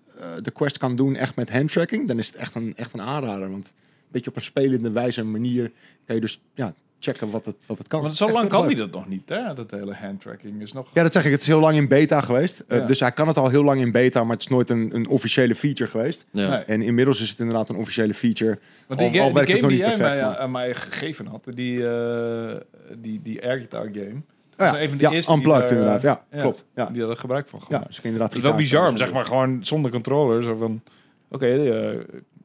[0.43, 3.51] de Quest kan doen echt met handtracking, dan is het echt een, echt een aanrader.
[3.51, 5.71] Want een beetje op een spelende wijze en manier
[6.07, 8.01] kan je dus ja, checken wat het, wat het kan.
[8.03, 8.71] Want zo lang kan leuk.
[8.71, 9.55] hij dat nog niet, hè?
[9.55, 10.89] Dat hele handtracking is nog...
[10.95, 11.31] Ja, dat zeg ik.
[11.31, 12.65] Het is heel lang in beta geweest.
[12.69, 12.85] Eh, Ja.
[12.87, 15.09] Dus hij kan het al heel lang in beta, maar het is nooit een, een
[15.09, 16.27] officiële feature geweest.
[16.31, 16.49] ja.
[16.49, 16.59] Nee.
[16.59, 18.59] En inmiddels is het inderdaad een officiële feature.
[18.87, 20.31] Want die, Al- ga- al die werkt het game nog die niet jij perfect, mij,
[20.31, 22.57] maar- aan mij gegeven had, die, eh
[22.99, 24.15] die, die air guitar game.
[24.61, 26.03] Oh Dat ja, is een van de ja, eerste die unplugged daar, inderdaad.
[26.03, 26.59] Ja, ja, klopt.
[26.75, 27.87] Ja, Die hadden er gebruik van ja gemaakt.
[27.87, 30.43] dus ik inderdaad Het is wel bizar, zeg maar, gewoon zonder controller.
[30.43, 30.83] Zo van,
[31.31, 31.99] oké, eh,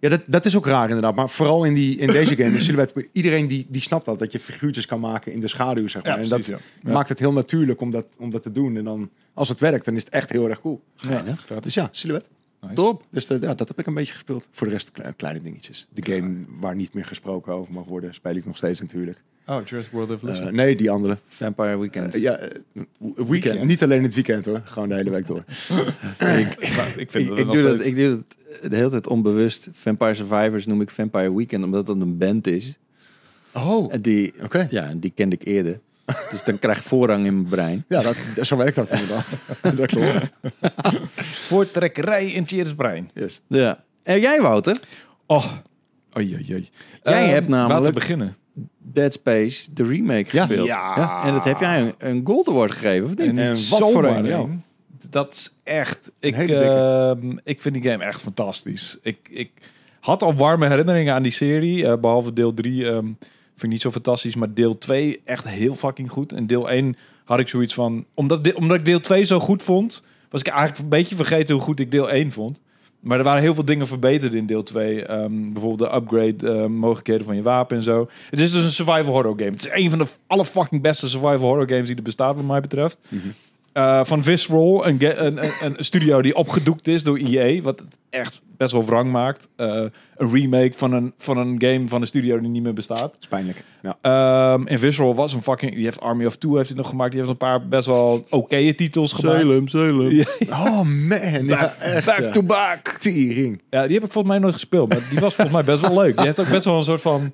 [0.03, 1.15] Ja, dat, dat is ook raar inderdaad.
[1.15, 4.19] Maar vooral in, die, in deze game, de silhouet, iedereen die, die snapt dat.
[4.19, 6.15] Dat je figuurtjes kan maken in de schaduw, zeg maar.
[6.17, 6.57] ja, en dat ja.
[6.83, 6.91] Ja.
[6.91, 8.77] maakt het heel natuurlijk om dat, om dat te doen.
[8.77, 10.83] En dan, als het werkt, dan is het echt heel erg cool.
[10.95, 11.45] Geinig.
[11.45, 11.63] vet.
[11.63, 12.29] Dus ja, silhouet.
[12.61, 12.73] Nice.
[12.75, 13.05] Top.
[13.09, 14.47] Dus dat- ja, dat heb ik een beetje gespeeld.
[14.51, 15.87] Voor de rest kle- kleine dingetjes.
[15.93, 19.23] De game waar niet meer gesproken over mag worden, speel ik nog steeds natuurlijk.
[19.47, 20.47] Oh, Jurassic World Evolution.
[20.47, 21.17] Eh, nee, die andere.
[21.25, 22.15] Vampire Weekend.
[22.15, 23.27] Eh, ja, eh, weekend.
[23.29, 23.63] Weekend.
[23.63, 24.61] Niet alleen het weekend hoor.
[24.63, 25.43] Gewoon de hele week door.
[26.97, 29.69] Ik vind Ik, ik, doe dat, ik doe dat de hele tijd onbewust.
[29.73, 32.77] Vampire Survivors noem ik Vampire Weekend, omdat dat een band is.
[33.53, 34.67] Oh, En die, oké.
[34.69, 35.79] ja, die kende ik eerder.
[36.31, 37.85] Dus dan krijg ik voorrang in mijn brein.
[37.87, 39.25] Ja, dat, zo werkt dat inderdaad.
[39.77, 40.17] dat klopt.
[41.15, 43.09] Voortrekkerij in Cheers Brein.
[43.13, 43.41] Yes.
[43.47, 43.83] Ja.
[44.03, 44.77] En jij, Wouter?
[45.25, 45.51] Oh,
[46.17, 46.69] oei, oei, oei.
[47.03, 48.35] Jij Ehm, hebt namelijk- Laten we beginnen.
[48.77, 50.45] Dead Space, de remake, Ja.
[50.45, 50.67] gespeeld.
[50.67, 51.23] Ja.
[51.25, 53.37] En dat heb jij een, een Gold Award gegeven, of niet?
[53.37, 54.45] En, wat voor een, ja.
[55.09, 56.11] Dat is echt...
[56.19, 58.99] Ik, ehm, ik vind die game echt fantastisch.
[59.01, 59.51] Ik, ik
[59.99, 61.87] had al warme herinneringen aan die serie.
[61.87, 64.35] eh, behalve deel 3 ehm, vind ik niet zo fantastisch.
[64.35, 66.31] Maar deel 2 echt heel fucking goed.
[66.31, 66.95] En deel 1
[67.25, 68.05] had ik zoiets van...
[68.13, 70.03] Omdat, de- omdat ik deel 2 zo goed vond...
[70.29, 72.61] was ik eigenlijk een beetje vergeten hoe goed ik deel 1 vond.
[73.03, 75.05] Maar er waren heel veel dingen verbeterd in deel 2.
[75.05, 78.09] Ehm, bijvoorbeeld de upgrade eh, mogelijkheden van je wapen en zo.
[78.29, 79.51] Het is dus een survival horror game.
[79.51, 82.45] Het is een van de alle fucking beste survival horror games die er bestaat wat
[82.45, 82.97] mij betreft.
[83.73, 87.61] Eh, van Visceral, een, een, een, een studio die opgedoekt is door EA.
[87.61, 89.47] Wat het echt best wel wrang maakt.
[89.55, 89.83] Eh,
[90.15, 93.15] een remake van een, van een game van een studio die niet meer bestaat.
[93.19, 93.63] Is pijnlijk.
[93.81, 93.97] Ja.
[94.01, 95.73] Ehm en Visceral was een fucking...
[95.75, 97.11] Die heeft Army of Two heeft hij nog gemaakt.
[97.11, 99.69] Die heeft een paar best wel oké titels gemaakt.
[99.69, 100.11] Salem.
[100.11, 101.45] Ja, Oh man.
[101.45, 102.97] Ja, echt, Back to back.
[102.99, 103.61] Tering.
[103.69, 104.89] ja, die heb ik volgens mij nooit gespeeld.
[104.89, 106.17] Maar die was volgens mij best wel leuk.
[106.17, 107.31] Die heeft ook best wel een soort van...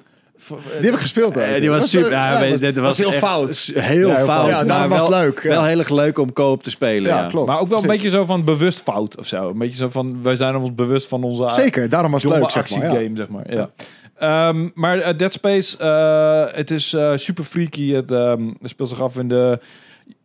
[0.47, 1.37] Die heb ik gespeeld.
[1.37, 1.43] ook.
[1.43, 2.11] Eh, die was super.
[2.11, 3.71] Ja, je, was- dit was, was heel echt fout.
[3.73, 4.47] Heel Ja, fout.
[4.49, 5.49] Ja, maar daarom was wel, leuk, ja.
[5.49, 7.09] Wel heel erg leuk om co-op te spelen.
[7.11, 7.47] Ja, Ja, klopt.
[7.47, 9.49] Maar ook wel een beetje zo van bewust fout of zo.
[9.49, 10.19] Een beetje zo van...
[10.23, 11.49] Wij zijn ons bewust van onze...
[11.49, 12.79] Zeker, daarom was het leuk, zeg maar.
[12.79, 12.85] Ja.
[12.89, 13.53] actiegame, zeg maar.
[13.53, 13.69] Ja.
[14.17, 17.91] Ehm, maar eh, Dead Space, eh, het is eh, super freaky.
[17.91, 19.59] Het, ehm, het speelt zich af in de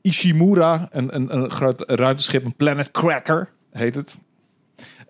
[0.02, 4.16] Ishimura, een, een, een groot ruimteschip, een Planet Cracker heet het.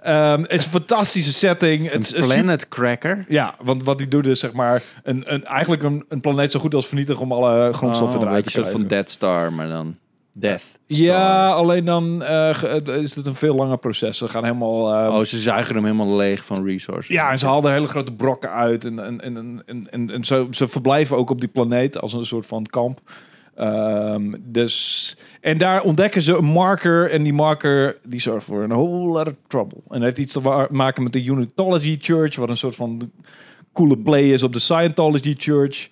[0.04, 1.90] Ehm, het is een fantastische setting.
[1.90, 3.24] Het is Een een Planet Cracker.
[3.28, 6.60] ja, want wat die doet is zeg maar een, een, eigenlijk een, een planeet zo
[6.60, 8.80] goed als vernietigen om alle grondstoffen Oh, eruit te een soort krijgen.
[8.88, 9.96] van Dead Star, maar dan
[10.32, 10.76] Death Star.
[10.86, 14.18] Ja, alleen dan eh, ge- is het een veel langer proces.
[14.18, 14.92] Ze gaan helemaal...
[14.94, 17.14] ehm, Oh, ze zuigen hem helemaal leeg van resources.
[17.14, 18.84] Ja, en ze haalden hele grote brokken uit.
[18.84, 22.12] En, en, en, en, en, en, en zo, ze verblijven ook op die planeet als
[22.12, 23.00] een soort van kamp.
[23.54, 27.10] Ehm, dus, en daar ontdekken ze een marker.
[27.10, 29.78] En die marker die zorgt voor een whole lot of trouble.
[29.88, 32.36] En dat heeft iets te maken met de Unitology Church.
[32.36, 33.10] Wat een soort van
[33.72, 35.88] coole play is op de Scientology Church.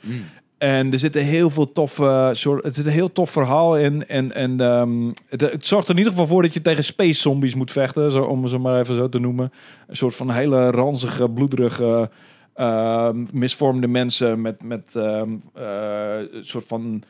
[0.58, 2.64] En er zitten heel veel toffe soort.
[2.64, 4.06] Het zit een heel tof verhaal in.
[4.06, 7.20] En, en ehm, het, het zorgt er in ieder geval voor dat je tegen space
[7.20, 8.12] zombies moet vechten.
[8.12, 9.52] Zo, om ze maar even zo te noemen.
[9.86, 12.10] Een soort van hele ranzige, bloederige,
[12.54, 17.02] ehm, misvormde mensen met, met ehm, eh, een soort van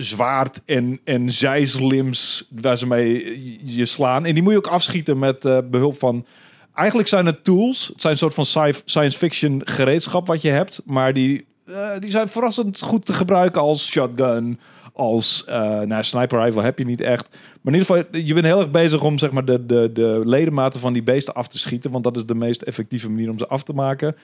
[0.00, 4.24] zwaard en, en zijslims waar ze mee je slaan.
[4.24, 6.26] En die moet je ook afschieten met eh, behulp van...
[6.74, 7.88] Eigenlijk zijn het tools.
[7.88, 10.82] Het zijn een soort van sci- science fiction gereedschap wat je hebt.
[10.86, 14.60] Maar die, eh, die zijn verrassend goed te gebruiken als shotgun,
[14.92, 17.28] als eh nou, sniper rifle heb je niet echt.
[17.30, 20.22] Maar in ieder geval, je bent heel erg bezig om zeg maar, de, de, de
[20.24, 21.90] ledematen van die beesten af te schieten.
[21.90, 24.16] Want dat is de meest effectieve manier om ze af te maken.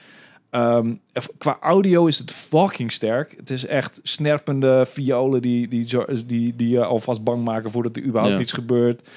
[0.49, 0.93] Ehm,
[1.37, 3.33] qua audio is het fucking sterk.
[3.37, 5.87] Het is echt snerpende violen die, die,
[6.25, 8.39] die, die je alvast bang maken voordat er überhaupt Ja.
[8.39, 9.07] iets gebeurt.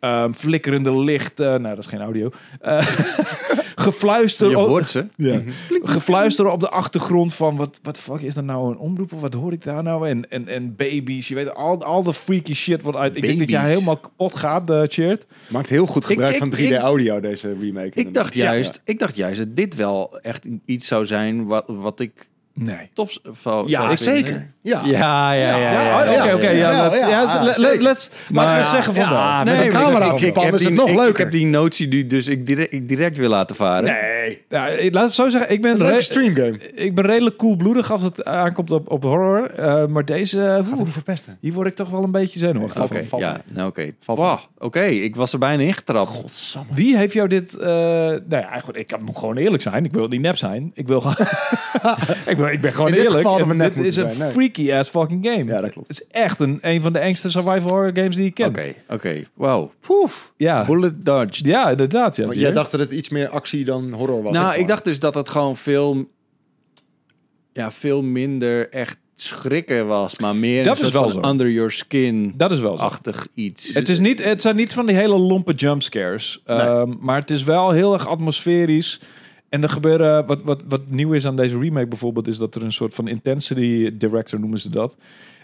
[0.00, 1.62] Ehm, flikkerende lichten.
[1.62, 2.30] Nou, dat is geen audio.
[2.60, 2.86] Eh,
[3.92, 4.50] gefluister.
[4.50, 5.06] Je hoort ze.
[5.16, 5.40] ja.
[5.82, 9.34] Gefluister op de achtergrond van wat, wat fuck is dat nou een omroep of wat
[9.34, 10.08] hoor ik daar nou?
[10.08, 13.16] En, en, en baby's, je weet al, al de freaky shit wat uit.
[13.16, 15.26] Ik denk dat jij helemaal kapot gaat, uh, Cheert.
[15.48, 18.00] Maakt heel goed gebruik ik- van 3D ik- audio, deze remake.
[18.00, 21.64] Ik dacht, Ja, juist, ik dacht juist dat dit wel echt iets zou zijn wat,
[21.66, 22.90] wat ik Nee.
[22.92, 24.16] tof zou Ja, zou vinden.
[24.16, 24.52] zeker.
[24.68, 24.80] Ja.
[24.84, 25.72] Ja, ja, ja.
[26.12, 26.46] ja, oké, oké.
[27.82, 29.54] Let's- laten we zeggen van ja, wel.
[29.54, 31.22] met een maar camera ik- op ik- ik is het die- nog ik- Ik leuker.
[31.22, 33.84] heb die notie nu, dus ik direct, ik direct wil laten varen.
[33.84, 34.42] Nee.
[34.48, 35.50] Ja, ik- laat het zo zeggen.
[35.52, 36.72] Ik ben, Een streamgame.
[36.72, 39.50] ik ben redelijk koelbloedig als het aankomt op, op horror.
[39.50, 41.36] eh, maar deze, niet verpesten.
[41.40, 43.90] hier word ik toch wel een beetje zenuwachtig Oké, ja, nou oké.
[44.58, 46.08] Oké, ik was er bijna ingetrapt.
[46.10, 46.74] Godsamme.
[46.74, 47.54] Wie heeft jou dit...
[47.56, 49.84] eh nou ja, eigenlijk, ik kan moet gewoon eerlijk zijn.
[49.84, 50.70] Ik wil niet nep zijn.
[50.74, 51.16] Ik wil gewoon...
[52.26, 53.24] ik, wil, ik ben gewoon eerlijk.
[53.74, 55.44] dit is een zijn, freaky ass fucking game.
[55.44, 55.88] Ja, dat klopt.
[55.88, 58.48] Het is echt een, een van de engste survival horror games die ik ken.
[58.48, 59.24] Oké, oké.
[59.34, 59.72] Wauw.
[59.80, 60.32] Poef.
[60.36, 60.64] Ja.
[60.64, 61.46] Bullet dodged.
[61.46, 62.16] ja, inderdaad.
[62.16, 64.32] Ja, Maar jij dacht dat het iets meer actie dan horror was.
[64.34, 66.06] Nou, ik dacht dus dat het gewoon veel,
[67.52, 71.20] ja, veel minder echt schrikken was, maar meer Dat is wel zo.
[71.20, 72.82] under your skin Dat is wel zo.
[72.84, 73.74] achtig iets.
[73.74, 76.42] Het, is niet, het zijn niet van die hele lompe jumpscares.
[76.44, 79.00] Ehm maar het is wel heel erg atmosferisch.
[79.48, 82.62] En er gebeuren, wat, wat, wat nieuw is aan deze remake bijvoorbeeld, is dat er
[82.62, 84.96] een soort van intensity director noemen ze dat.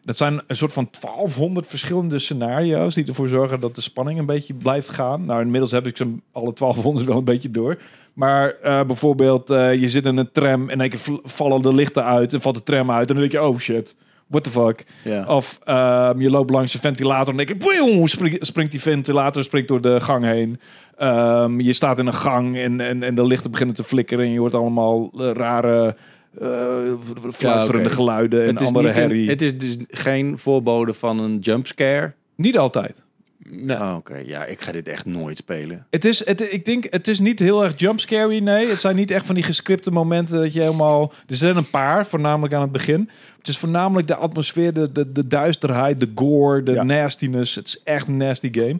[0.05, 4.27] Dat zijn een soort van 1200 verschillende scenario's die ervoor zorgen dat de spanning een
[4.27, 5.25] beetje blijft gaan.
[5.25, 7.79] Nou, inmiddels heb ik ze alle 1200 wel een beetje door.
[8.15, 12.33] Maar eh, bijvoorbeeld, eh, je zit in een tram en val- vallen de lichten uit
[12.33, 13.09] en valt de tram uit.
[13.09, 13.97] En dan denk je, oh shit,
[14.27, 14.85] what the fuck.
[15.27, 19.81] Of ehm, je loopt langs een ventilator en denk je, springt die ventilator springt door
[19.81, 20.61] de gang heen.
[20.99, 24.31] Ehm, je staat in een gang en, en, en de lichten beginnen te flikkeren en
[24.33, 25.97] je hoort allemaal eh, rare
[26.39, 26.93] eh,
[27.33, 32.13] fluisterende geluiden en het, is andere een- het is dus geen voorbode van een jumpscare.
[32.37, 33.03] Niet altijd.
[33.49, 33.77] Nee.
[33.77, 35.87] Oh, Oké, ja, ik ga dit echt nooit spelen.
[35.91, 38.67] Het is, het, ik denk, het is niet heel erg jumpscary, nee.
[38.69, 41.13] Het zijn niet echt van die gescripte momenten dat je helemaal...
[41.27, 43.11] Er zijn een paar, voornamelijk aan het begin.
[43.39, 46.83] Het is voornamelijk de atmosfeer, de, de, de duisterheid, de gore, de Ja.
[46.83, 47.55] nastiness.
[47.55, 48.79] Het is echt een nasty game.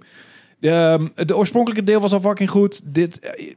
[0.71, 2.95] Ehm, de oorspronkelijke deel was al fucking goed.
[2.95, 3.53] Dit, eh,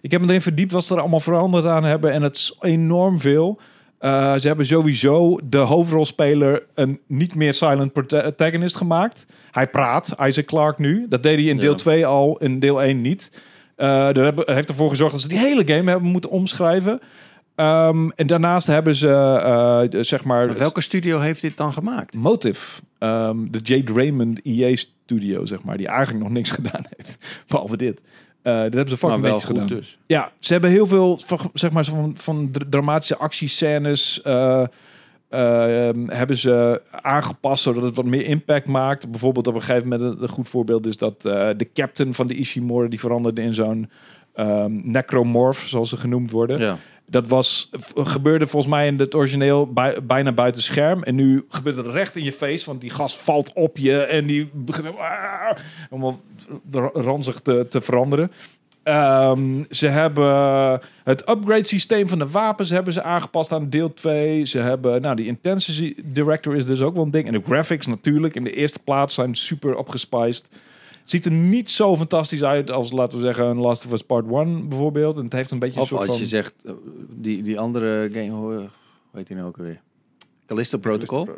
[0.00, 2.12] ik heb me erin verdiept wat ze er allemaal veranderd aan hebben.
[2.12, 3.58] En het is enorm veel.
[3.98, 9.26] Eh, ze hebben sowieso de hoofdrolspeler een niet meer silent protagonist gemaakt.
[9.50, 11.06] Hij praat, Isaac Clarke nu.
[11.08, 11.76] Dat deed hij in deel Ja.
[11.76, 13.42] 2 al, in deel 1 niet.
[13.76, 17.00] Eh dat hebben- heeft ervoor gezorgd dat ze die hele game hebben moeten omschrijven.
[17.54, 20.46] Ehm, en daarnaast hebben ze, eh, de- zeg maar...
[20.46, 22.14] Maar welke studio heeft dit dan gemaakt?
[22.16, 22.80] Motive.
[22.98, 25.76] ehm, de Jade Raymond EA studio, zeg maar.
[25.76, 27.42] Die eigenlijk nog niks gedaan heeft.
[27.48, 28.00] Behalve dit.
[28.42, 29.66] Eh dat hebben ze fucking wel goed gedaan.
[29.66, 29.98] dus.
[30.06, 34.64] Ja, ze hebben heel veel van, zeg maar, van, van dra- dramatische actiescènes eh,
[35.28, 39.10] ehm, hebben ze aangepast zodat het wat meer impact maakt.
[39.10, 42.34] Bijvoorbeeld op een gegeven moment een, goed voorbeeld is dat eh, de captain van de
[42.34, 43.90] Ishimura die veranderde in zo'n
[44.34, 46.58] ehm, necromorph, zoals ze genoemd worden.
[46.58, 46.76] Ja.
[47.06, 51.02] Dat was, gebeurde volgens mij in het origineel bij- bijna buiten scherm.
[51.02, 54.26] En nu gebeurt het recht in je face, want die gast valt op je en
[54.26, 55.56] die begint ah,
[55.90, 56.20] allemaal
[56.72, 58.30] r- ranzig te, te veranderen.
[58.82, 64.44] Ehm, ze hebben het upgrade systeem van de wapens hebben ze aangepast aan deel 2.
[64.44, 67.26] Ze hebben, nou, die intensity director is dus ook wel een ding.
[67.26, 70.48] En de graphics natuurlijk in de eerste plaats zijn super opgespiced.
[71.04, 74.02] Het ziet er niet zo fantastisch uit als, laten we zeggen, een Last of Us
[74.02, 75.16] Part 1 bijvoorbeeld.
[75.16, 76.18] En het heeft een beetje een Of soort als van...
[76.18, 76.72] je zegt, eh,
[77.10, 78.68] die, die andere game, hoe
[79.14, 79.80] hoe heet die nou ook alweer?
[80.46, 81.28] Callisto Protocol?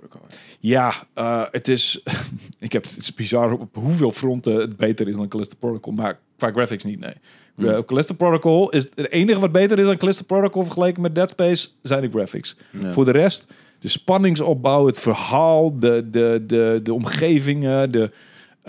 [0.61, 2.03] Ja, eh, het is.
[2.59, 6.19] ik heb het is bizar op hoeveel fronten het beter is dan Callisto Protocol, maar
[6.37, 7.01] qua graphics niet.
[7.01, 7.15] Nee.
[7.55, 7.69] Hmm.
[7.69, 11.31] Eh, Callisto Protocol is het enige wat beter is dan Callisto Protocol vergeleken met Dead
[11.31, 12.57] Space zijn de graphics.
[12.81, 12.93] Ja.
[12.93, 18.11] Voor de rest, de spanningsopbouw, het verhaal, de, de, de, de omgevingen, de,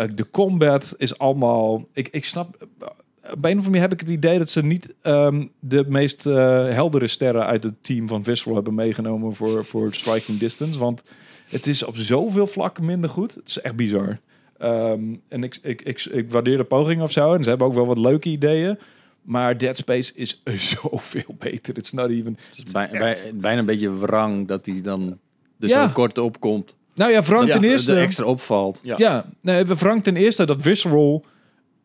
[0.06, 1.86] de combat is allemaal.
[1.94, 2.56] Ik, ik snap.
[2.80, 2.88] eh, Op
[3.24, 6.34] een of andere manier heb ik het idee dat ze niet ehm, de meest eh,
[6.70, 10.80] heldere sterren uit het team van Visceral hebben meegenomen voor, voor Striking Distance.
[10.80, 11.04] Want
[11.50, 13.36] het is op zoveel vlakken minder goed.
[13.36, 14.20] Het is echt bizar.
[14.58, 17.34] Ehm, en ik, ik, ik, ik waardeer de poging of zo.
[17.34, 18.78] En ze hebben ook wel wat leuke ideeën.
[19.22, 20.42] Maar Dead Space is
[20.82, 21.78] zoveel beter.
[21.78, 22.38] It's not even...
[22.56, 25.18] Het is bij- bij- bijna een beetje wrang dat hij dan
[25.60, 25.88] er Ja.
[25.88, 26.76] zo kort opkomt.
[26.98, 27.92] Nou ja, Frank ten eerste...
[27.96, 28.80] er extra opvalt.
[28.84, 28.96] Ja.
[28.98, 31.26] Ja, nee, we Frank ten eerste dat Visceral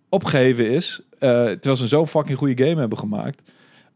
[0.09, 1.01] opgegeven is.
[1.19, 3.43] eh, terwijl ze zo'n fucking goede game hebben gemaakt.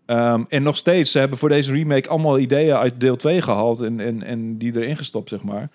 [0.06, 3.80] Ehm, en nog steeds, ze hebben voor deze remake allemaal ideeën uit deel 2 gehaald
[3.80, 5.70] en, en, en die erin gestopt, zeg maar.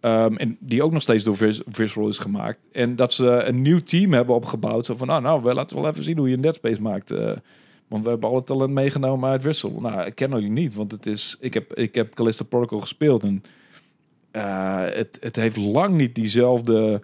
[0.00, 2.68] Ehm, en die ook nog steeds door Vis- Visceral is gemaakt.
[2.72, 4.86] En dat ze een nieuw team hebben opgebouwd.
[4.86, 7.10] Zo van, nou, nou we laten wel even zien hoe je een Dead Space maakt.
[7.10, 7.32] eh,
[7.88, 9.80] want we hebben al het talent meegenomen uit Visceral.
[9.80, 11.36] Nou, ik ken jullie niet, want het is...
[11.40, 13.42] Ik heb, ik heb Callisto Protocol gespeeld en...
[14.34, 17.02] eh, het, het heeft lang niet diezelfde...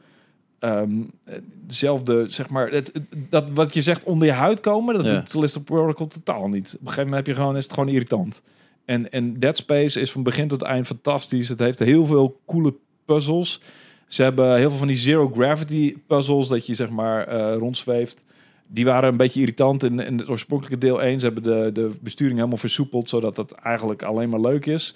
[0.59, 0.91] ehm,
[1.25, 1.35] eh,
[1.67, 2.71] dezelfde, zeg maar...
[2.71, 5.15] Het, het- dat wat je zegt onder je huid komen, dat Ja.
[5.15, 6.67] doet Callisto Protocol totaal niet.
[6.67, 8.43] Op een gegeven moment heb je gewoon, is het gewoon irritant.
[8.85, 11.49] En, en Dead Space is van begin tot eind fantastisch.
[11.49, 12.75] Het heeft heel veel coole
[13.05, 13.61] puzzels.
[14.07, 18.23] Ze hebben heel veel van die zero gravity puzzles dat je zeg maar eh, rondzweeft.
[18.67, 21.19] Die waren een beetje irritant in, in het oorspronkelijke deel 1.
[21.21, 24.95] Ze hebben de, de besturing helemaal versoepeld, zodat het eigenlijk alleen maar leuk is.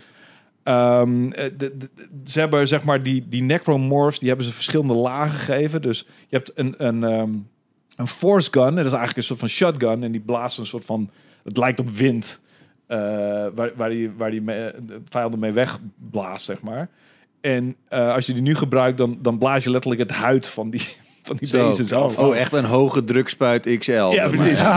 [0.64, 1.44] Ehm, eh,
[2.24, 5.82] ze hebben zeg maar die, die necromorphs, die hebben ze verschillende lagen gegeven.
[5.82, 7.30] Dus je hebt een, een, ehm,
[7.96, 10.02] een force gun, dat is eigenlijk een soort van shotgun.
[10.02, 11.10] En die blaast een soort van,
[11.44, 12.40] het lijkt op wind.
[12.86, 12.98] eh,
[13.54, 16.88] waar, waar die, waar die mee, de vijanden mee wegblaast, zeg maar.
[17.40, 20.70] En eh, als je die nu gebruikt, dan, dan blaas je letterlijk het huid van
[20.70, 20.86] die,
[21.24, 21.48] van die
[21.86, 21.96] Zo.
[21.96, 22.18] af.
[22.18, 23.92] Oh, echt een hoge drukspuit XL.
[23.92, 24.62] Ja, precies.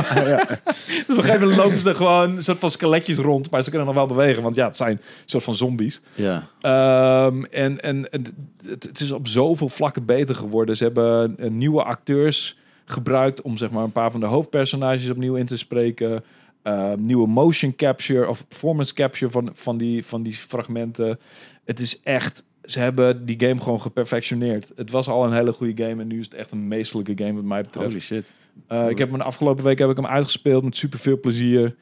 [1.07, 3.63] Dus op een gegeven moment lopen ze er gewoon een soort van skeletjes rond, maar
[3.63, 6.01] ze kunnen nog wel bewegen, want ja, het zijn een soort van zombies.
[6.15, 6.47] Ja.
[6.61, 8.23] Ehm, en en en
[8.65, 10.77] het, het is op zoveel vlakken beter geworden.
[10.77, 15.35] Ze hebben eh, nieuwe acteurs gebruikt om zeg maar een paar van de hoofdpersonages opnieuw
[15.35, 16.23] in te spreken.
[16.63, 21.19] Ehm, nieuwe motion capture of performance capture van, van, die, van die fragmenten.
[21.65, 22.43] Het is echt.
[22.67, 24.71] Ze hebben die game gewoon geperfectioneerd.
[24.75, 27.33] Het was al een hele goede game en nu is het echt een meestelijke game
[27.33, 27.87] wat mij betreft.
[27.87, 28.31] Holy shit.
[28.71, 31.75] Uh, ik heb hem de afgelopen week heb ik hem uitgespeeld met super veel plezier.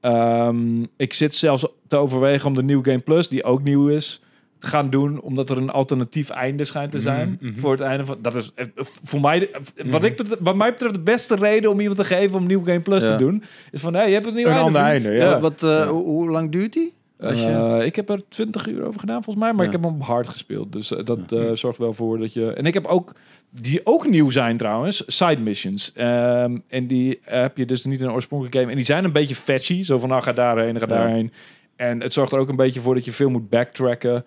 [0.00, 4.20] Ehm, ik zit zelfs te overwegen om de New Game Plus, die ook nieuw is,
[4.58, 7.60] te gaan doen, omdat er een alternatief einde schijnt te zijn Mhm, mhm.
[7.60, 8.18] voor het einde van.
[8.22, 8.66] Dat is eh,
[9.02, 9.50] voor mij,
[9.84, 12.64] wat ik bet- wat mij betreft de beste reden om iemand te geven om New
[12.66, 13.16] Game Plus Ja.
[13.16, 14.66] te doen, is van, hey, je hebt het nieuw Een einde.
[14.66, 15.40] ander einde, ja.
[15.40, 16.92] Wat, eh, hoe, hoe lang duurt die?
[17.32, 17.76] Je...
[17.78, 19.70] Eh, ik heb er 20 uur over gedaan volgens mij, maar Ja.
[19.72, 20.72] ik heb hem hard gespeeld.
[20.72, 22.52] Dus eh, dat eh, zorgt wel voor dat je.
[22.52, 23.14] En ik heb ook
[23.50, 25.92] die ook nieuw zijn trouwens, side missions.
[25.94, 28.70] Ehm, en die heb je dus niet in een oorspronkelijke game.
[28.70, 31.32] En die zijn een beetje fetchy, zo van nou ga daarheen, ga daarheen.
[31.76, 34.24] En het zorgt er ook een beetje voor dat je veel moet backtracken.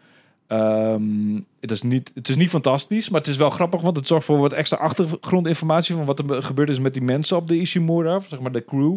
[0.48, 4.08] Ehm, het, is niet, het is niet fantastisch, maar het is wel grappig, want het
[4.08, 7.48] zorgt voor wat extra achtergrondinformatie van wat er be- gebeurd is met die mensen op
[7.48, 8.96] de Ishimura, zeg maar de crew.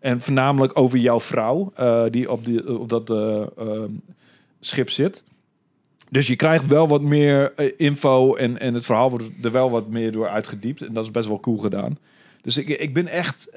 [0.00, 3.90] En voornamelijk over jouw vrouw, eh, die op, die, op dat eh, ehm,
[4.60, 5.24] schip zit.
[6.10, 9.70] Dus je krijgt wel wat meer eh, info en, en het verhaal wordt er wel
[9.70, 10.82] wat meer door uitgediept.
[10.82, 11.98] En dat is best wel cool gedaan.
[12.42, 13.48] Dus ik, ik ben echt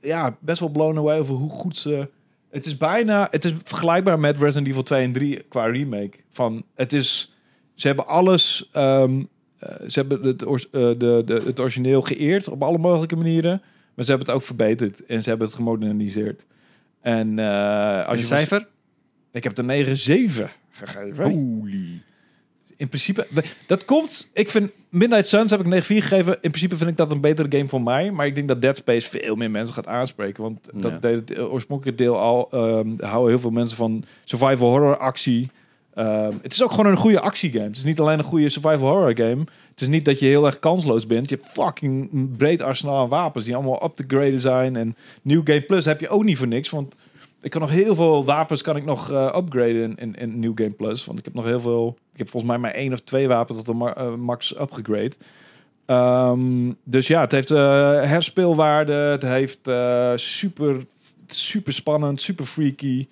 [0.00, 2.08] ja, best wel blown away over hoe goed ze...
[2.50, 3.28] Het is bijna...
[3.30, 6.18] Het is vergelijkbaar met Resident Evil 2 en 3 qua remake.
[6.30, 7.32] Van, het is...
[7.74, 8.68] Ze hebben alles...
[8.72, 9.20] ehm,
[9.58, 13.62] eh, ze hebben het, de, de, het origineel geëerd op alle mogelijke manieren.
[13.98, 15.04] Maar ze hebben het ook verbeterd.
[15.06, 16.46] En ze hebben het gemoderniseerd.
[17.00, 18.66] En eh, als je cijfer?
[19.32, 21.30] ik heb de 9-7 gegeven.
[21.30, 22.02] Holy.
[22.76, 23.26] In principe,
[23.66, 24.30] dat komt.
[24.32, 26.32] Ik vind Midnight Suns heb ik 9-4 gegeven.
[26.40, 28.10] In principe vind ik dat een betere game voor mij.
[28.10, 30.42] Maar ik denk dat Dead Space veel meer mensen gaat aanspreken.
[30.42, 30.98] Want dat Ja.
[30.98, 32.48] deed het eh, oorspronkelijke deel al.
[32.96, 35.50] daar houden heel veel mensen van survival horror actie.
[35.94, 37.64] Ehm, het is ook gewoon een goede actiegame.
[37.66, 39.44] Het is niet alleen een goede survival horror game.
[39.78, 41.30] Het is niet dat je heel erg kansloos bent.
[41.30, 44.76] Je hebt fucking een breed arsenaal aan wapens die allemaal up te graden zijn.
[44.76, 46.70] En New Game Plus heb je ook niet voor niks.
[46.70, 46.94] Want
[47.42, 50.52] ik kan nog heel veel wapens kan ik nog eh, upgraden in, in, in New
[50.54, 51.04] Game Plus.
[51.04, 51.96] Want ik heb nog heel veel.
[52.12, 55.12] Ik heb volgens mij maar één of twee wapens tot de eh, max upgegrade.
[55.86, 57.58] Ehm, dus ja, het heeft eh,
[58.02, 58.92] herspeelwaarde.
[58.92, 59.58] Het heeft
[60.20, 60.76] super,
[61.26, 63.06] super spannend, super freaky.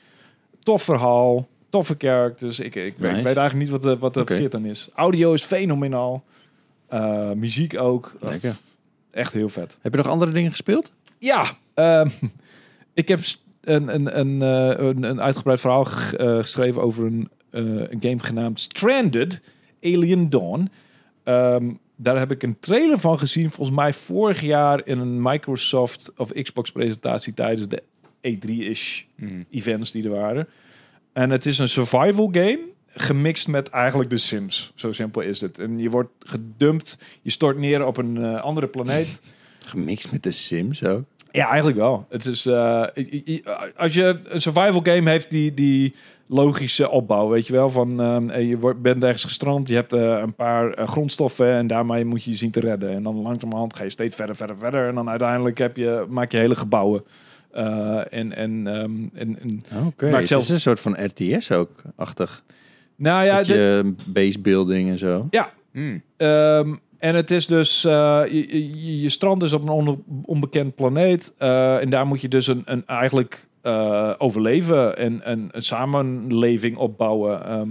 [0.63, 1.47] Tof verhaal.
[1.69, 2.61] Toffe characters.
[2.61, 4.27] Ik, ik, weet, ik weet eigenlijk niet wat, er- wat Oké.
[4.33, 4.89] verkeerd aan is.
[4.95, 6.25] Audio is fenomenaal.
[6.89, 8.17] Eh, muziek ook.
[8.21, 8.57] Lekker.
[9.11, 9.79] Echt heel vet.
[9.81, 10.93] Heb je nog andere dingen gespeeld?
[11.19, 12.09] Ja, ehm,
[12.95, 13.21] ik heb
[13.61, 18.61] een, een, een, eh, een, een uitgebreid verhaal eh, geschreven over een, een game genaamd
[18.61, 19.41] Stranded
[19.83, 20.71] Alien Dawn.
[21.23, 26.13] Ehm, daar heb ik een trailer van gezien, volgens mij vorig jaar in een Microsoft
[26.17, 27.83] of Xbox presentatie tijdens de
[28.21, 29.03] E3-ish
[29.51, 30.49] events die er waren.
[31.13, 34.73] En het is een survival game gemixt met eigenlijk de Sims.
[34.75, 35.59] Zo simpel is het.
[35.59, 39.21] En je wordt gedumpt, je stort neer op een eh, andere planeet.
[39.65, 41.05] Gemixt met de Sims ook.
[41.31, 42.07] Ja, eigenlijk wel.
[42.09, 42.87] Het is, eh,
[43.77, 45.95] als je een survival game heeft die, die
[46.27, 49.93] logische opbouw, weet je wel, van ehm, eh, je wordt, bent ergens gestrand, je hebt
[49.93, 52.91] een paar grondstoffen en daarmee moet je je zien te redden.
[52.91, 54.89] En dan langzamerhand ga je steeds verder, verder, verder.
[54.89, 57.05] En dan uiteindelijk heb je, maak je hele gebouwen.
[57.51, 62.45] En, en, ehm, en, en, Oké, Maar het is een soort van RTS ook, achtig.
[62.97, 65.27] Nou ja, dat de- je base building en zo.
[65.31, 66.03] ja, Mm.
[66.17, 68.49] Ehm, en het is dus, eh, je,
[68.85, 71.35] je, je strand is op een on- onbekend planeet.
[71.39, 76.77] eh, en daar moet je dus een, een eigenlijk eh, overleven en een, een samenleving
[76.77, 77.45] opbouwen.
[77.47, 77.69] Ehm,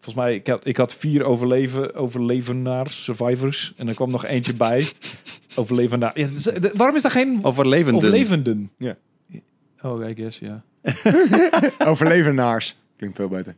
[0.00, 3.72] volgens mij, ik had, ik had vier overleven, overlevenaars, survivors.
[3.76, 4.86] En er kwam nog eentje bij.
[5.56, 6.18] Overlevenaar.
[6.18, 6.26] Ja,
[6.60, 8.02] de- waarom is daar geen Overlevenden.
[8.02, 8.70] overlevenden?
[8.78, 8.96] Ja.
[9.82, 10.62] Oh, I guess, ja.
[11.90, 12.76] Overlevenaars.
[12.96, 13.56] Klinkt veel beter.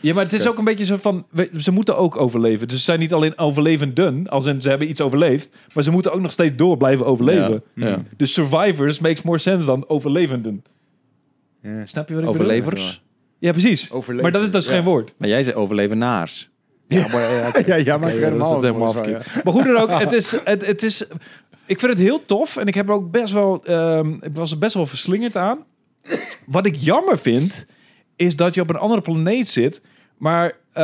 [0.00, 2.68] Ja, maar het is ook een beetje zo van, we- ze moeten ook overleven.
[2.68, 6.12] Dus ze zijn niet alleen overlevenden, als in ze hebben iets overleefd, maar ze moeten
[6.12, 7.62] ook nog steeds door blijven overleven.
[7.74, 8.02] Ja, ja.
[8.16, 10.62] Dus survivors makes more sense dan overlevenden.
[11.62, 11.86] Ja.
[11.86, 12.46] Snap je wat ik bedoel?
[12.46, 13.02] Overlevers.
[13.38, 13.90] Ja, precies.
[13.90, 14.22] Overleven.
[14.22, 14.72] Maar dat is dus Ja.
[14.72, 15.14] geen woord.
[15.16, 16.50] Maar jij zei overlevenaars.
[16.88, 18.94] Ja, maar, ja, ja, ja, maakt Oké, helemaal, dat is helemaal.
[19.44, 21.06] Maar hoe dan ook, het is, het, het is,
[21.66, 24.50] ik vind het heel tof en ik heb er ook best wel, ehm, ik was
[24.50, 25.58] er best wel verslingerd aan.
[26.46, 27.66] Wat ik jammer vind,
[28.18, 29.80] is dat je op een andere planeet zit,
[30.18, 30.82] maar eh,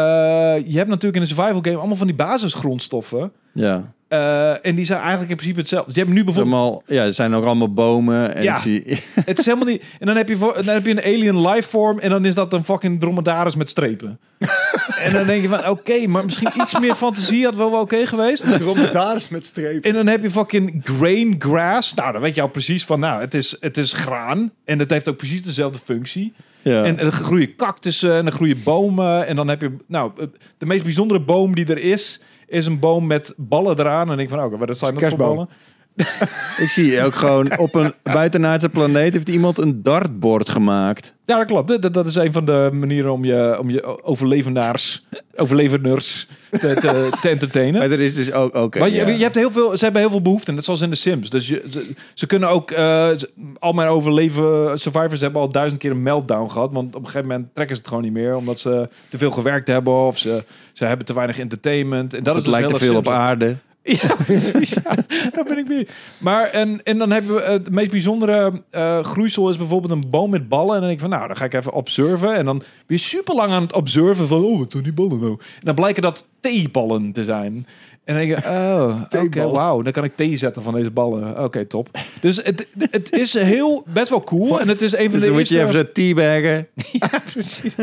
[0.67, 3.33] je hebt natuurlijk in een survival game allemaal van die basisgrondstoffen.
[3.53, 3.93] Ja.
[4.09, 5.87] eh, en die zijn eigenlijk in principe hetzelfde.
[5.87, 8.35] Dus je hebt nu bijvoorbeeld Allemaal, ja, er zijn ook allemaal bomen.
[8.35, 8.55] En Ja.
[8.55, 8.83] ik zie,
[9.25, 9.83] Het is helemaal niet.
[9.99, 11.99] En dan heb je, voor, dan heb je een alien lifeform.
[11.99, 14.19] En dan is dat een fucking dromedaris met strepen.
[15.05, 18.07] en dan denk je van, oké, maar misschien iets meer fantasie had wel wel oké
[18.07, 18.45] geweest.
[18.59, 19.83] Dromedaris met strepen.
[19.91, 21.95] En dan heb je fucking grain grass.
[21.95, 24.51] Nou, dan weet je al precies van, nou, het is, het is graan.
[24.65, 26.33] En het heeft ook precies dezelfde functie.
[26.65, 26.85] Ja.
[26.85, 29.27] En er groeien cactussen en er groeien bomen.
[29.27, 30.13] En dan heb je, nou,
[30.59, 34.11] de meest bijzondere boom die er is, is een boom met ballen eraan.
[34.11, 35.49] En ik van, oké, wat zijn dat voor ballen?
[36.65, 41.15] ik zie ook gewoon op een buitenaardse planeet heeft iemand een dartbord gemaakt.
[41.25, 41.83] Ja, dat klopt.
[41.83, 45.05] Dat, dat is een van de manieren om je, om je overlevenaars,
[45.37, 47.81] overleveners te, te, te entertainen.
[47.81, 48.79] Maar er is dus ook, oké.
[48.79, 49.09] Maar je, ja.
[49.09, 51.31] je hebt heel veel, ze hebben heel veel behoefte, net zoals in de Sims.
[51.31, 53.11] Dus je, ze, ze kunnen ook, eh,
[53.59, 56.73] al mijn overleven survivors hebben al duizend keer een meltdown gehad.
[56.73, 59.31] Want op een gegeven moment trekken ze het gewoon niet meer, omdat ze te veel
[59.31, 62.15] gewerkt hebben of ze, ze hebben te weinig entertainment.
[62.15, 63.57] En dat Of is het dus lijkt te veel op aarde.
[63.85, 64.69] Ja, precies.
[64.69, 64.95] Ja,
[65.33, 65.89] daar ben ik weer.
[66.19, 70.11] Maar en, en dan hebben we eh, het meest bijzondere eh, groeisel is bijvoorbeeld een
[70.11, 70.75] boom met ballen.
[70.75, 72.35] En dan denk ik van, nou, dan ga ik even observen.
[72.35, 75.21] En dan ben je super lang aan het observen van, oh, wat zijn die ballen
[75.21, 75.33] nou?
[75.33, 77.67] En dan blijken dat theeballen te zijn.
[78.05, 79.83] En dan denk je, oh, oké, wauw.
[79.83, 81.45] Dan kan ik thee zetten van deze ballen.
[81.45, 81.89] Oké, top.
[82.21, 84.61] Dus het, het is heel, best wel cool.
[84.61, 86.67] En het is een van Dus de moet je even zo teabaggen.
[86.93, 87.75] Ja, precies.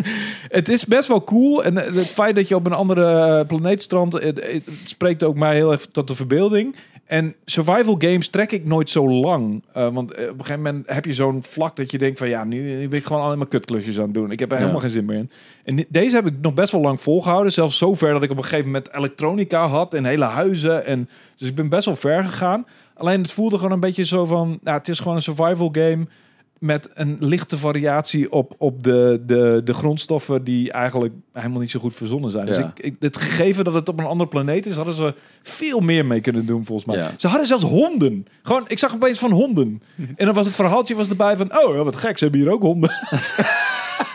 [0.49, 1.64] het is best wel cool.
[1.64, 5.56] En het feit dat je op een andere planeet strandt, het, het spreekt ook mij
[5.56, 6.76] heel erg tot de verbeelding.
[7.11, 9.63] En survival games trek ik nooit zo lang.
[9.73, 12.29] Eh, want eh, op een gegeven moment heb je zo'n vlak dat je denkt van
[12.29, 14.31] ja, nu, nu ben ik gewoon alleen maar kutklusjes aan het doen.
[14.31, 14.61] Ik heb er Ja.
[14.61, 15.31] helemaal geen zin meer in.
[15.63, 17.51] En deze heb ik nog best wel lang volgehouden.
[17.51, 20.85] Zelfs zover dat ik op een gegeven moment elektronica had en hele huizen.
[20.85, 22.65] En, dus ik ben best wel ver gegaan.
[22.93, 26.05] Alleen het voelde gewoon een beetje zo van, nou, het is gewoon een survival game
[26.61, 31.79] met een lichte variatie op, op de, de, de grondstoffen die eigenlijk helemaal niet zo
[31.79, 32.45] goed verzonnen zijn.
[32.45, 35.79] Dus ik, ik, het gegeven dat het op een andere planeet is, hadden ze veel
[35.79, 36.97] meer mee kunnen doen volgens mij.
[36.97, 37.11] Ja.
[37.17, 38.25] Ze hadden zelfs honden.
[38.41, 39.81] Gewoon, ik zag opeens van honden.
[40.15, 42.61] En dan was het verhaaltje was erbij van, oh wat gek, ze hebben hier ook
[42.61, 42.89] honden.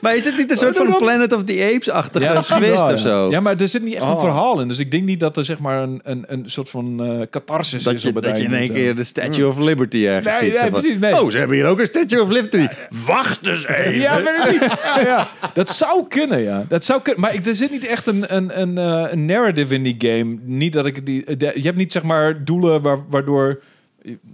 [0.00, 2.24] Maar is het niet een soort van Planet of the Apes-achtige
[2.60, 2.92] wel, ja.
[2.92, 3.30] of zo?
[3.30, 4.20] Ja, maar er zit niet echt een Oh.
[4.20, 4.68] verhaal in.
[4.68, 7.82] Dus ik denk niet dat er zeg maar een, een, een soort van eh catharsis
[7.82, 8.72] Dat is je, op het dat je in één zo.
[8.72, 10.60] keer de Statue of Liberty ergens Nee, ziet.
[10.60, 11.20] nee, precies, nee.
[11.22, 12.66] Oh, ze hebben hier ook een Statue of Liberty.
[13.06, 13.94] Wacht eens even.
[13.94, 14.70] Ja, weet ik niet.
[14.84, 15.30] Ja, ja.
[15.54, 16.64] Dat zou kunnen, ja.
[16.68, 17.20] Dat zou kunnen.
[17.20, 20.38] Maar ik, er zit niet echt een, een, een, eh, een narrative in die game.
[20.42, 21.36] Niet dat ik die.
[21.36, 23.60] de- je hebt niet zeg maar doelen waar, waardoor.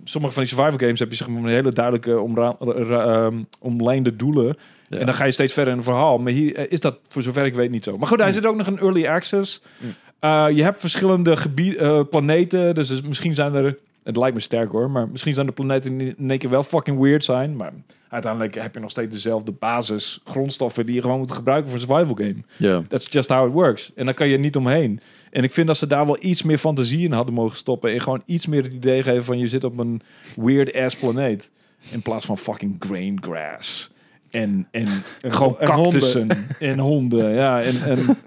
[0.04, 4.16] Sommige van die survival games heb je zeg maar een hele duidelijke omra- ehm, omlijnde
[4.16, 4.56] doelen.
[4.88, 4.98] Ja.
[4.98, 6.18] En dan ga je steeds verder in een verhaal.
[6.18, 7.98] Maar hier eh, is dat voor zover ik weet niet zo.
[7.98, 9.62] Maar goed, hij zit ook nog in early access.
[10.18, 12.74] Eh, je hebt verschillende gebied, eh, planeten.
[12.74, 13.78] Dus, dus misschien zijn er.
[14.02, 14.90] Het lijkt me sterk hoor.
[14.90, 17.56] Maar misschien zijn de planeten in één keer wel fucking weird zijn.
[17.56, 17.72] Maar
[18.08, 21.86] uiteindelijk heb je nog steeds dezelfde basis grondstoffen die je gewoon moet gebruiken voor een
[21.86, 22.42] survival game.
[22.56, 22.82] Ja.
[22.88, 23.92] That's just how it works.
[23.94, 25.00] En daar kan je niet omheen.
[25.38, 27.92] En ik vind dat ze daar wel iets meer fantasie in hadden mogen stoppen.
[27.92, 30.00] En gewoon iets meer het idee geven van je zit op een
[30.36, 31.50] weird ass planeet.
[31.90, 33.90] In plaats van fucking grain grass.
[34.30, 34.88] En, en,
[35.20, 36.00] gewoon en honden.
[36.00, 36.28] cactussen.
[36.58, 37.34] En honden.
[37.34, 38.18] Ja, en, en,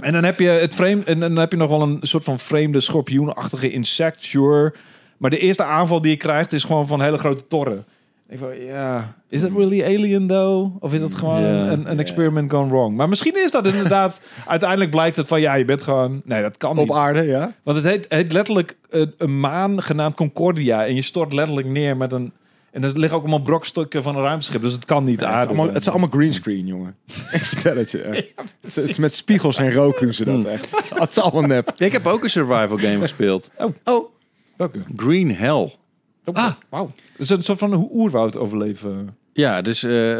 [0.00, 1.04] en dan heb je het vreemd.
[1.04, 4.74] En dan heb je nog wel een soort van vreemde schorpioenachtige insect, sure.
[5.16, 7.84] Maar de eerste aanval die je krijgt is gewoon van hele grote torren.
[8.30, 10.82] Ik van, ja, is dat really alien though?
[10.82, 12.96] Of is dat gewoon een, een experiment gone wrong?
[12.96, 14.20] Maar misschien is dat inderdaad...
[14.46, 16.20] uiteindelijk blijkt het van, ja, je bent gewoon...
[16.24, 16.96] Nee, dat kan Op niet.
[16.96, 17.52] aarde, ja.
[17.62, 18.76] Want het heet, heet letterlijk
[19.18, 20.86] een maan genaamd Concordia.
[20.86, 22.32] En je stort letterlijk neer met een...
[22.70, 24.62] En er liggen ook allemaal brokstukken van een ruimteschip.
[24.62, 25.76] Dus het kan niet Het is, aarde allemaal, zijn.
[25.76, 26.96] het is allemaal greenscreen, jongen.
[27.32, 27.98] Ik vertel het je.
[27.98, 28.32] echt.
[28.60, 30.70] het, is, het is met spiegels en rook doen ze dat echt.
[30.94, 31.72] Het is, allemaal nep.
[31.76, 33.50] Ik heb ook een survival game gespeeld.
[33.84, 34.08] Oh,
[34.56, 34.78] Welke?
[34.96, 35.78] Green Hell.
[36.24, 36.92] Ah, wauw.
[37.12, 39.16] Het is een soort van oerwoud overleven.
[39.32, 40.16] Ja, dus eh,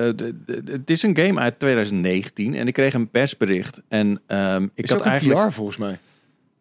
[0.65, 3.83] het is een game uit 2019 en ik kreeg een persbericht.
[3.89, 5.41] En ehm, ik is had ook een eigenlijk.
[5.41, 5.99] VR volgens mij.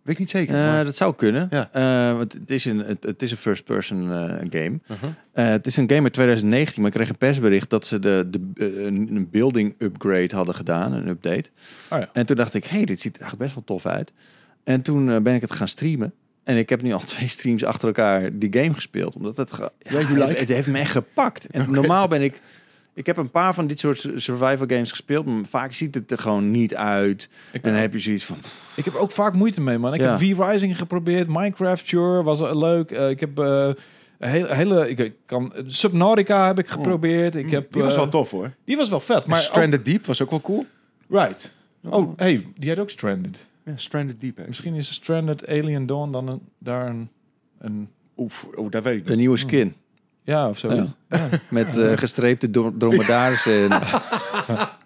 [0.01, 0.55] Weet ik niet zeker.
[0.55, 1.47] Eh, maar- dat zou kunnen.
[1.49, 1.69] Ja.
[1.71, 4.79] Eh, want het is een, het, het is een first-person eh, game.
[4.91, 5.09] Uh-huh.
[5.31, 8.27] Eh, het is een game uit 2019, maar ik kreeg een persbericht dat ze de,
[8.29, 8.51] de,
[8.85, 11.49] een building upgrade hadden gedaan, een update.
[11.89, 12.09] Oh ja.
[12.13, 14.13] En toen dacht ik, hey, dit ziet er eigenlijk best wel tof uit.
[14.63, 16.13] En toen ben ik het gaan streamen.
[16.49, 19.15] En ik heb nu al twee streams achter elkaar die game gespeeld.
[19.15, 20.13] Omdat het, Ja, like?
[20.23, 21.45] het, het heeft me echt gepakt.
[21.47, 22.39] En normaal ben ik...
[22.93, 25.25] Ik heb een paar van dit soort survival games gespeeld.
[25.25, 27.29] Maar vaak ziet het er gewoon niet uit.
[27.51, 28.37] Ik, En dan heb je zoiets van...
[28.75, 29.93] ik heb ook vaak moeite mee, man.
[29.93, 30.17] Ik Ja.
[30.17, 31.27] heb V-Rising geprobeerd.
[31.27, 32.91] Minecraft, sure, was wel leuk.
[32.91, 33.39] Eh, ik heb...
[33.39, 33.69] eh,
[34.19, 37.35] een hele, hele, ik kan, Subnautica heb ik geprobeerd.
[37.35, 38.53] Ik heb, Die was eh, wel tof hoor.
[38.65, 39.25] Die was wel vet.
[39.25, 40.59] Maar Stranded Deep was ook wel cool.
[40.59, 41.51] ook- right.
[41.83, 43.45] Oh, hey, die had ook Stranded.
[43.69, 44.37] Ja, Stranded Deep.
[44.37, 44.43] hè.
[44.47, 47.09] Misschien is Stranded Alien Dawn dan een, daar een,
[47.59, 47.89] een...
[48.17, 49.09] Oef, oh, dat weet ik niet.
[49.09, 49.73] Een nieuwe skin.
[50.23, 50.73] Ja, of zo.
[50.73, 50.85] Ja.
[51.49, 53.69] Met eh, gestreepte dro- dromedarissen.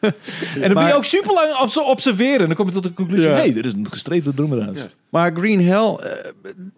[0.00, 0.12] En,
[0.60, 2.40] dan ben je ook super lang op ze observeren.
[2.40, 3.34] En dan kom je tot de conclusie: Ja.
[3.34, 4.78] hey, dit is een gestreepte dromedaris.
[4.78, 4.98] Juist.
[5.08, 6.10] Maar Green Hell, eh,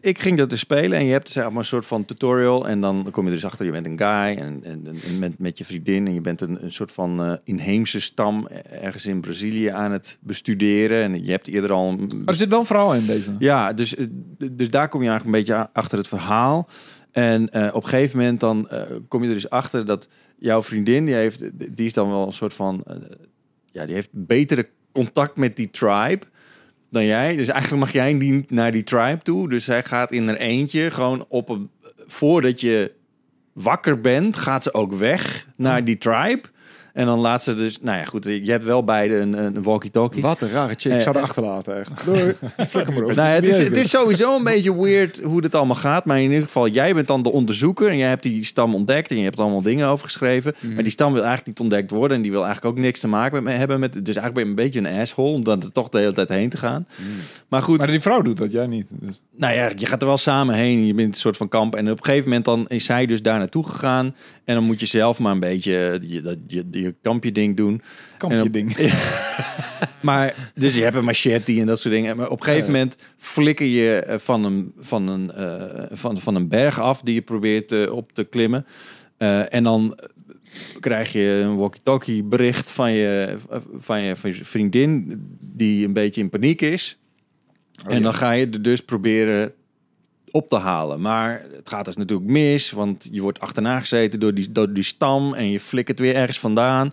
[0.01, 2.81] ik ging dat dus spelen en je hebt zeg maar een soort van tutorial en
[2.81, 5.65] dan kom je dus achter, je bent een guy en, en, en met, met je
[5.65, 8.49] vriendin en je bent een, een soort van eh, inheemse stam
[8.83, 11.89] ergens in Brazilië aan het bestuderen en je hebt eerder al...
[11.89, 13.31] een- Maar er zit wel een verhaal in deze.
[13.39, 14.07] ja, dus, eh,
[14.53, 16.69] dus daar kom je eigenlijk een beetje achter het verhaal.
[17.13, 20.09] En eh, op een gegeven moment dan eh, kom je er dus achter dat
[20.39, 21.45] jouw vriendin, die, heeft,
[21.77, 22.83] die is dan wel een soort van...
[22.87, 22.97] eh,
[23.73, 26.27] ja, die heeft betere contact met die tribe
[26.91, 27.37] dan jij.
[27.37, 29.49] Dus eigenlijk mag jij niet naar die tribe toe.
[29.49, 31.71] Dus zij gaat in haar eentje gewoon op een...
[32.07, 32.93] Voordat je
[33.53, 36.41] wakker bent, gaat ze ook weg naar die tribe.
[36.93, 37.79] En dan laat ze dus...
[37.81, 40.23] Nou ja, goed, je hebt wel beide een, een walkie-talkie.
[40.23, 40.93] Wat een rare chick.
[40.93, 41.29] Ik zou er eh.
[41.29, 42.05] achterlaten echt.
[42.05, 42.35] Doei.
[43.01, 46.05] Nou ja, het, is, het is sowieso een beetje weird hoe dit allemaal gaat.
[46.05, 47.89] Maar in ieder geval, jij bent dan de onderzoeker.
[47.89, 49.11] En jij hebt die stam ontdekt.
[49.11, 50.55] En je hebt er allemaal dingen over geschreven.
[50.75, 52.17] Maar die stam wil eigenlijk niet ontdekt worden.
[52.17, 53.81] En die wil eigenlijk ook niks te maken met hebben.
[53.81, 55.35] Met, dus eigenlijk ben je een beetje een asshole.
[55.35, 56.87] Om dan er toch de hele tijd heen te gaan.
[57.49, 58.91] Maar goed, Maar die vrouw doet dat, jij niet.
[58.93, 59.23] Dus.
[59.37, 60.87] nou ja, je gaat er wel samen heen.
[60.87, 61.75] Je bent een soort van kamp.
[61.75, 64.15] En op een gegeven moment dan is zij dus daar naartoe gegaan.
[64.45, 67.83] En dan moet je zelf maar een beetje je, dat, je, je kampje ding doen.
[68.17, 68.77] Kampje ding.
[70.01, 72.17] Maar, dus je hebt een machete en dat soort dingen.
[72.17, 76.35] Maar op een gegeven moment flikker je eh, van een, van een, eh, van, van
[76.35, 78.67] een berg af die je probeert eh, op te klimmen.
[79.49, 79.99] En dan
[80.81, 83.37] krijg je een walkie-talkie bericht van je,
[83.77, 86.99] van, je, van je vriendin die een beetje in paniek is.
[87.85, 89.53] en dan ga je er dus proberen
[90.31, 91.01] op te halen.
[91.01, 94.83] Maar het gaat dus natuurlijk mis, want je wordt achterna gezeten door die, door die
[94.83, 96.93] stam en je flikkert weer ergens vandaan.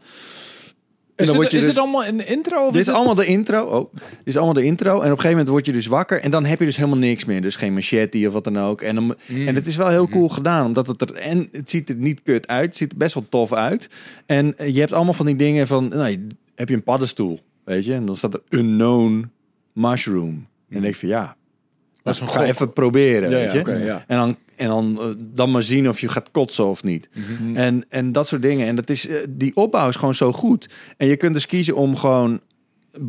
[1.16, 2.66] En Is, dan dit, je is dus- dit allemaal een intro?
[2.66, 3.66] Of dit is allemaal de intro.
[3.66, 4.90] Oh, dit is allemaal de intro.
[4.90, 6.22] En op een gegeven moment word je dus wakker.
[6.22, 7.42] En dan heb je dus helemaal niks meer.
[7.42, 8.82] Dus geen machete of wat dan ook.
[8.82, 10.66] En, dan, en het is wel heel cool gedaan.
[10.66, 11.14] Omdat het er...
[11.14, 12.66] En het ziet er niet kut uit.
[12.66, 13.90] Het ziet er best wel tof uit.
[14.26, 15.88] En je hebt allemaal van die dingen van...
[15.88, 17.40] Nou, heb je een paddenstoel.
[17.64, 17.94] Weet je?
[17.94, 19.32] En dan staat er unknown
[19.74, 20.48] mushroom.
[20.70, 21.36] En denk ik van ja...
[22.08, 23.30] Dat is een ga even proberen.
[23.30, 23.84] Ja, weet je?
[23.86, 24.04] ja.
[24.08, 27.10] En, dan, en dan, eh, dan maar zien of je gaat kotsen of niet.
[27.14, 27.56] Mhm.
[27.56, 28.68] En, en dat soort dingen.
[28.68, 30.70] En dat is, eh, die opbouw is gewoon zo goed.
[30.98, 32.40] En je kunt dus kiezen om gewoon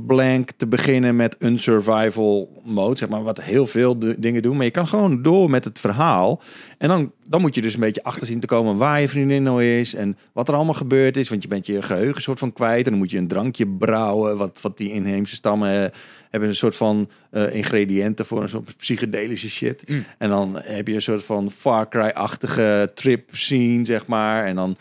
[0.06, 2.98] blank te beginnen met een survival mode.
[2.98, 4.56] Zeg maar, wat heel veel de- dingen doen.
[4.56, 6.40] Maar je kan gewoon door met het verhaal.
[6.78, 9.42] En dan, dan moet je dus een beetje achter zien te komen waar je vriendin
[9.42, 9.94] nou is.
[9.94, 11.28] En wat er allemaal gebeurd is.
[11.28, 12.84] Want je bent je geheugen soort van kwijt.
[12.84, 14.36] En dan moet je een drankje brouwen.
[14.36, 15.90] Wat, wat die inheemse stammen eh,
[16.30, 16.48] hebben.
[16.48, 19.84] Een soort van eh, ingrediënten voor een soort psychedelische shit.
[20.18, 24.44] En dan heb je een soort van Far Cry-achtige trip scene, zeg maar.
[24.44, 24.76] En dan...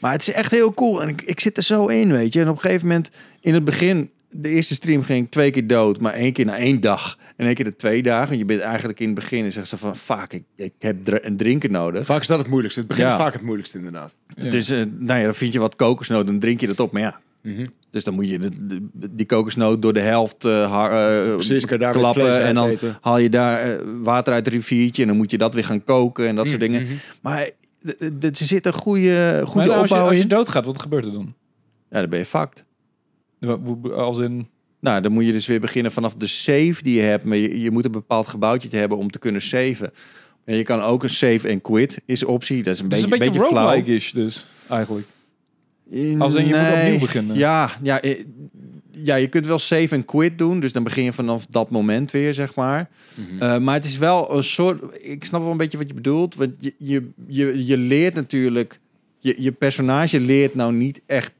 [0.00, 1.02] Maar het is echt heel cool.
[1.02, 2.40] En ik, ik zit er zo in, weet je.
[2.40, 4.10] En op een gegeven moment, in het begin...
[4.30, 7.18] De eerste stream ging ik twee keer dood, maar één keer na één dag.
[7.36, 8.32] En één keer de twee dagen.
[8.32, 9.96] En je bent eigenlijk in het begin en zegt ze van...
[9.96, 12.04] Fuck, ik, ik heb dr- een drinken nodig.
[12.06, 12.80] Vaak is dat het moeilijkste.
[12.80, 13.12] Het begin Ja.
[13.14, 14.12] is vaak het moeilijkste inderdaad.
[14.36, 14.50] Ja.
[14.50, 16.92] Dus eh, nou ja, dan vind je wat kokosnoot, dan drink je dat op.
[16.92, 17.66] Maar ja, Mhm.
[17.90, 20.90] dus dan moet je de, de- die kokosnoot door de helft eh, har-
[21.26, 22.22] eh, Precies, kan je daar weer klappen.
[22.22, 22.98] vlees En dan eten.
[23.00, 25.02] haal je daar eh, water uit het riviertje.
[25.02, 26.86] En dan moet je dat weer gaan koken en dat soort Mhm, dingen.
[27.20, 27.50] Maar
[27.86, 30.82] d- d- er zit een goede, goede Maar als, je, opbouw als je doodgaat, wat
[30.82, 31.34] gebeurt er dan?
[31.90, 32.64] Ja, dan ben je fucked.
[33.94, 34.48] Als in...
[34.80, 37.24] Nou, dan moet je dus weer beginnen vanaf de save die je hebt.
[37.24, 39.90] Maar je, je moet een bepaald gebouwtje te hebben om te kunnen saven.
[40.44, 42.62] En je kan ook een save en quit is optie.
[42.62, 43.82] Dat is een beetje, een beetje, beetje flauw.
[44.24, 45.06] dus, eigenlijk.
[46.18, 47.36] Als in, je moet opnieuw beginnen.
[47.36, 48.00] Ja, ja,
[49.02, 50.60] ja, je kunt wel save en quit doen.
[50.60, 52.88] Dus dan begin je vanaf dat moment weer, zeg maar.
[53.14, 53.42] Mhm.
[53.42, 55.06] Eh, maar het is wel een soort...
[55.06, 56.34] Ik snap wel een beetje wat je bedoelt.
[56.34, 58.80] Want je, je, je, je leert natuurlijk...
[59.18, 61.32] Je, je personage leert nou niet echt...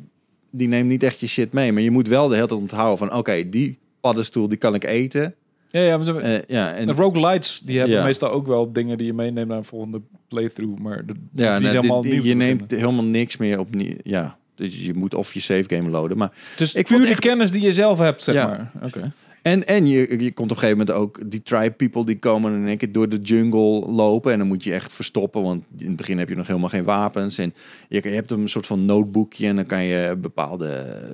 [0.50, 1.72] Die neemt niet echt je shit mee.
[1.72, 3.14] Maar je moet wel de hele tijd onthouden van...
[3.14, 5.34] Oké, die paddenstoel die kan ik eten.
[5.76, 8.04] Ja, ja, maar Eh, ja, en, de roguelites, die hebben Ja.
[8.04, 10.80] meestal ook wel dingen die je meeneemt naar een volgende playthrough.
[10.82, 13.94] Maar de, ja, nou, helemaal dit- je neemt helemaal niks meer opnieuw.
[14.02, 16.16] Ja, dus je moet of je save game loaden.
[16.16, 18.46] Maar Dus Ik puur de echt- kennis die je zelf hebt, zeg Ja.
[18.46, 18.70] maar.
[18.84, 19.12] Oké.
[19.46, 22.54] En, en je, je komt op een gegeven moment ook die tribe people die komen
[22.54, 24.32] in één keer door de jungle lopen.
[24.32, 26.84] En dan moet je echt verstoppen, want in het begin heb je nog helemaal geen
[26.84, 27.38] wapens.
[27.38, 27.54] En
[27.88, 30.66] je, je hebt een soort van notebookje en dan kan je bepaalde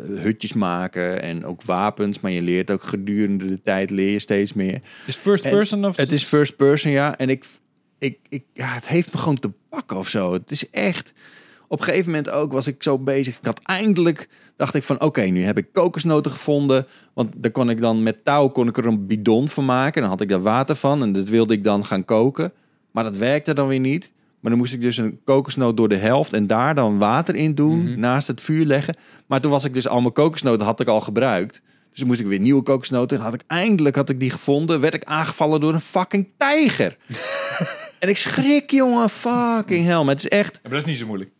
[0.08, 2.20] hutjes maken en ook wapens.
[2.20, 4.80] Maar je leert ook gedurende de tijd leer je steeds meer.
[5.06, 5.96] Is first En person of...
[5.96, 7.16] Het is first person, ja.
[7.16, 7.44] En ik,
[7.98, 10.32] ik, ik, ja, het heeft me gewoon te pakken of zo.
[10.32, 11.12] Het is echt.
[11.72, 13.38] Op een gegeven moment ook was ik zo bezig.
[13.38, 16.86] Ik had eindelijk, dacht ik van, oké, nu heb ik kokosnoten gevonden.
[17.14, 20.00] Want daar kon ik dan met touw kon ik er een bidon van maken.
[20.00, 22.52] Dan had ik daar water van en dat wilde ik dan gaan koken.
[22.90, 24.12] Maar dat werkte dan weer niet.
[24.40, 27.54] Maar dan moest ik dus een kokosnoot door de helft en daar dan water in
[27.54, 28.00] doen, Mhm.
[28.00, 28.96] naast het vuur leggen.
[29.26, 31.62] Maar toen was ik dus al mijn kokosnoten had ik al gebruikt.
[31.90, 33.18] Dus toen moest ik weer nieuwe kokosnoten.
[33.18, 36.96] En had ik eindelijk had ik die gevonden, werd ik aangevallen door een fucking tijger.
[37.98, 39.98] en ik schrik, jongen, fucking hell.
[40.02, 40.54] Maar het is echt.
[40.54, 41.30] Ja, maar dat is niet zo moeilijk.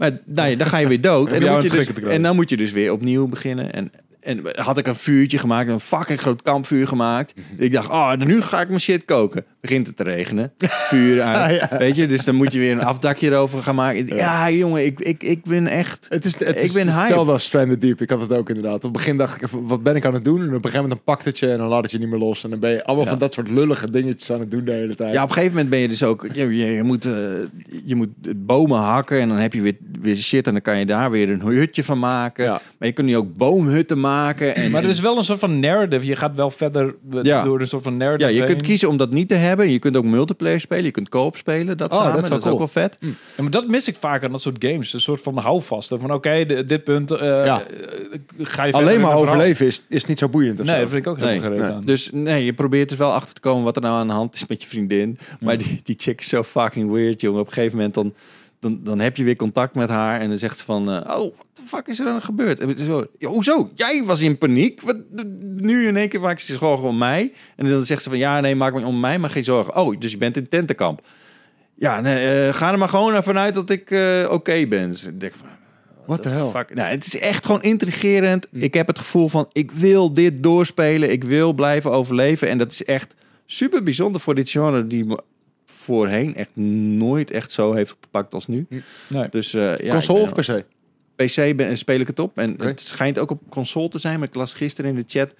[0.00, 1.28] Maar nou ja, dan ga je weer dood.
[1.32, 3.72] Om en, dan moet je dus, en dan moet je dus weer opnieuw beginnen.
[3.72, 7.34] En, en had ik een vuurtje gemaakt, een fucking groot kampvuur gemaakt.
[7.34, 7.62] Mhm.
[7.62, 9.44] Ik dacht, oh, nu ga ik mijn shit koken.
[9.60, 10.52] Begint het te regenen.
[10.90, 11.68] Vuur uit.
[11.78, 14.06] Weet je, dus dan moet je weer een afdakje erover gaan maken.
[14.16, 16.06] Ja, jongen, ik, ik, ik ben echt...
[16.08, 18.00] Het is, het Ik is ben hetzelfde als Stranded Deep.
[18.00, 18.74] Ik had het ook inderdaad.
[18.74, 20.40] Op het begin dacht ik, even, wat ben ik aan het doen?
[20.40, 22.08] En op een gegeven moment dan pakt het je en dan laat het je niet
[22.08, 22.44] meer los.
[22.44, 23.10] En dan ben je allemaal Ja.
[23.10, 25.12] van dat soort lullige dingetjes aan het doen de hele tijd.
[25.14, 26.26] Ja, op een gegeven moment ben je dus ook...
[26.32, 27.12] Je, je, je moet, eh,
[27.84, 30.46] je moet bomen hakken en dan heb je weer, weer shit.
[30.46, 32.44] En dan kan je daar weer een hutje van maken.
[32.44, 32.60] Ja.
[32.78, 34.54] Maar je kunt nu ook boomhutten maken.
[34.54, 36.06] En, Maar er is wel een soort van narrative.
[36.06, 37.44] Je gaat wel verder eh, Ja.
[37.44, 39.48] door een soort van narrative Ja, je kunt kiezen om dat niet te hebben.
[39.58, 40.84] Je kunt ook multiplayer spelen.
[40.84, 41.76] Je kunt co-op spelen.
[41.76, 42.12] Dat Oh, samen.
[42.14, 42.96] dat is Dat ook wel vet.
[43.00, 44.92] Ja, maar dat mis ik vaak aan dat soort games.
[44.92, 46.00] Een soort van houvasten.
[46.00, 47.62] Van oké, dit punt eh, Ja.
[47.62, 50.60] eh, ga je Alleen maar overleven is, is niet zo boeiend.
[50.60, 50.80] Of Nee, zo.
[50.80, 51.82] dat vind ik ook heel Nee, aan.
[51.84, 54.34] Dus nee, je probeert er wel achter te komen wat er nou aan de hand
[54.34, 55.18] is met je vriendin.
[55.40, 57.40] Maar die, die chick is zo fucking weird, jongen.
[57.40, 58.14] Op een gegeven moment dan,
[58.60, 60.20] dan, dan heb je weer contact met haar.
[60.20, 61.34] En dan zegt ze van, eh, oh,
[61.70, 62.60] fuck is er dan gebeurd?
[62.60, 63.70] En zo, ja, hoezo?
[63.74, 64.80] Jij was in paniek?
[64.80, 64.96] Wat,
[65.40, 67.32] nu in één keer maakt ze zich zorgen om mij.
[67.56, 69.76] En dan zegt ze van, ja, nee, maak me om mij maar geen zorgen.
[69.76, 71.06] Oh, dus je bent in tentenkamp.
[71.74, 74.90] Ja, nee, eh, ga er maar gewoon ervan uit dat ik eh, oké ben.
[74.90, 75.48] Dus ik denk van,
[76.06, 76.50] What the hell?
[76.50, 76.74] Fuck.
[76.74, 78.46] Nou, het is echt gewoon intrigerend.
[78.52, 81.10] Ik heb het gevoel van, ik wil dit doorspelen.
[81.10, 82.48] Ik wil blijven overleven.
[82.48, 83.14] En dat is echt
[83.46, 84.84] super bijzonder voor dit genre...
[84.84, 85.18] die me
[85.66, 88.66] voorheen echt nooit echt zo heeft gepakt als nu.
[89.06, 89.28] nee.
[89.30, 90.64] Dus eh ja, Console of ben- PC?
[91.24, 92.38] PC ben, speel ik het op.
[92.38, 94.18] En het schijnt ook op console te zijn.
[94.18, 95.34] Maar ik las gisteren in de chat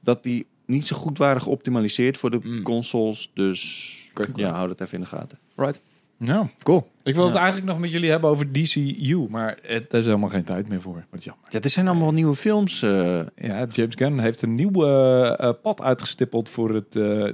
[0.00, 2.62] dat die niet zo goed waren geoptimaliseerd voor de Mm.
[2.62, 3.30] consoles.
[3.34, 4.28] Dus Oké.
[4.34, 5.38] ja, hou dat even in de gaten.
[5.56, 5.80] Right.
[6.18, 6.50] Ja.
[6.62, 6.90] Cool.
[7.02, 10.28] Ik wil het eigenlijk nog met jullie hebben over DCU, maar het, er is helemaal
[10.28, 11.04] geen tijd meer voor.
[11.10, 11.44] Wat jammer.
[11.50, 12.82] Ja, er zijn allemaal nieuwe films.
[12.82, 17.32] eh, Ja, James Gunn heeft een nieuw eh, eh, pad uitgestippeld voor het eh,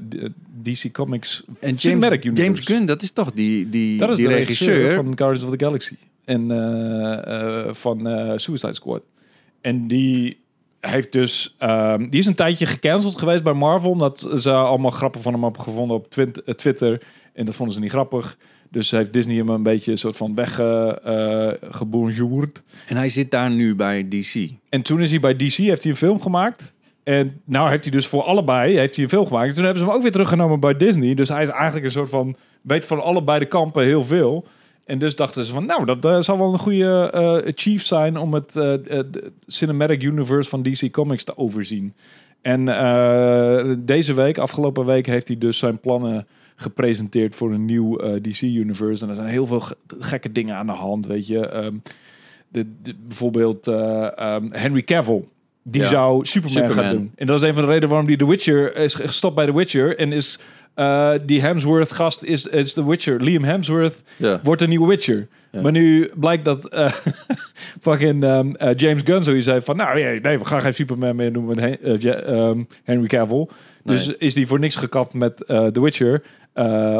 [0.62, 2.18] DC Comics en James.
[2.34, 4.68] James Gunn, dat is toch die, die, Dat is die de regisseur.
[4.74, 5.94] regisseur van Guardians of the Galaxy
[6.30, 9.02] en eh, eh, van eh, Suicide Squad.
[9.60, 10.38] En die
[10.80, 15.20] heeft dus, ehm, die is een tijdje gecanceld geweest bij Marvel, omdat ze allemaal grappen
[15.20, 16.10] van hem hebben gevonden op
[16.56, 17.02] Twitter
[17.32, 18.36] en dat vonden ze niet grappig.
[18.70, 22.62] Dus heeft Disney hem een beetje een soort van weggebonjourd.
[22.86, 24.48] En hij zit daar nu bij DC.
[24.68, 26.72] En toen is hij bij DC, heeft hij een film gemaakt.
[27.02, 29.48] En nou heeft hij dus voor allebei heeft hij een film gemaakt.
[29.48, 31.14] En toen hebben ze hem ook weer teruggenomen bij Disney.
[31.14, 34.46] Dus hij is eigenlijk een soort van, weet van allebei de kampen heel veel.
[34.84, 38.16] En dus dachten ze van, nou, dat eh, zal wel een goede eh chief zijn
[38.16, 39.04] om het eh, eh,
[39.46, 41.94] cinematic universe van DC Comics te overzien.
[42.42, 42.64] En
[43.84, 46.26] deze week, afgelopen week, heeft hij dus zijn plannen
[46.56, 49.02] gepresenteerd voor een nieuw eh, DC-universe.
[49.02, 51.46] En er zijn heel veel ge- gekke dingen aan de hand, weet je.
[51.48, 51.74] Ehm,
[52.48, 55.24] de, de- bijvoorbeeld eh, ehm, Henry Cavill.
[55.62, 55.88] Die Ja.
[55.88, 56.84] zou Superman, Superman.
[56.84, 57.12] gaan doen.
[57.16, 59.54] En dat is een van de redenen waarom die The Witcher is gestopt bij The
[59.54, 59.98] Witcher.
[59.98, 60.38] En is
[60.74, 63.22] eh, die Hemsworth gast is, is The Witcher.
[63.22, 64.40] Liam Hemsworth Ja.
[64.42, 65.28] wordt een nieuwe Witcher.
[65.52, 65.60] Ja.
[65.60, 66.92] Maar nu blijkt dat eh,
[67.80, 69.76] fucking ehm, eh, James Gunn zoiets zei van...
[69.76, 73.48] Nou ja, nee, we gaan geen Superman meer doen met eh, ehm, Henry Cavill.
[73.84, 74.16] Dus Nee.
[74.18, 76.22] is die voor niks gekapt met The Witcher.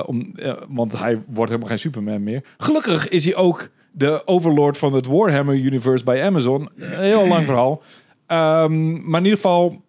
[0.06, 0.34] om,
[0.68, 2.42] want hij wordt helemaal geen Superman meer.
[2.58, 6.68] Gelukkig is hij ook de overlord van het Warhammer Universe bij Amazon.
[6.76, 7.82] Een heel lang verhaal.
[8.26, 9.82] Ehm, maar in ieder geval,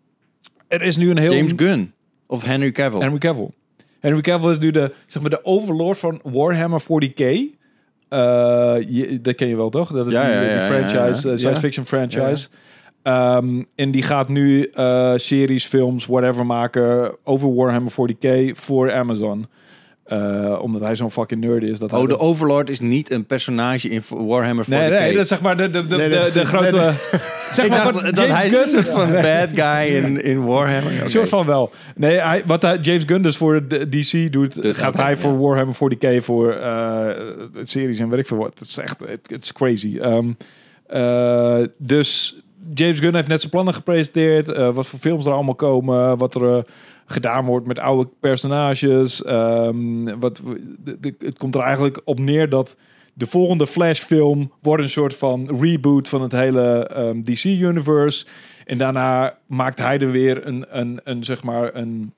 [0.67, 1.33] er is nu een heel...
[1.33, 1.93] James Gunn
[2.27, 2.99] of Henry Cavill.
[2.99, 3.49] Henry Cavill.
[4.01, 7.23] Henry Cavill is nu de, zeg maar, de overlord van Warhammer 40k.
[8.09, 9.91] Eh, je, dat ken je wel, toch?
[9.91, 12.47] Dat is Ja, die, ja, ja, franchise, eh, science fiction franchise.
[13.03, 19.45] Ehm, en die gaat nu eh, series, films, whatever maken over Warhammer 40k voor Amazon.
[20.11, 21.79] Eh, omdat hij zo'n fucking nerd is.
[21.79, 24.67] Dat hij Oh, de Overlord is niet een personage in Warhammer 40k.
[24.67, 26.75] Nee, nee, dat is zeg maar de, de, de, Nee, de, grote...
[26.75, 26.91] nee,
[27.53, 30.45] zeg ik maar dacht dat James hij Gunn- een soort van bad guy in, in
[30.45, 30.93] Warhammer.
[30.99, 31.09] Oké.
[31.09, 31.71] soort van wel.
[31.95, 35.17] Nee, hij, wat hij, James Gunn dus voor DC doet, gaat hij ja.
[35.17, 37.07] voor Warhammer 40k, voor eh,
[37.63, 38.59] series en weet ik veel wat.
[38.59, 39.97] Het is echt, het het is crazy.
[39.97, 40.31] Ehm,
[40.87, 42.41] eh, dus
[42.73, 44.47] James Gunn heeft net zijn plannen gepresenteerd.
[44.73, 46.17] wat voor films er allemaal komen.
[46.17, 46.63] Wat er
[47.11, 49.23] gedaan wordt met oude personages.
[49.23, 50.41] ehm, wat,
[51.19, 52.77] het komt er eigenlijk op neer dat
[53.13, 58.25] de volgende Flash-film wordt een soort van reboot van het hele ehm, DC-universe.
[58.65, 62.13] En daarna maakt hij er weer een, een, een zeg maar, een...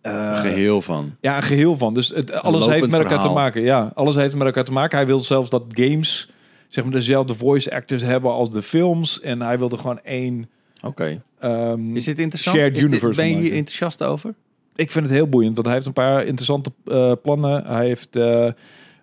[0.00, 1.16] eh, Geheel van.
[1.20, 1.94] ja, een geheel van.
[1.94, 3.28] Dus het, alles heeft met elkaar verhaal.
[3.28, 3.62] te maken.
[3.62, 4.96] Ja, alles heeft met elkaar te maken.
[4.98, 6.30] Hij wil zelfs dat games
[6.68, 9.20] zeg maar dezelfde voice actors hebben als de films.
[9.20, 10.50] En hij wilde gewoon één.
[10.84, 11.22] Oké.
[11.42, 12.56] Ehm, Is dit interessant?
[12.56, 14.34] Shared Is dit- ben je hier enthousiast over?
[14.74, 17.64] ik vind het heel boeiend, want hij heeft een paar interessante eh, plannen.
[17.66, 18.48] Hij heeft eh,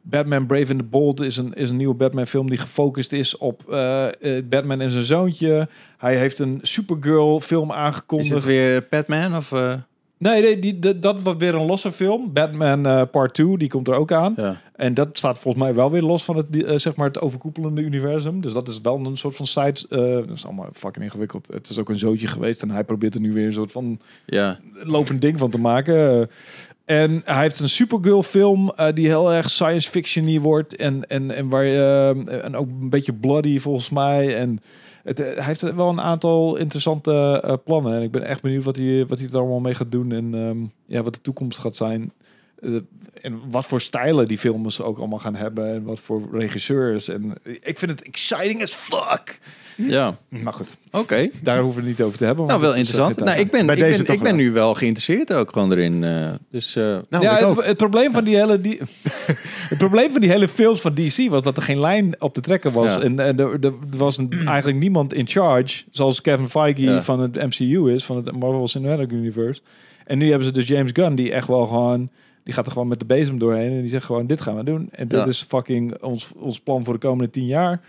[0.01, 3.37] Batman Brave and the Bold is een, is een nieuwe Batman film die gefocust is
[3.37, 4.07] op eh,
[4.49, 5.69] Batman en zijn zoontje.
[5.97, 8.33] Hij heeft een Supergirl film Is aangekondigd.
[8.33, 9.51] het weer Batman of...
[10.19, 12.33] Nee, nee die, dat was weer een losse film.
[12.33, 14.33] Batman eh, Part 2, die komt er ook aan.
[14.37, 14.61] ja.
[14.75, 17.81] En dat staat volgens mij wel weer los van het, eh, zeg maar het overkoepelende
[17.81, 18.41] universum.
[18.41, 19.85] Dus dat is wel een soort van side.
[19.89, 21.47] eh, dat is allemaal fucking ingewikkeld.
[21.53, 23.99] Het is ook een zootje geweest en hij probeert er nu weer een soort van
[24.25, 24.59] ja.
[24.73, 26.29] lopend ding van te maken.
[26.85, 30.75] En hij heeft een Supergirl film die heel erg science fiction wordt.
[30.75, 32.13] En, en, en, waar, je
[32.43, 34.35] en ook een beetje bloody volgens mij.
[34.35, 34.59] En
[35.03, 37.93] het, eh, hij heeft wel een aantal interessante eh, plannen.
[37.93, 40.11] En ik ben echt benieuwd wat hij, wat hij er allemaal mee gaat doen.
[40.11, 42.11] En ehm, ja, wat de toekomst gaat zijn.
[42.61, 42.69] Eh,
[43.21, 45.73] en wat voor stijlen die films ook allemaal gaan hebben.
[45.73, 47.07] En wat voor regisseurs.
[47.09, 49.39] En ik vind het exciting as fuck.
[49.75, 50.17] ja.
[50.29, 51.29] Maar goed, Oké.
[51.43, 52.45] daar hoeven we het niet over te hebben.
[52.45, 53.19] Nou, wel interessant.
[53.19, 56.03] Nou, ik ben, Bij ik deze ben, ik ben nu wel geïnteresseerd ook gewoon erin.
[56.03, 58.79] eh, dus eh, Nou, ja, het, het probleem van die hele die,
[59.69, 62.41] het probleem van die hele films van DC was dat er geen lijn op te
[62.41, 63.01] trekken was Ja.
[63.01, 67.01] en, en er, er was een, eigenlijk niemand in charge, zoals Kevin Feige Ja.
[67.01, 69.61] van het MCU is, van het Marvel Cinematic Universe.
[70.05, 72.09] En nu hebben ze dus James Gunn die echt wel gewoon
[72.43, 74.63] die gaat er gewoon met de bezem doorheen en die zegt gewoon dit gaan we
[74.63, 75.25] doen en dit Ja.
[75.25, 77.81] is fucking ons ons plan voor de komende tien jaar.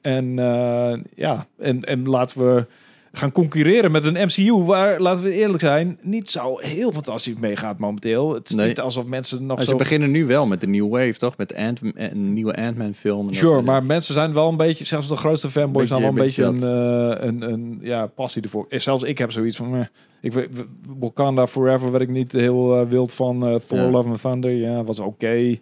[0.00, 2.66] En eh, ja, en, en laten we
[3.12, 7.56] gaan concurreren met een MCU waar, laten we eerlijk zijn, niet zo heel fantastisch mee
[7.56, 8.34] gaat momenteel.
[8.34, 8.66] Het is Nee.
[8.68, 11.36] niet alsof mensen nog nou, ze beginnen nu wel met de New Wave, toch?
[11.36, 13.28] Met de Ant een nieuwe Ant-Man film.
[13.28, 16.14] en Sure, maar mensen zijn wel een beetje, zelfs de grootste fanboys zijn wel een
[16.14, 18.66] Beetje- beetje een, eh, een, een ja, passie ervoor.
[18.68, 19.80] Zelfs ik heb zoiets van, eh,
[20.20, 20.48] ik weet,
[20.98, 23.46] Wakanda Forever werd ik niet heel eh, wild van.
[23.46, 23.90] eh, Thor Ja.
[23.90, 25.56] Love and Thunder, ja, was oké.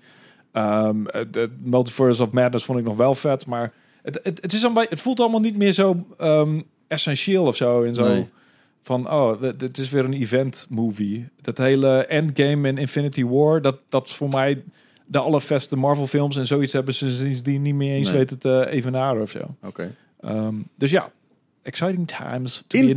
[0.52, 4.52] Ehm, eh, de Multiverse of Madness vond ik nog wel vet, maar het, het, het,
[4.52, 7.82] is een het voelt allemaal niet meer zo ehm, essentieel of zo.
[7.82, 8.28] En zo Nee.
[8.82, 11.28] van, oh, dit- is weer een event movie.
[11.42, 14.62] Dat hele Endgame en Infinity War, dat, dat is voor mij
[15.06, 16.36] de allervetste Marvel films.
[16.36, 18.16] En zoiets hebben ze sindsdien niet meer eens Nee.
[18.16, 19.56] weten te evenaren of zo.
[19.62, 19.94] Oké.
[20.20, 21.10] Ehm, dus ja,
[21.62, 22.64] exciting times.
[22.66, 22.96] to be in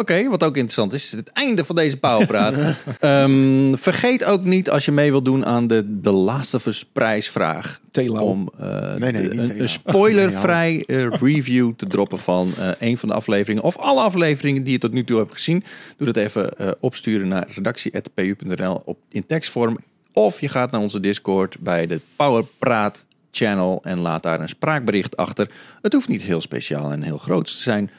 [0.00, 2.54] Oké, wat ook interessant is, is het einde van deze Powerpraat.
[2.98, 6.84] Ehm vergeet ook niet als je mee wilt doen aan de The Last of Us
[6.84, 7.80] prijsvraag.
[8.22, 12.98] Om eh, Nee, nee, de- niet een, spoilervrij eh, review te droppen van eh, een
[12.98, 13.62] van de afleveringen.
[13.62, 15.64] Of alle afleveringen die je tot nu toe hebt gezien.
[15.96, 19.78] Doe dat even eh, opsturen naar redactie.pu.nl op in tekstvorm.
[20.12, 25.16] Of je gaat naar onze Discord bij de Powerpraat channel en laat daar een spraakbericht
[25.16, 25.50] achter.
[25.82, 27.90] Het hoeft niet heel speciaal en heel groot te zijn.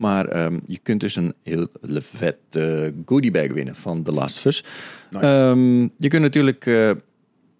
[0.00, 1.68] Maar ehm, je kunt dus een heel
[2.14, 4.64] vet eh goodiebag winnen van The Last of Us.
[5.10, 5.26] Nice.
[5.26, 6.90] Ehm, je kunt natuurlijk, eh,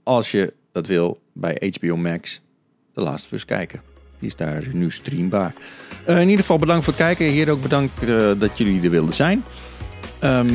[0.03, 2.41] als je dat wil, bij HBO Max
[2.95, 3.81] The Last of Us kijken.
[4.19, 5.55] Die is daar nu streambaar.
[6.05, 7.27] Eh, in ieder geval bedankt voor het kijken.
[7.27, 9.45] Hier ook bedankt eh, dat jullie er wilden zijn.
[10.19, 10.49] Ehm,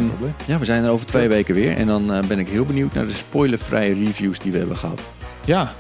[0.48, 1.78] ja, we zijn er over twee weken weer.
[1.78, 5.02] En dan ben ik heel benieuwd naar de spoilervrije reviews die we hebben gehad.
[5.46, 5.74] Ja,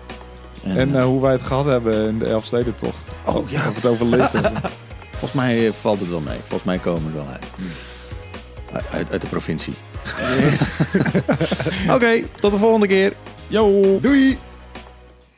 [0.63, 3.15] en hoe wij het gehad hebben in de Elfstedentocht.
[3.25, 4.61] oh ja, Of we het overleefd hebben.
[5.19, 6.37] Volgens mij eh, valt het wel mee.
[6.39, 7.45] Volgens mij komen we er wel uit.
[8.73, 9.73] Uit- Uit, uit de provincie.
[11.95, 13.13] Oké, tot de volgende keer.
[13.47, 13.81] Yo!
[14.01, 14.37] Doei!